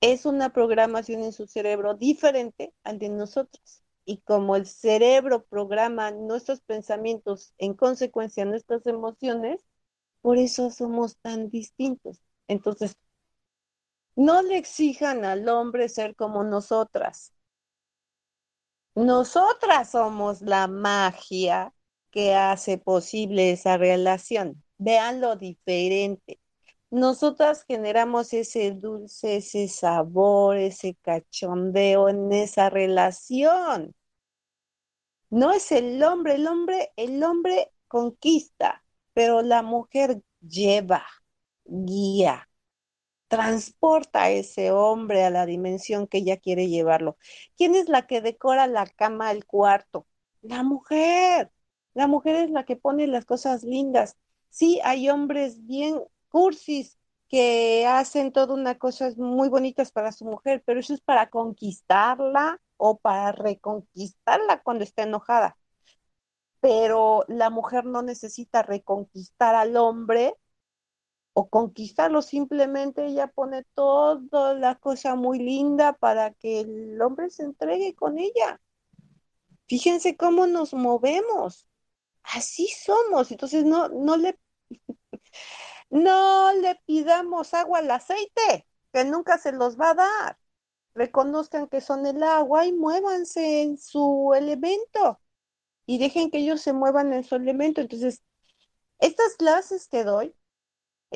[0.00, 3.82] Es una programación en su cerebro diferente al de nosotros.
[4.04, 9.64] Y como el cerebro programa nuestros pensamientos, en consecuencia nuestras emociones,
[10.22, 12.20] por eso somos tan distintos.
[12.48, 12.96] Entonces,
[14.16, 17.32] no le exijan al hombre ser como nosotras.
[18.96, 21.72] Nosotras somos la magia
[22.16, 24.64] que hace posible esa relación.
[24.78, 26.40] Vean diferente.
[26.90, 33.94] Nosotras generamos ese dulce, ese sabor, ese cachondeo en esa relación.
[35.28, 38.82] No es el hombre, el hombre, el hombre conquista,
[39.12, 41.04] pero la mujer lleva,
[41.66, 42.48] guía,
[43.28, 47.18] transporta a ese hombre a la dimensión que ella quiere llevarlo.
[47.58, 50.06] ¿Quién es la que decora la cama, el cuarto?
[50.40, 51.52] La mujer.
[51.96, 54.18] La mujer es la que pone las cosas lindas.
[54.50, 60.62] Sí, hay hombres bien cursis que hacen toda una cosas muy bonitas para su mujer,
[60.66, 65.56] pero eso es para conquistarla o para reconquistarla cuando está enojada.
[66.60, 70.34] Pero la mujer no necesita reconquistar al hombre
[71.32, 77.44] o conquistarlo, simplemente ella pone toda la cosa muy linda para que el hombre se
[77.44, 78.60] entregue con ella.
[79.66, 81.66] Fíjense cómo nos movemos.
[82.34, 83.30] Así somos.
[83.30, 84.38] Entonces no, no le
[85.90, 90.38] no le pidamos agua al aceite, que nunca se los va a dar.
[90.94, 95.20] Reconozcan que son el agua y muévanse en su elemento.
[95.86, 97.80] Y dejen que ellos se muevan en su elemento.
[97.80, 98.22] Entonces,
[99.00, 100.34] estas clases que doy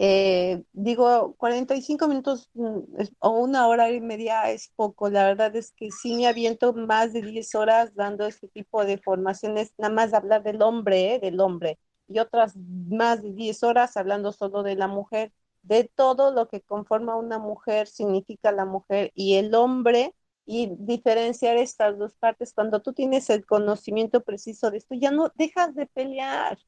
[0.02, 2.78] Eh, digo, 45 minutos mm,
[3.18, 5.10] o una hora y media es poco.
[5.10, 8.96] La verdad es que sí me aviento más de 10 horas dando este tipo de
[8.96, 11.18] formaciones, nada más hablar del hombre, ¿eh?
[11.18, 11.78] del hombre,
[12.08, 15.32] y otras más de 10 horas hablando solo de la mujer,
[15.62, 20.14] de todo lo que conforma una mujer, significa la mujer y el hombre,
[20.46, 22.54] y diferenciar estas dos partes.
[22.54, 26.58] Cuando tú tienes el conocimiento preciso de esto, ya no dejas de pelear.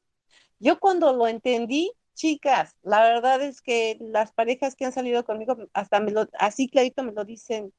[0.59, 5.57] Yo cuando lo entendí, Chicas, la verdad es que las parejas que han salido conmigo,
[5.73, 7.73] hasta me lo, así clarito me lo dicen,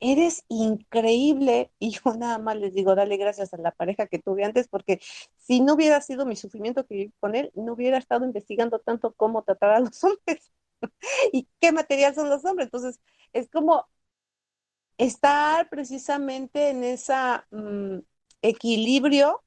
[0.00, 1.70] eres increíble.
[1.78, 5.00] Y yo nada más les digo, dale gracias a la pareja que tuve antes, porque
[5.36, 9.12] si no hubiera sido mi sufrimiento que viví con él, no hubiera estado investigando tanto
[9.14, 10.52] cómo tratar a los hombres
[11.32, 12.66] y qué material son los hombres.
[12.66, 13.00] Entonces,
[13.32, 13.86] es como
[14.98, 17.14] estar precisamente en ese
[17.50, 17.98] mm,
[18.42, 19.42] equilibrio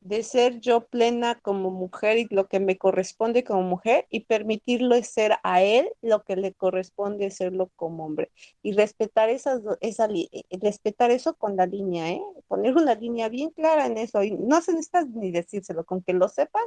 [0.00, 5.00] de ser yo plena como mujer y lo que me corresponde como mujer y permitirlo
[5.02, 8.30] ser a él lo que le corresponde serlo como hombre
[8.62, 12.20] y respetar esas esa eh, respetar eso con la línea, ¿eh?
[12.48, 16.12] Poner una línea bien clara en eso y no se necesitas ni decírselo, con que
[16.12, 16.64] lo sepas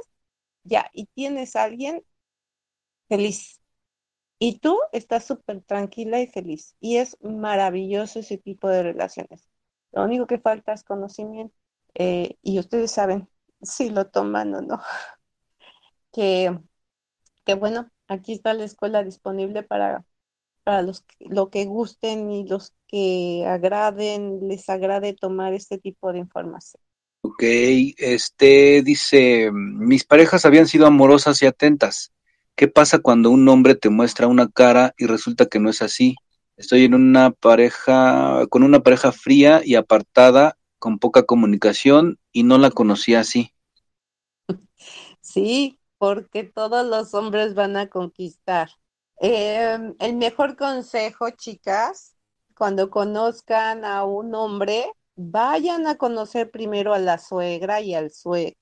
[0.64, 2.02] ya y tienes a alguien
[3.08, 3.60] feliz.
[4.40, 6.76] Y tú estás súper tranquila y feliz.
[6.80, 9.48] Y es maravilloso ese tipo de relaciones.
[9.92, 11.56] Lo único que falta es conocimiento.
[11.94, 13.28] Eh, y ustedes saben
[13.62, 14.80] si lo toman o no.
[16.12, 16.58] Que,
[17.44, 20.04] que bueno, aquí está la escuela disponible para,
[20.64, 26.18] para los lo que gusten y los que agraden, les agrade tomar este tipo de
[26.18, 26.82] información.
[27.22, 27.42] Ok,
[27.98, 32.12] este dice, mis parejas habían sido amorosas y atentas.
[32.56, 36.16] ¿Qué pasa cuando un hombre te muestra una cara y resulta que no es así?
[36.56, 42.58] Estoy en una pareja, con una pareja fría y apartada con poca comunicación y no
[42.58, 43.54] la conocía así.
[45.20, 48.70] Sí, porque todos los hombres van a conquistar.
[49.18, 52.16] Em, el mejor consejo, chicas,
[52.56, 58.56] cuando conozcan a un hombre, vayan a conocer primero a la suegra y al suegro,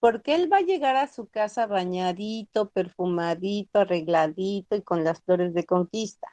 [0.00, 5.54] porque él va a llegar a su casa bañadito, perfumadito, arregladito y con las flores
[5.54, 6.28] de conquista.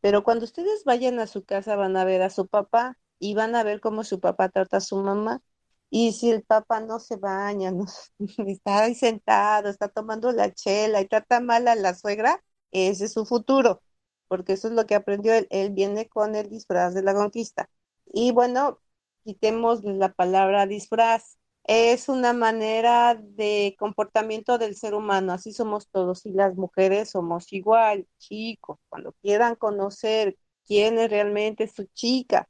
[0.00, 3.54] Pero cuando ustedes vayan a su casa van a ver a su papá y van
[3.54, 5.42] a ver cómo su papá trata a su mamá.
[5.90, 7.72] Y si el papá no se baña,
[8.46, 13.12] está ahí sentado, está tomando la chela y trata mal a la suegra, ese es
[13.14, 13.82] su futuro,
[14.28, 15.46] porque eso es lo que aprendió él.
[15.50, 17.70] Él viene con el disfraz de la conquista.
[18.06, 18.78] Y bueno,
[19.24, 21.38] quitemos la palabra disfraz.
[21.64, 27.52] Es una manera de comportamiento del ser humano, así somos todos y las mujeres somos
[27.52, 32.48] igual, chicos, cuando quieran conocer quién es realmente su chica,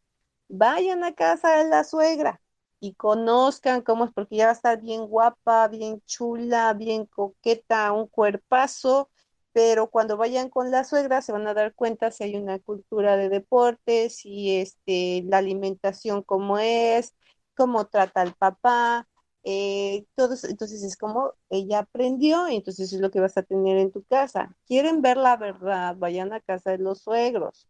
[0.48, 2.40] vayan a casa de la suegra
[2.80, 7.92] y conozcan cómo es, porque ya va a estar bien guapa, bien chula, bien coqueta,
[7.92, 9.10] un cuerpazo,
[9.52, 13.16] pero cuando vayan con la suegra se van a dar cuenta si hay una cultura
[13.16, 17.14] de deportes, si este, la alimentación cómo es,
[17.56, 19.08] cómo trata al papá,
[19.44, 24.04] eh, entonces es como ella aprendió, entonces es lo que vas a tener en tu
[24.04, 24.54] casa.
[24.66, 25.96] ¿Quieren ver la verdad?
[25.96, 27.68] Vayan a casa de los suegros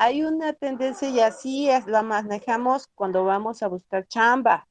[0.00, 4.66] hay una tendencia y así es, la manejamos cuando vamos a buscar chamba.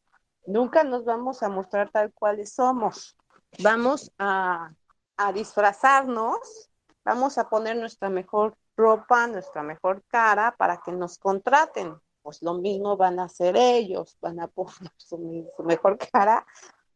[0.47, 3.15] Nunca nos vamos a mostrar tal cuales somos.
[3.61, 4.72] Vamos a,
[5.35, 6.72] disfrazarnos,
[7.06, 11.93] vamos a poner nuestra mejor ropa, nuestra mejor cara para que nos contraten.
[12.23, 16.43] Pues lo mismo van a hacer ellos, van a poner su, su mejor cara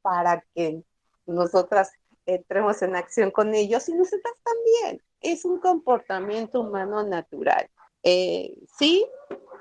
[0.01, 0.83] para que
[1.27, 1.91] nosotras
[2.25, 5.03] entremos en acción con ellos y nosotras también.
[5.21, 7.69] Es un comportamiento humano natural.
[8.03, 9.05] Eh, sí,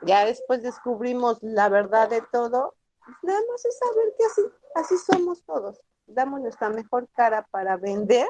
[0.02, 2.74] ya después descubrimos la verdad de todo,
[3.04, 4.42] pues nada más es saber que así,
[4.74, 5.80] así somos todos.
[6.06, 8.28] Damos nuestra mejor cara para vender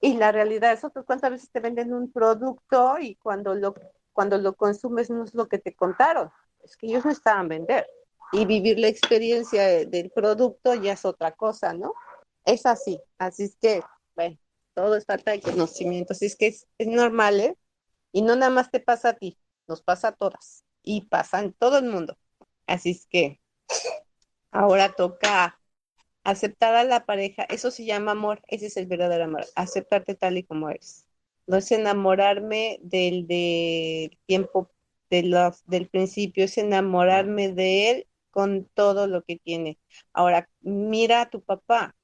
[0.00, 1.02] y la realidad es otra.
[1.02, 3.74] ¿Cuántas veces te venden un producto y cuando lo,
[4.12, 6.30] cuando lo consumes no es lo que te contaron?
[6.62, 7.86] Es que ellos no estaban vender.
[8.32, 11.94] Y vivir la experiencia del producto ya es otra cosa, ¿no?
[12.44, 13.00] Es así.
[13.18, 13.82] Así es que,
[14.14, 14.38] bueno,
[14.74, 16.12] todo es falta de conocimiento.
[16.12, 17.56] Así es que es, es normal, ¿eh?
[18.12, 19.36] Y no nada más te pasa a ti,
[19.70, 22.18] nos pasa a todas y pasa en todo el mundo.
[22.66, 23.40] Así es que
[24.50, 25.58] ahora toca
[26.24, 27.44] aceptar a la pareja.
[27.44, 31.06] Eso se llama amor, ese es el verdadero amor, aceptarte tal y como eres.
[31.46, 33.26] No es enamorarme del,
[34.26, 34.70] tiempo
[35.08, 39.78] del principio, es enamorarme de él con todo lo que tiene.
[40.12, 41.96] Ahora, mira a tu papá,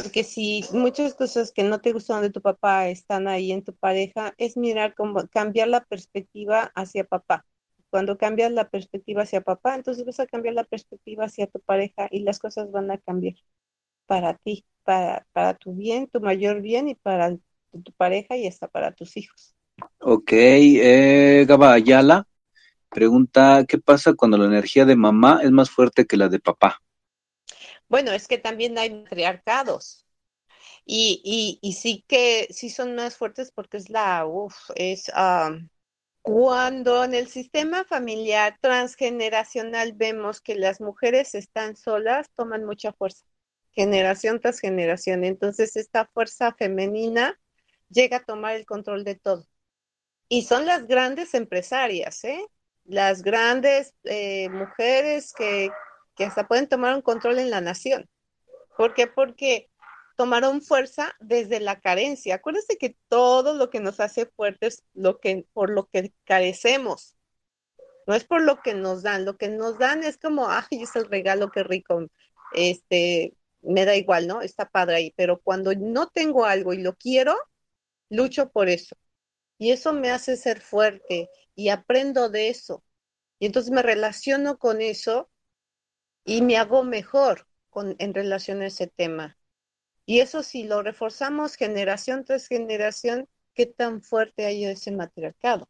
[0.00, 3.74] porque si muchas cosas que no te gustan de tu papá están ahí en tu
[3.74, 7.44] pareja, es mirar cómo cambiar la perspectiva hacia papá.
[7.90, 12.06] Cuando cambias la perspectiva hacia papá, entonces vas a cambiar la perspectiva hacia tu pareja
[12.12, 13.34] y las cosas van a cambiar
[14.06, 17.36] para ti, para, para tu bien, tu mayor bien y para
[17.72, 19.56] tu pareja y hasta para tus hijos.
[19.98, 22.24] Ok, eh, Gaba Ayala
[22.88, 26.80] pregunta, ¿qué pasa cuando la energía de mamá es más fuerte que la de papá?
[27.88, 30.06] Bueno, es que también hay matriarcados.
[30.84, 35.10] Y, y, sí que sí son más fuertes porque es la, uff, es
[36.22, 43.24] cuando en el sistema familiar transgeneracional vemos que las mujeres están solas, toman mucha fuerza,
[43.72, 45.24] generación tras generación.
[45.24, 47.38] Entonces esta fuerza femenina
[47.90, 49.46] llega a tomar el control de todo.
[50.28, 52.46] Y son las grandes empresarias, ¿eh?
[52.84, 55.70] las grandes eh, mujeres que,
[56.18, 58.10] que hasta pueden tomar un control en la nación.
[58.76, 59.06] ¿Por qué?
[59.06, 59.70] Porque
[60.16, 62.34] tomaron fuerza desde la carencia.
[62.34, 67.16] Acuérdense que todo lo que nos hace fuertes lo que por lo que carecemos.
[68.08, 70.96] No es por lo que nos dan, lo que nos dan es como, ay, es
[70.96, 72.06] el regalo, qué rico.
[72.52, 74.42] Este, me da igual, ¿no?
[74.42, 77.36] Está padre ahí, pero cuando no tengo algo y lo quiero,
[78.10, 78.96] lucho por eso.
[79.56, 82.82] Y eso me hace ser fuerte y aprendo de eso.
[83.38, 85.30] Y entonces me relaciono con eso
[86.28, 89.38] y me hago mejor con, en relación a ese tema.
[90.06, 95.68] Y eso si lo reforzamos generación tras generación, qué tan fuerte hay ese matriarcado.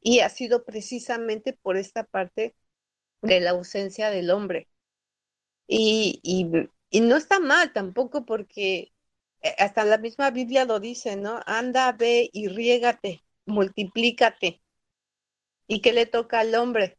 [0.00, 2.56] Y ha sido precisamente por esta parte
[3.22, 4.68] de la ausencia del hombre.
[5.66, 6.50] Y, y,
[6.90, 8.92] y no está mal tampoco porque
[9.42, 11.40] eh, hasta la misma Biblia lo dice, ¿no?
[11.46, 14.62] Anda, ve y riégate, multiplícate.
[15.68, 16.96] ¿Y qué le toca al hombre?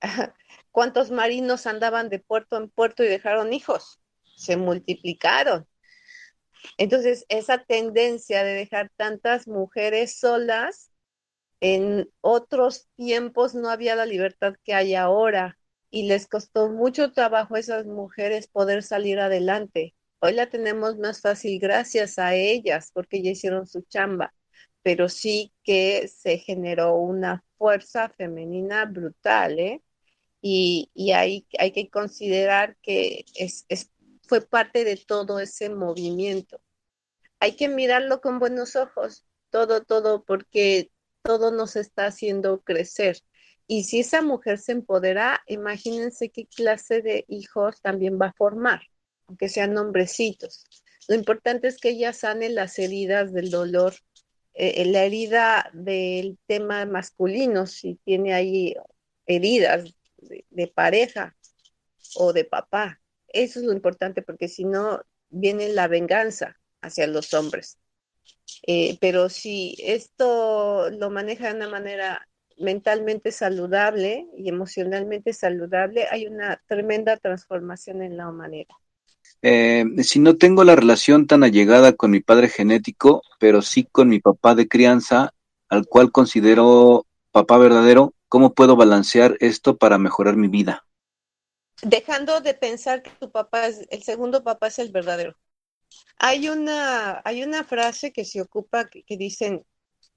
[0.72, 4.00] ¿Cuántos marinos andaban de puerto en puerto y dejaron hijos?
[4.36, 5.66] Se multiplicaron.
[6.76, 10.90] Entonces, esa tendencia de dejar tantas mujeres solas,
[11.60, 15.58] en otros tiempos no había la libertad que hay ahora
[15.90, 19.94] y les costó mucho trabajo a esas mujeres poder salir adelante.
[20.20, 24.34] Hoy la tenemos más fácil gracias a ellas porque ya hicieron su chamba,
[24.82, 29.82] pero sí que se generó una fuerza femenina brutal, ¿eh?
[30.40, 33.90] Y, y hay, hay que considerar que es, es,
[34.22, 36.60] fue parte de todo ese movimiento.
[37.40, 40.90] Hay que mirarlo con buenos ojos, todo, todo, porque
[41.22, 43.18] todo nos está haciendo crecer.
[43.66, 48.82] Y si esa mujer se empodera, imagínense qué clase de hijos también va a formar,
[49.26, 50.64] aunque sean hombrecitos.
[51.06, 53.94] Lo importante es que ella sane las heridas del dolor,
[54.54, 58.74] eh, la herida del tema masculino, si tiene ahí
[59.26, 61.36] heridas de, pareja
[62.16, 63.00] o de papá.
[63.28, 67.78] Eso es lo importante porque si no viene la venganza hacia los hombres.
[68.66, 72.26] Eh, pero si esto lo maneja de una manera
[72.58, 78.74] mentalmente saludable y emocionalmente saludable, hay una tremenda transformación en la humanidad.
[79.42, 84.08] Eh, si no tengo la relación tan allegada con mi padre genético, pero sí con
[84.08, 85.32] mi papá de crianza,
[85.68, 90.84] al cual considero papá verdadero, ¿Cómo puedo balancear esto para mejorar mi vida?
[91.82, 95.34] Dejando de pensar que tu papá es, el segundo papá es el verdadero.
[96.18, 99.64] Hay una, hay una frase que se ocupa que, dicen,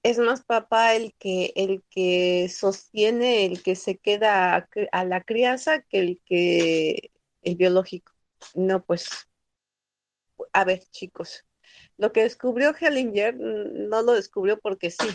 [0.03, 5.21] es más papá el que, el que sostiene, el que se queda a, a, la
[5.21, 7.11] crianza que el que
[7.43, 8.11] el biológico.
[8.55, 9.07] No, pues,
[10.51, 11.45] a ver, chicos,
[11.97, 15.07] lo que descubrió Hellinger mm, no lo descubrió porque sí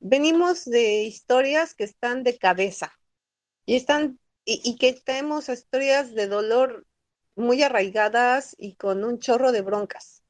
[0.00, 2.92] venimos de historias que están de cabeza
[3.66, 6.86] y están y, que tenemos historias de dolor
[7.34, 10.22] muy arraigadas y con un chorro de broncas.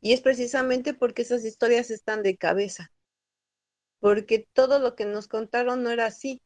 [0.00, 2.92] Y es precisamente porque esas historias están de cabeza,
[4.00, 6.42] porque todo lo que nos contaron no era así.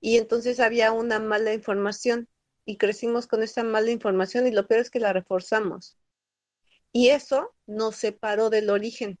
[0.00, 2.28] Y entonces había una mala información
[2.64, 5.96] y crecimos con esa mala información y lo peor es que la reforzamos.
[6.92, 9.18] Y eso nos separó del origen.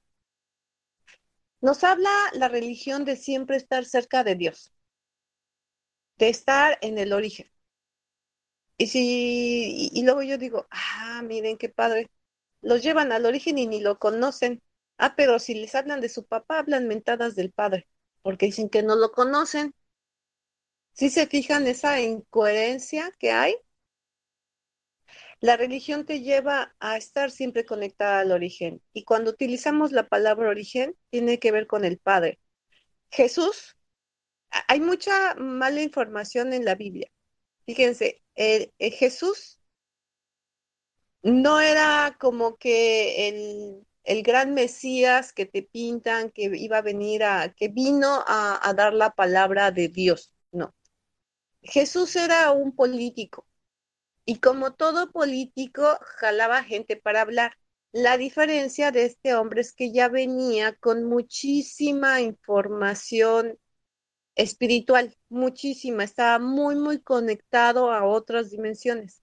[1.64, 4.74] Nos habla la religión de siempre estar cerca de Dios,
[6.18, 7.50] de estar en el origen.
[8.76, 12.10] Y si y, luego yo digo, ah, miren qué padre,
[12.60, 14.62] los llevan al origen y ni lo conocen.
[14.98, 17.88] Ah, pero si les hablan de su papá, hablan mentadas del padre,
[18.20, 19.74] porque dicen que no lo conocen.
[20.92, 23.56] Si se fijan esa incoherencia que hay,
[25.44, 28.80] la religión te lleva a estar siempre conectada al origen.
[28.94, 32.40] Y cuando utilizamos la palabra origen, tiene que ver con el Padre.
[33.10, 33.76] Jesús,
[34.68, 37.10] hay mucha mala información en la Biblia.
[37.66, 38.22] Fíjense,
[38.78, 39.60] Jesús
[41.22, 47.22] no era como que el, el, gran Mesías que te pintan, que iba a venir
[47.22, 50.32] a, que vino a, a dar la palabra de Dios.
[50.52, 50.74] No.
[51.62, 53.46] Jesús era un político
[54.26, 57.56] y como todo político, jalaba gente para hablar.
[57.92, 63.58] La diferencia de este hombre es que ya venía con muchísima información
[64.36, 69.22] espiritual, muchísima, estaba muy, muy conectado a otras dimensiones.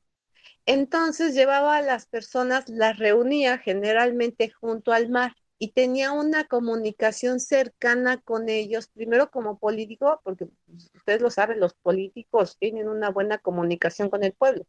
[0.65, 7.39] Entonces llevaba a las personas, las reunía generalmente junto al mar y tenía una comunicación
[7.39, 10.47] cercana con ellos, primero como político, porque
[10.95, 14.65] ustedes lo saben, los políticos tienen una buena comunicación con el pueblo.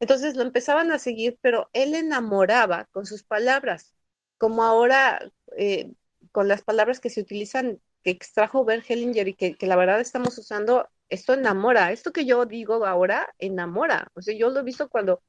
[0.00, 3.94] Entonces lo empezaban a seguir, pero él enamoraba con sus palabras,
[4.38, 5.92] como ahora eh,
[6.32, 10.38] con las palabras que se utilizan, que extrajo Bert Hellinger y que, la verdad estamos
[10.38, 14.08] usando, esto enamora, esto que yo digo ahora enamora.
[14.14, 15.22] O sea, yo lo he visto cuando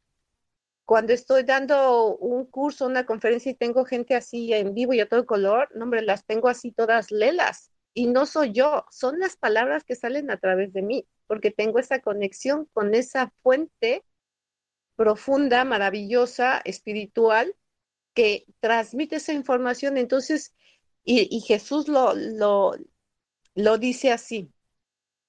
[0.85, 5.07] cuando estoy dando un curso, una conferencia y tengo gente así en vivo y a
[5.07, 7.71] todo color, no, hombre, las tengo así todas lelas.
[7.93, 11.77] Y no soy yo, son las palabras que salen a través de mí, porque tengo
[11.77, 14.03] esa conexión con esa fuente
[14.99, 17.55] profunda, maravillosa, espiritual,
[18.13, 19.97] que transmite esa información.
[19.97, 20.53] Entonces,
[21.05, 22.13] y, Jesús lo,
[23.55, 24.51] lo, dice así,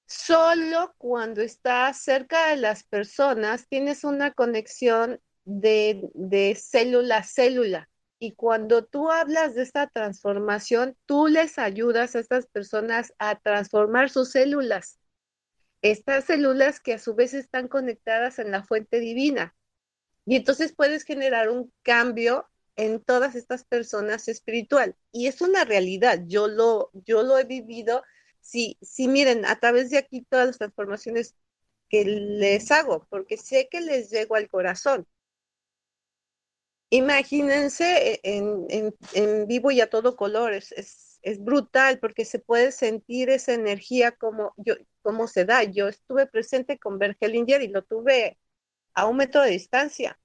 [0.07, 7.89] solo cuando estás cerca de las personas tienes una conexión de, de célula a célula.
[8.19, 14.11] Y cuando tú hablas de esta transformación, tú les ayudas a estas personas a transformar
[14.11, 14.99] sus células.
[15.81, 19.55] Estas células que a su vez están conectadas en la fuente divina.
[20.27, 24.97] Y entonces puedes generar un cambio en todas estas personas espiritual.
[25.13, 28.03] Y es una realidad, yo lo, yo lo he vivido.
[28.41, 31.37] Si, si miren, a través de aquí todas las transformaciones
[31.91, 35.07] que les hago, porque sé que les llego al corazón.
[36.93, 38.67] Imagínense en,
[39.15, 43.55] en, vivo y a todo color, es, es, es, brutal porque se puede sentir esa
[43.55, 45.63] energía como, yo, como se da.
[45.63, 48.39] Yo estuve presente con Bergelinger y lo tuve
[48.95, 50.19] a un metro de distancia.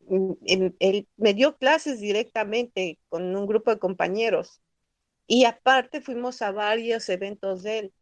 [0.00, 0.32] Mm,
[0.80, 4.60] él me dio clases directamente con un grupo de compañeros
[5.26, 7.94] y aparte fuimos a varios eventos de él.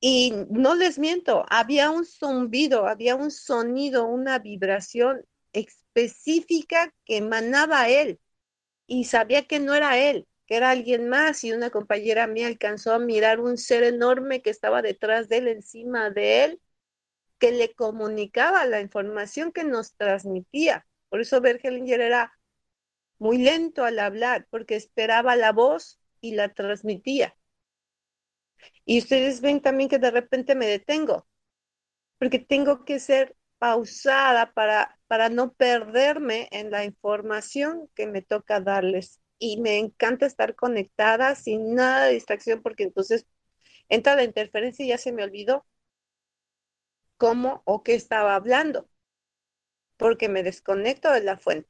[0.00, 7.88] Y no les miento, había un zumbido, había un sonido, una vibración específica que emanaba
[7.88, 8.20] él
[8.86, 12.92] y sabía que no era él, que era alguien más y una compañera mía alcanzó
[12.94, 16.60] a mirar un ser enorme que estaba detrás de él, encima de él
[17.40, 20.86] que le comunicaba la información que nos transmitía.
[21.08, 22.38] Por eso Bergelinger era
[23.18, 27.36] muy lento al hablar, porque esperaba la voz y la transmitía.
[28.84, 31.26] Y ustedes ven también que de repente me detengo,
[32.18, 38.60] porque tengo que ser pausada para, para no perderme en la información que me toca
[38.60, 39.20] darles.
[39.38, 43.26] Y me encanta estar conectada sin nada de distracción, porque entonces
[43.88, 45.64] entra la interferencia y ya se me olvidó
[47.20, 48.88] cómo o qué estaba hablando,
[49.98, 51.68] porque me desconecto de la fuente.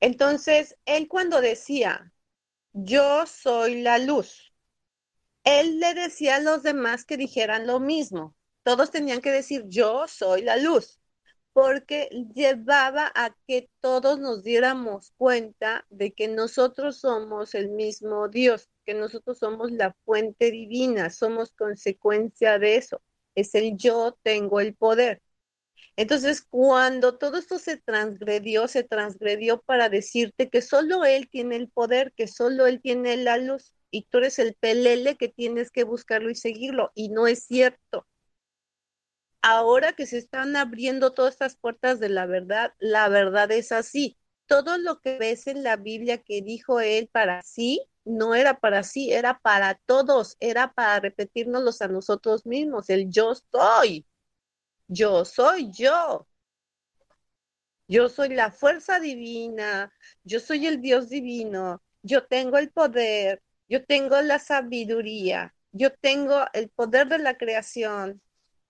[0.00, 2.12] Entonces, él cuando decía,
[2.74, 4.52] yo soy la luz,
[5.44, 8.36] él le decía a los demás que dijeran lo mismo.
[8.62, 11.00] Todos tenían que decir, yo soy la luz,
[11.54, 18.68] porque llevaba a que todos nos diéramos cuenta de que nosotros somos el mismo Dios
[18.84, 23.02] que nosotros somos la fuente divina, somos consecuencia de eso.
[23.34, 25.22] Es el yo tengo el poder.
[25.96, 31.68] Entonces, cuando todo esto se transgredió, se transgredió para decirte que solo Él tiene el
[31.68, 35.84] poder, que solo Él tiene la luz y tú eres el pelele que tienes que
[35.84, 36.92] buscarlo y seguirlo.
[36.94, 38.06] Y no es cierto.
[39.42, 44.16] Ahora que se están abriendo todas estas puertas de la verdad, la verdad es así.
[44.46, 48.82] Todo lo que ves en la Biblia que dijo Él para sí, no era para
[48.82, 54.06] sí, era para todos, era para repetirnos a nosotros mismos, el yo soy,
[54.88, 56.26] yo soy yo.
[57.88, 59.92] Yo soy la fuerza divina,
[60.24, 66.44] yo soy el Dios divino, yo tengo el poder, yo tengo la sabiduría, yo tengo
[66.54, 68.22] el poder de la creación,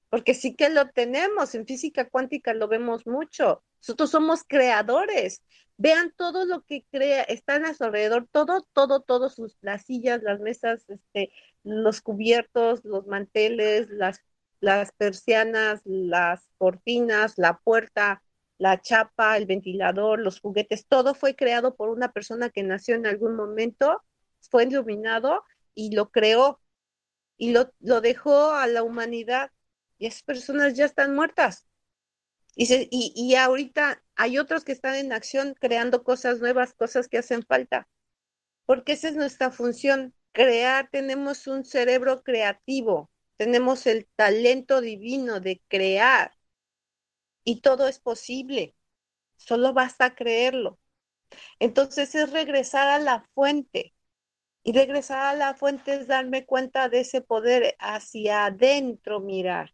[0.09, 3.62] porque sí que lo tenemos, en física cuántica lo vemos mucho.
[3.80, 5.42] Nosotros somos creadores,
[5.82, 10.22] vean todo lo que crea, están a su alrededor, todo, todo, todo, sus, las sillas,
[10.22, 11.32] las mesas, este,
[11.64, 14.20] los cubiertos, los manteles, las,
[14.60, 18.22] las persianas, las cortinas, la puerta,
[18.59, 23.06] la chapa, el ventilador, los juguetes, todo fue creado por una persona que nació en
[23.06, 24.04] algún momento,
[24.50, 25.42] fue iluminado
[25.74, 26.60] y lo creó
[27.36, 29.50] y lo, lo dejó a la humanidad
[29.98, 31.66] y esas personas ya están muertas.
[32.56, 37.18] Y, y, y ahorita hay otros que están en acción creando cosas nuevas, cosas que
[37.18, 37.88] hacen falta,
[38.66, 45.62] porque esa es nuestra función, crear, tenemos un cerebro creativo, tenemos el talento divino de
[45.68, 46.32] crear
[47.44, 48.74] y todo es posible.
[49.36, 50.80] solo basta creerlo.
[51.60, 53.94] Entonces es regresar a la fuente.
[54.64, 59.72] Y regresar a la fuente es darme cuenta de ese poder hacia adentro mirar.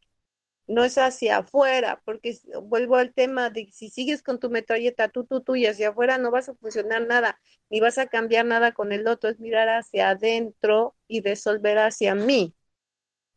[0.69, 5.25] No es hacia afuera, porque vuelvo al tema de si sigues con tu metralleta, tú,
[5.25, 7.41] tú, tú, y hacia afuera no vas a funcionar nada,
[7.71, 12.15] ni vas a cambiar nada con el otro, es mirar hacia adentro y resolver hacia
[12.15, 12.55] mí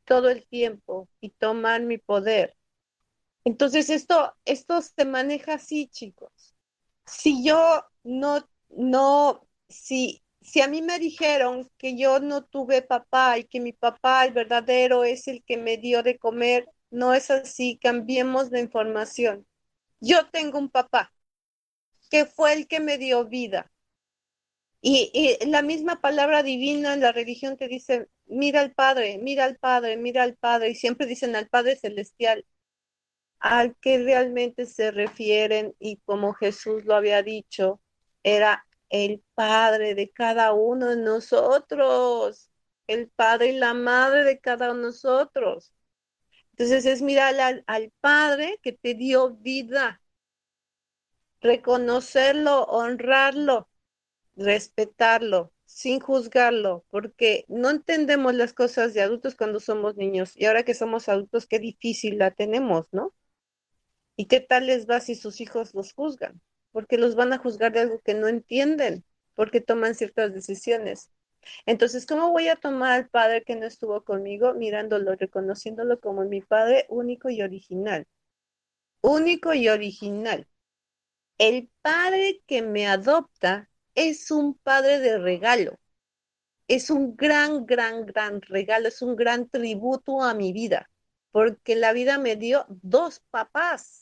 [0.05, 2.55] todo el tiempo y tomar mi poder.
[3.43, 6.55] Entonces esto, esto se maneja así, chicos.
[7.05, 13.39] Si yo no, no, si, si a mí me dijeron que yo no tuve papá
[13.39, 17.31] y que mi papá, el verdadero, es el que me dio de comer, no es
[17.31, 19.47] así, cambiemos la información.
[19.99, 21.13] Yo tengo un papá
[22.11, 23.71] que fue el que me dio vida.
[24.81, 29.57] Y, la misma palabra divina en la religión te dice, mira al Padre, mira al
[29.57, 32.45] Padre, mira al Padre, y siempre dicen al Padre Celestial
[33.41, 37.81] al que realmente se refieren y como Jesús lo había dicho,
[38.23, 42.51] era el Padre de cada uno de nosotros,
[42.87, 45.73] el Padre y la Madre de cada uno de nosotros.
[46.51, 50.01] Entonces es mirar al, al Padre que te dio vida,
[51.41, 53.69] reconocerlo, honrarlo,
[54.35, 60.63] respetarlo, sin juzgarlo, porque no entendemos las cosas de adultos cuando somos niños y ahora
[60.63, 63.13] que somos adultos, qué difícil la tenemos, ¿no?
[64.15, 66.41] ¿Y qué tal les va si sus hijos los juzgan?
[66.71, 69.03] Porque los van a juzgar de algo que no entienden,
[69.35, 71.11] porque toman ciertas decisiones.
[71.65, 76.41] Entonces, ¿cómo voy a tomar al padre que no estuvo conmigo, mirándolo, reconociéndolo como mi
[76.41, 78.07] padre único y original?
[79.01, 80.47] Único y original.
[81.37, 85.79] El padre que me adopta es un padre de regalo.
[86.67, 90.89] Es un gran, gran, gran regalo, es un gran tributo a mi vida,
[91.31, 94.01] porque la vida me dio dos papás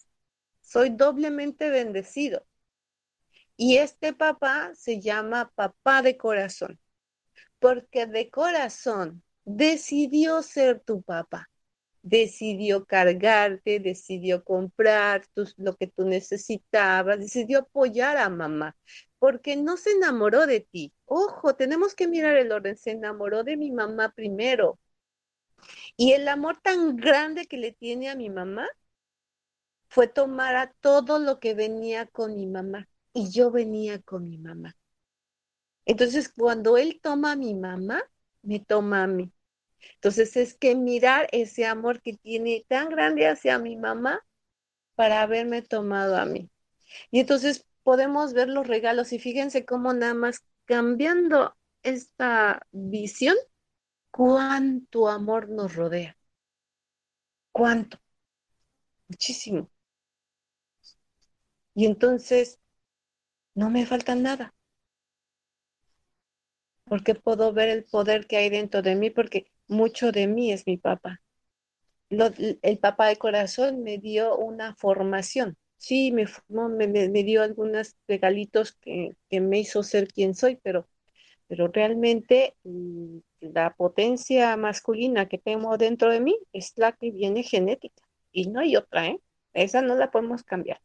[0.69, 2.45] soy doblemente bendecido.
[3.57, 6.79] Y este papá se llama papá de corazón,
[7.59, 11.49] porque de corazón decidió ser tu papá,
[12.01, 15.23] decidió cargarte, decidió comprar
[15.57, 18.75] lo que tú necesitabas, decidió apoyar a mamá,
[19.19, 20.93] porque no se enamoró de ti.
[21.05, 24.79] Ojo, tenemos que mirar el orden, se enamoró de mi mamá primero.
[25.97, 28.67] Y el amor tan grande que le tiene a mi mamá
[29.89, 34.37] fue tomar a todo lo que venía con mi mamá y yo venía con mi
[34.37, 34.75] mamá.
[35.89, 38.03] Entonces, cuando él toma a mi mamá,
[38.43, 39.31] me toma a mí.
[39.95, 44.23] Entonces, es que mirar ese amor que tiene tan grande hacia mi mamá
[44.95, 46.51] para haberme tomado a mí.
[47.11, 53.35] Y entonces podemos ver los regalos y fíjense cómo nada más cambiando esta visión,
[54.11, 56.17] cuánto amor nos rodea.
[57.51, 57.99] Cuánto.
[59.07, 59.69] Muchísimo.
[61.73, 62.59] Y entonces
[63.55, 64.53] no me falta nada.
[66.89, 70.65] Porque puedo ver el poder que hay dentro de mí, porque mucho de mí es
[70.67, 71.21] mi papá.
[72.09, 75.57] el papá de corazón me dio una formación.
[75.77, 80.89] Sí, me, me, dio algunos regalitos que, que, me hizo ser quien soy, pero,
[81.47, 87.43] pero realmente mm, la potencia masculina que tengo dentro de mí es la que viene
[87.43, 88.03] genética.
[88.31, 89.19] Y no hay otra, ¿eh?
[89.53, 90.81] Esa no la podemos cambiar.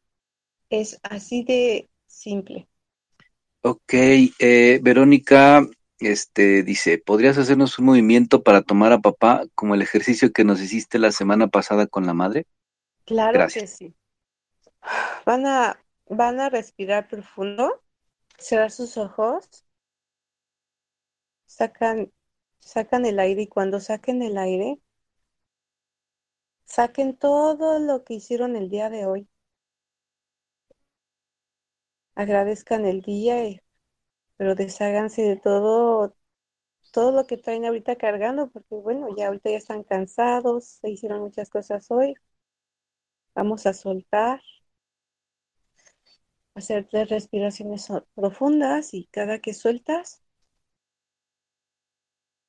[0.70, 2.68] Es así de simple.
[3.62, 5.66] Ok, eh, Verónica
[5.98, 10.60] este, dice, ¿podrías hacernos un movimiento para tomar a papá como el ejercicio que nos
[10.60, 12.46] hiciste la semana pasada con la madre?
[13.04, 13.94] Claro que sí.
[15.24, 17.82] Van a, van a respirar profundo,
[18.38, 19.64] cerrar sus ojos,
[21.46, 22.12] sacan,
[22.60, 24.78] sacan el aire y cuando saquen el aire,
[26.64, 29.28] saquen todo lo que hicieron el día de hoy
[32.14, 33.36] agradezcan el día,
[34.44, 36.14] pero desháganse de todo,
[36.92, 41.20] todo lo que traen ahorita cargando, porque bueno, ya ahorita ya están cansados, se hicieron
[41.22, 42.14] muchas cosas hoy.
[43.36, 44.40] Vamos a soltar,
[46.56, 50.24] hacer tres respiraciones profundas y cada que sueltas,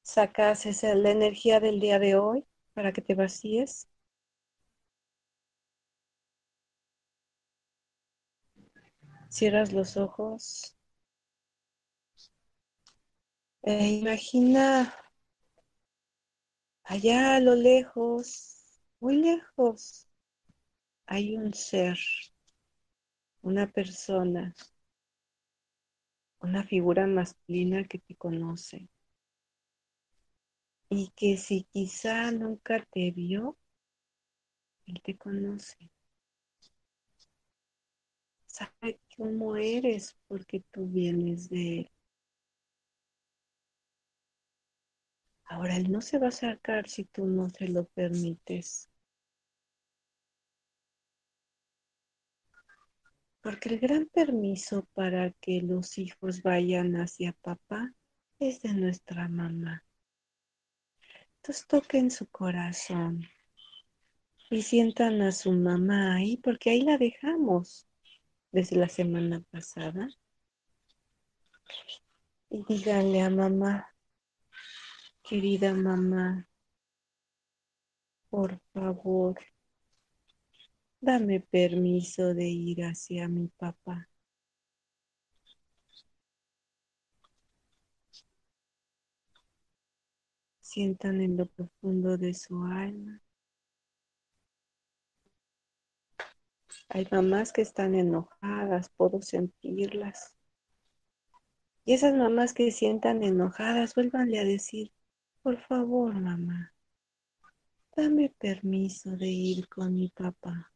[0.03, 3.89] sacas esa, la energía del día de hoy para que te vacíes.
[9.29, 10.74] Cierras los ojos.
[13.71, 14.93] E imagina
[16.83, 18.63] allá a lo lejos,
[18.99, 20.07] muy lejos,
[21.07, 21.97] hay un ser,
[23.41, 24.53] una persona,
[26.41, 28.87] una figura masculina que te conoce
[30.89, 33.57] y que si quizá nunca te vio,
[34.85, 35.89] él te conoce.
[38.55, 41.91] sabe cómo eres porque tú vienes de Él.
[45.45, 48.89] Ahora Él no se va a acercar si tú no se lo permites.
[53.41, 57.93] Porque el gran permiso para que los hijos vayan hacia papá
[58.39, 59.83] es de nuestra mamá.
[61.37, 63.21] Entonces toquen su corazón
[64.49, 67.87] y sientan a su mamá ahí, porque ahí la dejamos
[68.51, 70.07] desde la semana pasada.
[72.49, 73.94] Y díganle a mamá,
[75.27, 76.47] querida mamá,
[78.29, 79.35] por favor,
[81.01, 84.07] dame permiso de ir hacia mi papá.
[90.61, 93.21] Sientan en lo profundo de su alma
[96.89, 100.35] Hay mamás que están enojadas, puedo sentirlas.
[101.83, 104.94] Y esas mamás que sientan enojadas, vuélvanle a decir,
[105.45, 106.73] por favor, mamá,
[107.95, 110.73] dame permiso de ir con mi papá.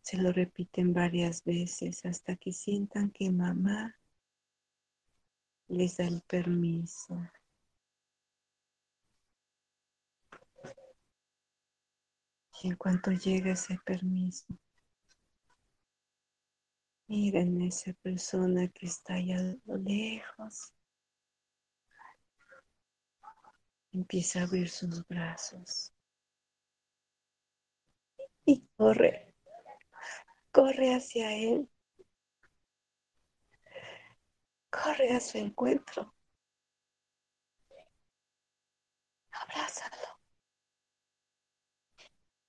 [0.00, 3.94] Se lo repiten varias veces hasta que sientan que mamá
[5.68, 7.20] les da el permiso.
[12.62, 14.46] Y en cuanto llegue ese permiso,
[17.06, 19.36] miren a esa persona que está allá
[19.66, 20.72] lejos.
[23.92, 25.92] Empieza a abrir sus brazos.
[28.44, 29.34] Y corre,
[30.50, 31.68] corre hacia él.
[34.70, 36.14] Corre a su encuentro.
[39.30, 40.20] Abrázalo.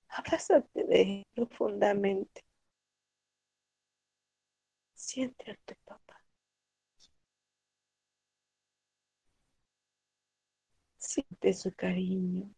[0.07, 2.45] Abrázate de él profundamente.
[4.93, 6.02] Siente a tu papá.
[11.14, 12.49] Siente su cariño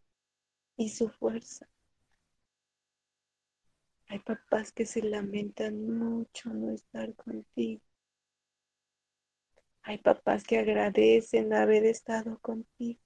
[0.77, 1.67] y su fuerza.
[4.07, 7.81] Hay papás que se lamentan mucho no estar contigo.
[9.81, 13.01] Hay papás que agradecen haber estado contigo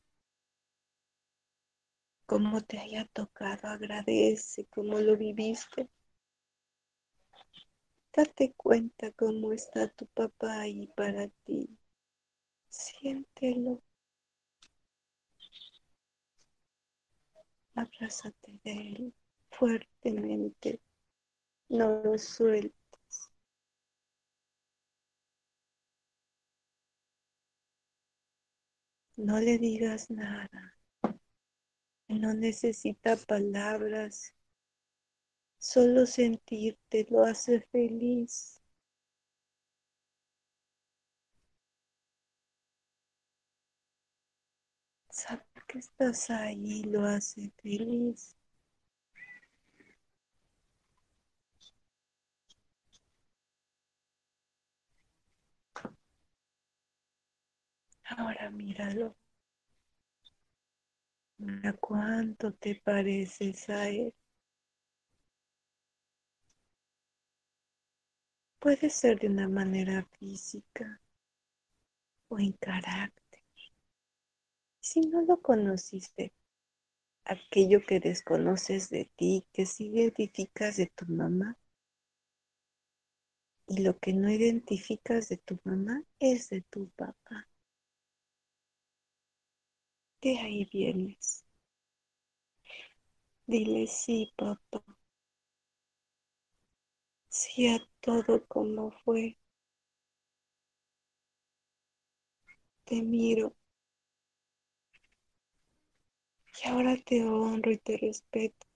[2.28, 5.90] cómo te haya tocado, agradece cómo lo viviste.
[8.14, 11.76] Date cuenta cómo está tu papá ahí para ti.
[12.70, 13.82] Siéntelo.
[17.80, 19.14] Abrázate de él
[19.52, 20.82] fuertemente.
[21.70, 23.32] No lo sueltes.
[29.18, 30.80] No le digas nada
[32.10, 34.34] no necesita palabras,
[35.60, 38.62] solo sentirte lo hace feliz.
[45.70, 48.36] Que estás ahí lo hace feliz.
[58.04, 59.16] Ahora míralo.
[61.38, 64.14] Mira cuánto te pareces a Él.
[68.60, 71.02] Puede ser de una manera física
[72.30, 73.29] o en carácter.
[74.82, 76.34] Si no lo conociste,
[77.26, 81.58] aquello que desconoces de ti, que sí identificas de tu mamá,
[83.68, 87.48] y lo que no identificas de tu mamá es de tu papá.
[90.22, 91.44] De ahí vienes.
[93.48, 94.82] Dile sí, papá.
[97.30, 99.36] Sí a todo como fue.
[102.84, 103.56] Te miro.
[106.64, 108.68] Y ahora te honro y te respeto.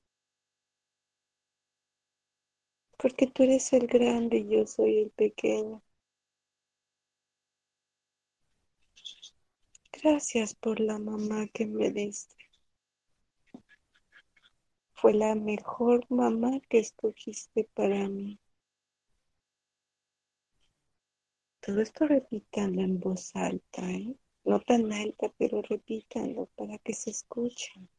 [2.97, 5.83] Porque tú eres el grande y yo soy el pequeño.
[9.93, 12.35] Gracias por la mamá que me diste.
[14.93, 18.39] Fue la mejor mamá que escogiste para mí.
[21.61, 24.15] Todo esto repítanlo en voz alta, ¿eh?
[24.45, 27.89] no tan alta, pero repítanlo para que se escuchen.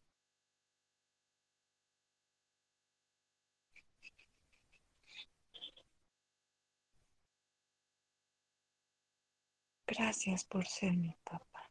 [9.87, 11.71] Gracias por ser mi papá.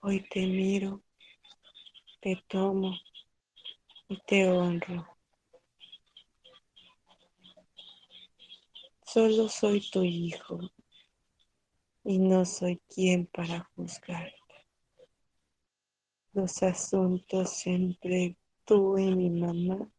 [0.00, 1.04] Hoy te miro,
[2.20, 2.94] te tomo
[4.08, 5.06] y te honro.
[9.04, 10.60] Solo soy tu hijo
[12.08, 14.66] y no soy quien para juzgarte.
[16.32, 19.90] Los asuntos entre tú y mi mamá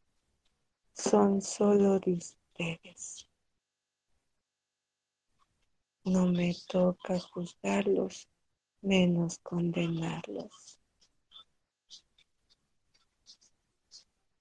[0.92, 3.30] son solo de ustedes.
[6.04, 8.28] No me toca juzgarlos,
[8.82, 10.82] menos condenarlos.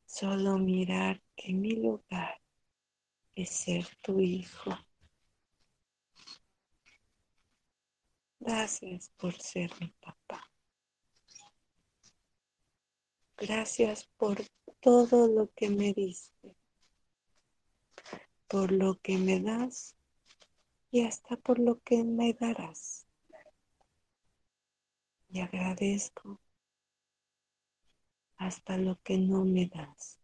[0.07, 2.41] Solo mirar que mi lugar
[3.35, 4.71] es ser tu hijo.
[8.41, 10.43] Gracias por ser mi papá.
[13.37, 14.39] Gracias por
[14.81, 16.57] todo lo que me diste,
[18.47, 19.97] por lo que me das
[20.91, 23.07] y hasta por lo que me darás.
[25.29, 26.41] Y agradezco
[28.37, 30.21] hasta lo que no me das,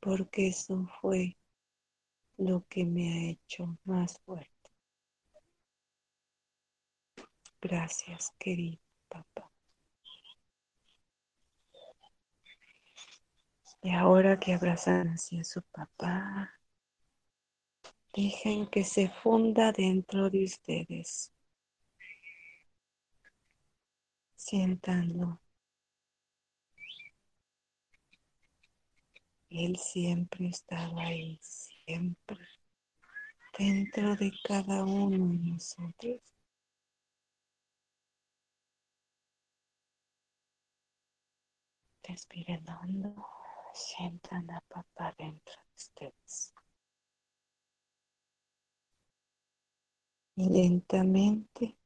[0.00, 1.36] porque eso fue
[2.36, 4.53] lo que me ha hecho más fuerte.
[7.64, 8.78] Gracias, querido
[9.08, 9.50] papá.
[13.80, 16.52] Y ahora que abrazan hacia su papá,
[18.14, 21.32] dejen que se funda dentro de ustedes.
[24.36, 25.40] Siéntanlo.
[29.48, 32.46] Él siempre estaba ahí, siempre,
[33.58, 36.33] dentro de cada uno de nosotros.
[42.06, 43.26] Respiren hondo,
[43.72, 46.54] sientan a papá dentro de ustedes.
[50.36, 51.78] Y lentamente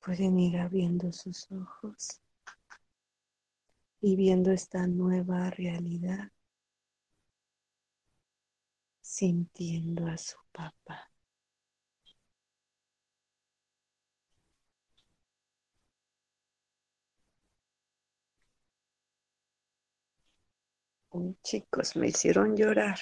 [0.00, 2.20] pueden ir abriendo sus ojos
[4.00, 6.32] y viendo esta nueva realidad,
[9.02, 11.09] sintiendo a su papá.
[21.44, 22.98] Chicos, me hicieron llorar.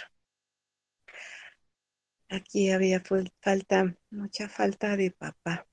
[2.30, 3.02] Aquí había
[3.43, 5.66] falta, mucha falta de papá.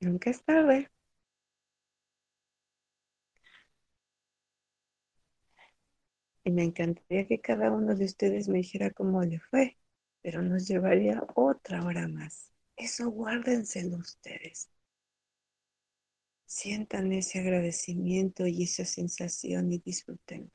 [0.00, 0.42] Nunca es.
[6.44, 9.76] Y me encantaría que cada uno de ustedes me dijera cómo le fue,
[10.22, 12.52] pero nos llevaría otra hora más.
[12.76, 14.71] Eso guárdenselo ustedes.
[16.54, 20.52] Sientan ese agradecimiento y esa sensación y disfrútenla.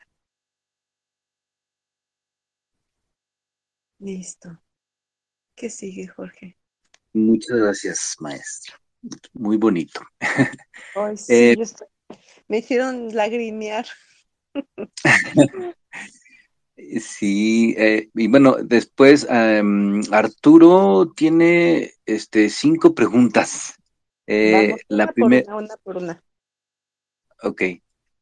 [3.97, 4.61] Listo.
[5.55, 6.55] ¿Qué sigue, Jorge?
[7.13, 8.79] Muchas gracias, maestra.
[9.33, 10.01] Muy bonito.
[11.15, 11.57] sí, eh,
[12.47, 13.87] Me hicieron lagrimear.
[16.99, 23.76] Sí, eh, y bueno, después em, Arturo tiene este cinco preguntas.
[24.27, 25.55] Eh, la primera.
[25.55, 26.23] Una, por una.
[27.43, 27.61] Ok.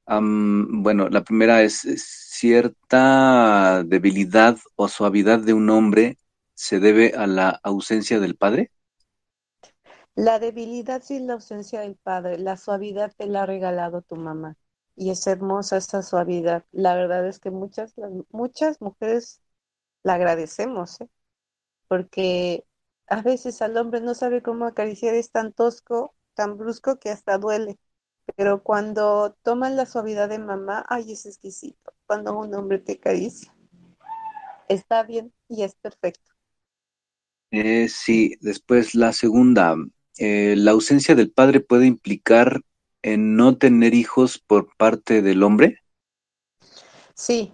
[0.07, 6.17] bueno, la primera es cierta debilidad o suavidad de un hombre
[6.53, 8.71] se debe a la ausencia del padre.
[10.15, 14.55] La debilidad sin la ausencia del padre, la suavidad te la ha regalado tu mamá
[14.95, 16.63] y es hermosa esa suavidad.
[16.71, 17.93] La verdad es que muchas,
[18.29, 19.41] muchas mujeres
[20.03, 21.09] la agradecemos, ¿eh?
[21.87, 22.65] porque
[23.07, 27.37] a veces al hombre no sabe cómo acariciar, es tan tosco, tan brusco que hasta
[27.37, 27.77] duele.
[28.35, 31.93] Pero cuando toman la suavidad de mamá, ay, es exquisito.
[32.07, 33.55] Cuando un hombre te acaricia,
[34.67, 36.31] está bien y es perfecto.
[37.51, 39.75] Eh, sí, después la segunda,
[40.17, 42.61] eh, la ausencia del padre puede implicar
[43.05, 45.79] en no tener hijos por parte del hombre?
[47.13, 47.53] Sí,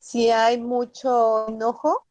[0.00, 2.06] si hay mucho enojo,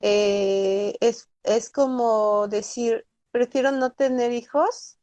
[0.00, 4.98] eh, es, es como decir, prefiero no tener hijos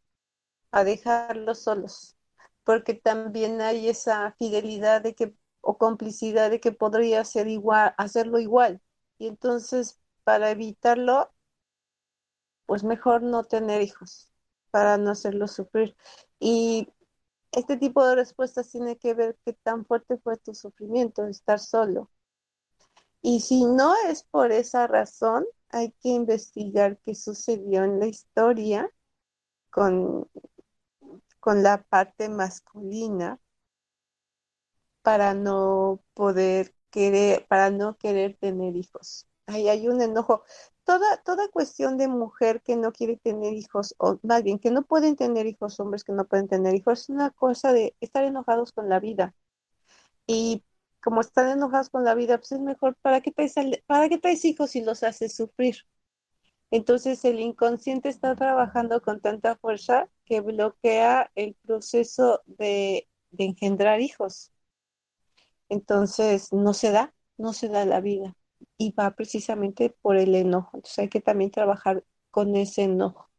[0.71, 2.17] a dejarlos solos,
[2.63, 8.39] porque también hay esa fidelidad de que o complicidad de que podría ser igual, hacerlo
[8.39, 8.81] igual.
[9.17, 11.31] Y entonces, para evitarlo,
[12.65, 14.29] pues mejor no tener hijos
[14.71, 15.95] para no hacerlo sufrir.
[16.39, 16.89] Y
[17.51, 22.09] este tipo de respuestas tiene que ver qué tan fuerte fue tu sufrimiento, estar solo.
[23.21, 28.89] Y si no es por esa razón, hay que investigar qué sucedió en la historia
[29.71, 30.29] con,
[31.39, 33.39] con la parte masculina
[35.01, 39.27] para no poder querer, para no querer tener hijos.
[39.47, 40.43] Hay un enojo
[40.85, 44.83] toda, toda cuestión de mujer que no quiere tener hijos, o más bien que no
[44.83, 48.71] pueden tener hijos, hombres que no pueden tener hijos, es una cosa de estar enojados
[48.71, 49.35] con la vida.
[50.27, 50.63] Y
[51.03, 53.55] como están enojados con la vida, pues es mejor, ¿para qué traes,
[53.87, 55.77] para qué traes hijos si los haces sufrir?
[56.71, 64.01] Entonces el inconsciente está trabajando con tanta fuerza que bloquea el proceso de, de engendrar
[64.01, 64.51] hijos.
[65.69, 68.35] Entonces no se da, no se da la vida
[68.77, 70.71] y va precisamente por el enojo.
[70.77, 73.29] Entonces hay que también trabajar con ese enojo.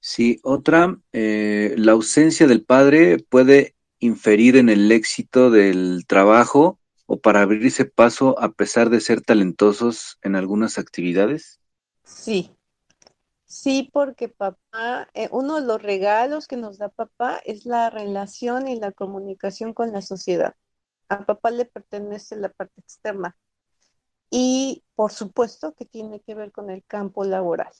[0.00, 6.78] Sí, otra, eh, la ausencia del padre puede inferir en el éxito del trabajo
[7.12, 11.60] o para abrirse paso a pesar de ser talentosos en algunas actividades.
[12.04, 12.56] Sí,
[13.50, 18.68] Sí, porque papá, eh, uno de los regalos que nos da papá es la relación
[18.68, 20.54] y la comunicación con la sociedad.
[21.08, 23.36] A papá le pertenece la parte externa.
[24.30, 27.72] Y por supuesto que tiene que ver con el campo laboral.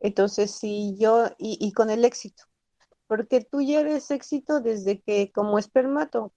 [0.00, 2.44] Entonces, si yo, y, con el éxito,
[3.06, 6.32] porque tú ya eres éxito desde que como espermato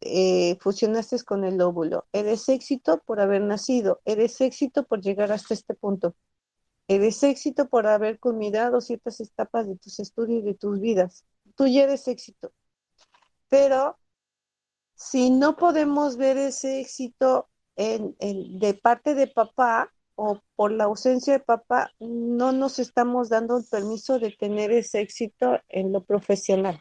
[0.00, 2.06] eh, fusionaste con el óvulo.
[2.12, 6.14] Eres éxito por haber nacido, eres éxito por llegar hasta este punto
[6.88, 11.24] Eres éxito por haber culminado ciertas etapas de tus estudios y de tus vidas.
[11.56, 12.52] Tú ya eres éxito.
[13.48, 13.98] Pero
[14.94, 21.40] si no podemos ver ese éxito de parte de papá o por la ausencia de
[21.40, 26.80] papá, no nos estamos dando el permiso de tener ese éxito en lo profesional,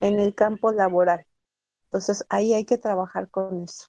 [0.00, 1.26] en el campo laboral.
[1.90, 3.86] Entonces ahí hay que trabajar con eso.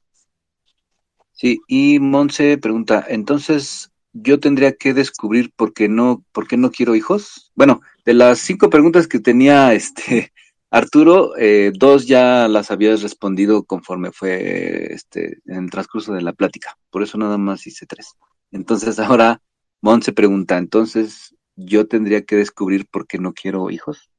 [1.33, 6.71] Sí, y Monse pregunta, entonces yo tendría que descubrir por qué no, por qué no
[6.71, 7.51] quiero hijos.
[7.53, 10.33] Bueno, de las cinco preguntas que tenía este
[10.71, 16.33] Arturo, eh, dos ya las habías respondido conforme fue este en el transcurso de la
[16.33, 16.77] plática.
[16.89, 18.15] Por eso nada más hice tres.
[18.51, 19.41] Entonces ahora
[19.81, 24.09] Mon se pregunta, entonces yo tendría que descubrir por qué no quiero hijos.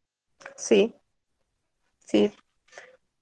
[0.56, 0.94] Sí,
[2.04, 2.32] sí.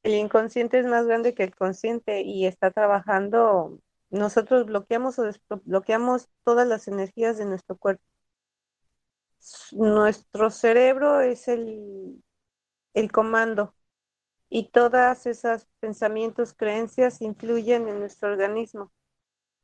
[0.02, 3.78] El inconsciente es más grande que el consciente y está trabajando
[4.10, 8.02] nosotros bloqueamos o desbloqueamos todas las energías de nuestro cuerpo.
[9.72, 12.22] Nuestro cerebro es el,
[12.94, 13.74] el comando
[14.50, 18.92] y todas esas pensamientos, creencias influyen en nuestro organismo.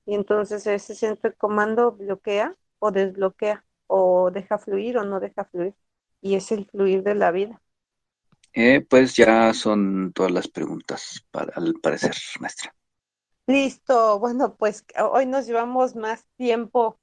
[0.07, 5.45] Y entonces ese centro de comando bloquea o desbloquea o deja fluir o no deja
[5.47, 5.75] fluir.
[6.23, 7.63] Y es el fluir de la vida.
[8.59, 12.75] Eh, pues ya son todas las preguntas, para, al parecer, maestra.
[13.47, 16.99] Listo, bueno, pues hoy nos llevamos más tiempo.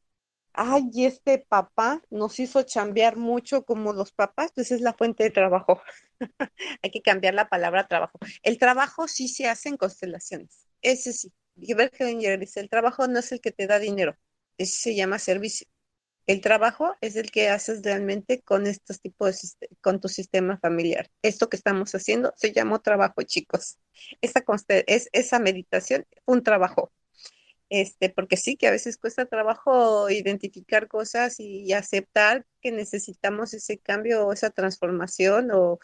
[0.53, 5.29] Ay, este papá nos hizo chambear mucho como los papás, pues es la fuente de
[5.29, 5.79] trabajo.
[6.81, 8.17] Hay que cambiar la palabra trabajo.
[8.41, 11.31] El trabajo sí se hace en constelaciones, ese sí.
[11.55, 14.17] dice, el trabajo no es el que te da dinero,
[14.57, 15.67] ese se llama servicio.
[16.25, 21.09] El trabajo es el que haces realmente con estos tipos de, con tu sistema familiar.
[21.21, 23.77] Esto que estamos haciendo se llamó trabajo, chicos.
[24.21, 24.43] Esa,
[24.87, 26.91] es, esa meditación un trabajo.
[27.69, 33.79] Este, porque sí que a veces cuesta trabajo identificar cosas y, aceptar que necesitamos ese
[33.79, 35.79] cambio o esa transformación o,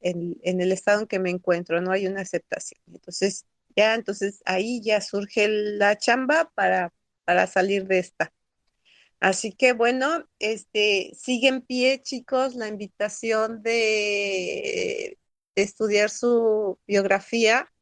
[0.00, 2.80] en, en, el estado en que me encuentro, no hay una aceptación.
[2.92, 6.92] Entonces, ya, entonces ahí ya surge la chamba para,
[7.24, 8.32] para salir de esta.
[9.20, 15.18] Así que bueno, este sigue en pie, chicos, la invitación de,
[15.56, 17.72] estudiar su biografía.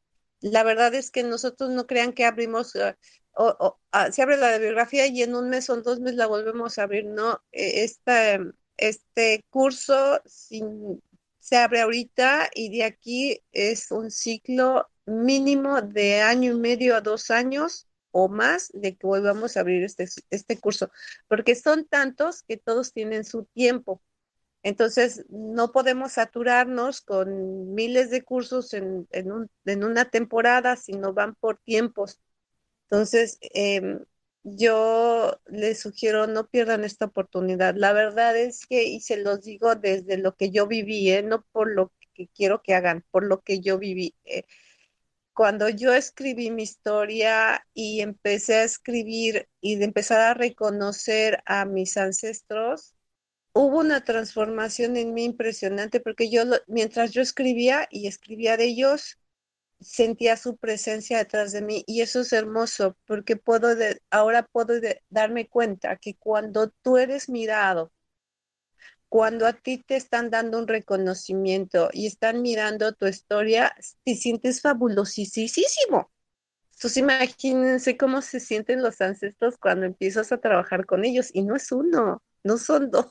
[0.41, 2.97] La verdad es que nosotros no crean que abrimos, eh,
[3.35, 6.79] o, ah, se abre la biografía y en un mes o dos meses la volvemos
[6.79, 7.07] a abrir.
[7.07, 8.39] No, e, esta,
[8.79, 16.57] este curso se abre ahorita y de aquí es un ciclo mínimo de año y
[16.59, 17.86] medio a dos años
[18.19, 20.91] o más de que volvamos a abrir este, este curso,
[21.29, 24.03] porque son tantos que todos tienen su tiempo.
[24.63, 31.59] Entonces, no podemos saturarnos con miles de cursos en, en, una temporada, sino van por
[31.59, 32.19] tiempos.
[32.85, 34.01] Entonces, em,
[34.45, 37.75] yo les sugiero no pierdan esta oportunidad.
[37.77, 41.23] La verdad es que, y se los digo desde lo que yo viví, ¿eh?
[41.23, 44.15] no por lo que quiero que hagan, por lo que yo viví.
[44.25, 44.45] Eh,
[45.37, 51.67] cuando yo escribí mi historia y empecé a escribir y de empezar a reconocer a
[51.67, 52.95] mis ancestros,
[53.53, 59.19] hubo una transformación en mí impresionante porque yo mientras yo escribía y escribía de ellos,
[59.81, 63.69] sentía su presencia detrás de mí y eso es hermoso porque puedo
[64.11, 64.75] ahora puedo
[65.11, 67.93] darme cuenta que cuando tú eres mirado
[69.09, 73.75] cuando a ti te están dando un reconocimiento y están mirando tu historia,
[74.05, 76.11] te sientes fabulosísimo.
[76.75, 81.57] Entonces imagínense cómo se sienten los ancestros cuando empiezas a trabajar con ellos y no
[81.57, 83.07] es uno, no son dos,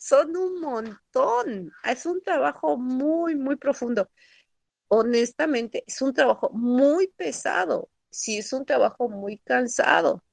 [0.00, 1.72] son un montón.
[1.84, 4.10] Es un trabajo muy, muy profundo.
[4.88, 10.24] honestamente, es un trabajo muy pesado, sí, es un trabajo muy cansado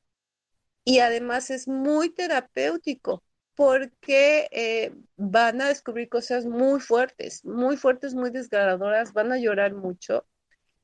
[0.83, 3.23] y además es muy terapéutico
[3.55, 9.73] porque eh, van a descubrir cosas muy fuertes, muy fuertes, muy desgarradoras, van a llorar
[9.73, 10.25] mucho.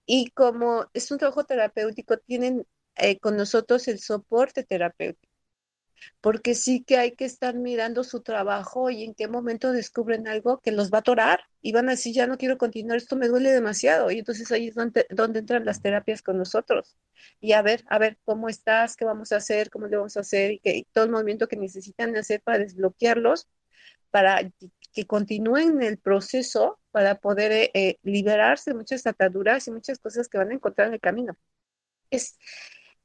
[0.05, 2.65] Y como es un trabajo terapéutico, tienen
[2.95, 5.30] eh, con nosotros el soporte terapéutico
[6.21, 10.59] porque sí que hay que estar mirando su trabajo y en qué momento descubren algo
[10.59, 13.27] que los va a atorar y van a decir, ya no quiero continuar, esto me
[13.27, 14.11] duele demasiado.
[14.11, 16.97] Y entonces ahí es donde, donde entran las terapias con nosotros.
[17.39, 18.95] Y a ver, a ver, ¿cómo estás?
[18.95, 19.69] ¿Qué vamos a hacer?
[19.69, 20.51] ¿Cómo le vamos a hacer?
[20.53, 23.47] Y, que, todo el movimiento que necesitan hacer para desbloquearlos,
[24.09, 24.51] para
[24.93, 30.27] que continúen el proceso, para poder eh, eh, liberarse de muchas ataduras y muchas cosas
[30.27, 31.37] que van a encontrar en el camino.
[32.09, 32.37] Es,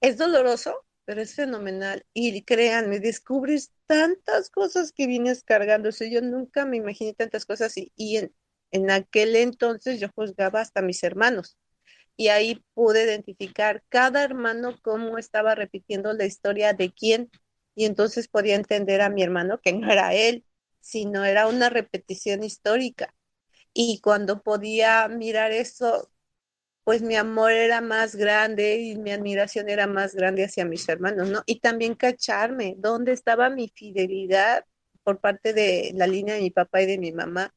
[0.01, 2.05] es doloroso, pero es fenomenal.
[2.13, 5.89] Y créanme, descubres tantas cosas que vienes cargando.
[5.91, 8.35] yo nunca me imaginé tantas cosas y, en,
[8.73, 11.57] en, aquel entonces yo juzgaba hasta mis hermanos.
[12.17, 17.31] Y ahí pude identificar cada hermano cómo estaba repitiendo la historia de quién.
[17.75, 20.45] Y entonces podía entender a mi hermano que no era él,
[20.81, 23.15] sino era una repetición histórica.
[23.73, 26.11] Y cuando podía mirar eso,
[26.87, 31.29] pues mi amor era más grande y mi admiración era más grande hacia mis hermanos,
[31.29, 31.43] ¿no?
[31.45, 34.65] Y también cacharme, ¿dónde estaba mi fidelidad
[35.03, 37.53] por parte de la línea de mi papá y de mi mamá?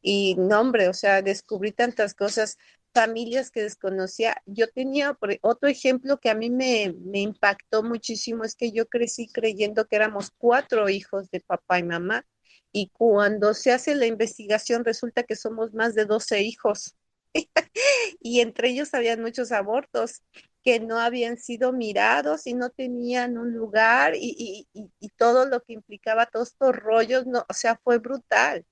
[0.00, 2.56] Y no, hombre, o sea, descubrí tantas cosas,
[2.94, 4.42] familias que desconocía.
[4.46, 9.28] Yo tenía otro ejemplo que a mí me, me impactó muchísimo, es que yo crecí
[9.28, 12.26] creyendo que éramos cuatro hijos de papá y mamá.
[12.72, 16.96] Y cuando se hace la investigación resulta que somos más de 12 hijos.
[18.20, 20.22] y entre ellos habían muchos abortos
[20.62, 24.68] que no habían sido mirados y no tenían un lugar y,
[25.16, 28.64] todo lo que implicaba todos estos rollos, no, o sea, fue brutal.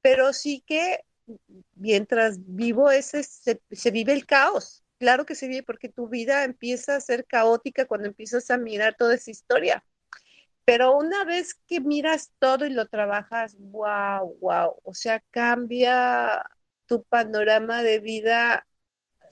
[0.00, 1.00] Pero sí que
[1.74, 4.84] mientras vivo ese, se, se vive el caos.
[4.98, 8.96] Claro que se vive porque tu vida empieza a ser caótica cuando empiezas a mirar
[8.96, 9.84] toda esa historia.
[10.64, 16.44] Pero una vez que miras todo y lo trabajas, wow, wow, o sea, cambia
[16.88, 18.66] tu panorama de vida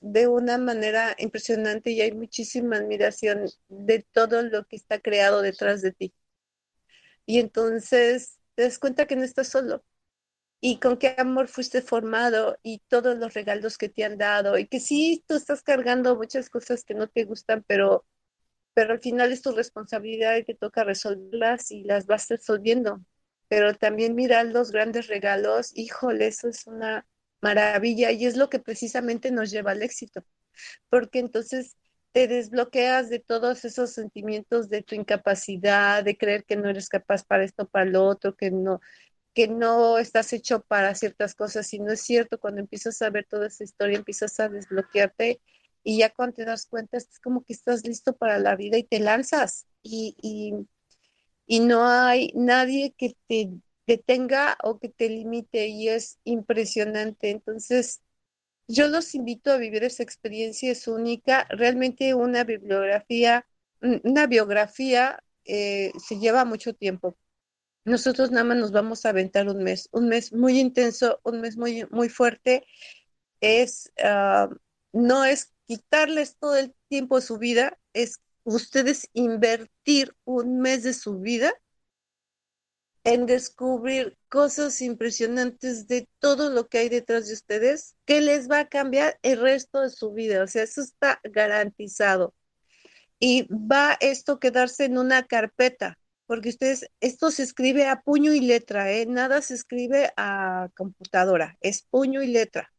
[0.02, 5.82] de una manera impresionante y hay muchísima admiración de todo lo que está creado detrás
[5.82, 6.14] de ti.
[7.26, 9.84] Y entonces te das cuenta que no estás solo
[10.60, 14.66] y con qué amor fuiste formado y todos los regalos que te han dado y
[14.68, 18.06] que sí, tú estás cargando muchas cosas que no te gustan, pero,
[18.74, 23.00] pero al final es tu responsabilidad y te toca resolverlas y las vas resolviendo.
[23.48, 27.06] Pero también mirar los grandes regalos, híjole, eso es una
[27.46, 30.24] maravilla y es lo que precisamente nos lleva al éxito,
[30.90, 31.76] porque entonces
[32.12, 37.24] te desbloqueas de todos esos sentimientos de tu incapacidad, de creer que no eres capaz
[37.24, 38.80] para esto, para lo otro, que no
[39.34, 43.26] que no estás hecho para ciertas cosas y no es cierto, cuando empiezas a ver
[43.30, 45.40] toda esa historia, empiezas a desbloquearte
[45.84, 48.84] y ya cuando te das cuenta es como que estás listo para la vida y
[48.84, 50.54] te lanzas y, y,
[51.46, 53.50] y no hay nadie que te
[53.86, 57.30] detenga o que te limite y es impresionante.
[57.30, 58.02] Entonces,
[58.68, 61.46] yo los invito a vivir esa experiencia, es única.
[61.50, 63.46] Realmente una bibliografía,
[63.80, 67.16] una biografía eh, se lleva mucho tiempo.
[67.84, 71.56] Nosotros nada más nos vamos a aventar un mes, un mes muy intenso, un mes
[71.56, 72.66] muy, muy fuerte.
[73.40, 74.48] Es, ah,
[74.92, 80.94] no es quitarles todo el tiempo de su vida, es ustedes invertir un mes de
[80.94, 81.52] su vida
[83.06, 88.60] en descubrir cosas impresionantes de todo lo que hay detrás de ustedes que les va
[88.60, 90.42] a cambiar el resto de su vida.
[90.42, 92.34] O sea, eso está garantizado.
[93.20, 98.34] Y va esto a quedarse en una carpeta, porque ustedes, esto se escribe a puño
[98.34, 99.06] y letra, ¿eh?
[99.06, 102.72] nada se escribe a computadora, es puño y letra,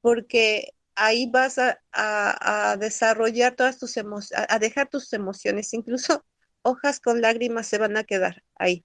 [0.00, 6.24] porque ahí vas a, a desarrollar todas tus emociones, a dejar tus emociones, incluso
[6.62, 8.84] hojas con lágrimas se van a quedar ahí.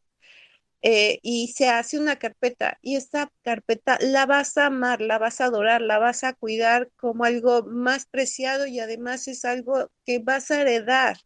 [0.84, 5.40] Eh, y se hace una carpeta y esta carpeta la vas a amar, la vas
[5.42, 10.20] a adorar, la vas a cuidar como algo más preciado y además es algo que
[10.20, 11.18] vas a heredar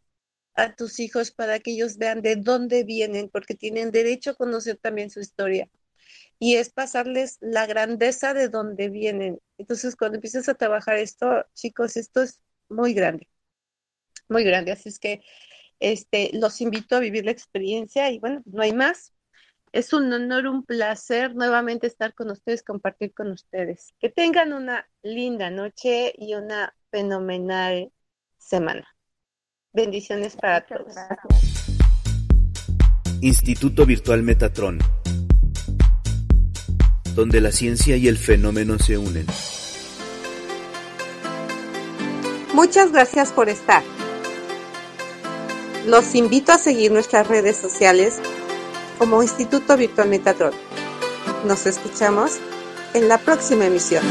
[0.54, 4.76] a tus hijos para que ellos vean de dónde vienen, porque tienen derecho a conocer
[4.78, 5.68] también su historia.
[6.38, 9.40] Y es pasarles la grandeza de dónde vienen.
[9.58, 13.28] Entonces, cuando empiezas a trabajar esto, chicos, esto es muy grande,
[14.28, 14.72] muy grande.
[14.72, 15.22] Así es que
[15.80, 19.14] este, los invito a vivir la experiencia y bueno, no hay más.
[19.76, 23.92] Es un honor, un placer nuevamente estar con ustedes, compartir con ustedes.
[24.00, 27.92] Que tengan una linda noche y una fenomenal
[28.38, 28.88] semana.
[29.74, 30.94] Bendiciones para todos.
[33.20, 34.78] Instituto Virtual Metatron,
[37.14, 39.26] donde la ciencia y el fenómeno se unen.
[42.54, 43.82] Muchas gracias por estar.
[45.86, 48.22] Los invito a seguir nuestras redes sociales
[48.98, 50.52] como Instituto Virtual Metatron.
[51.44, 52.38] Nos escuchamos
[52.94, 54.02] en la próxima emisión.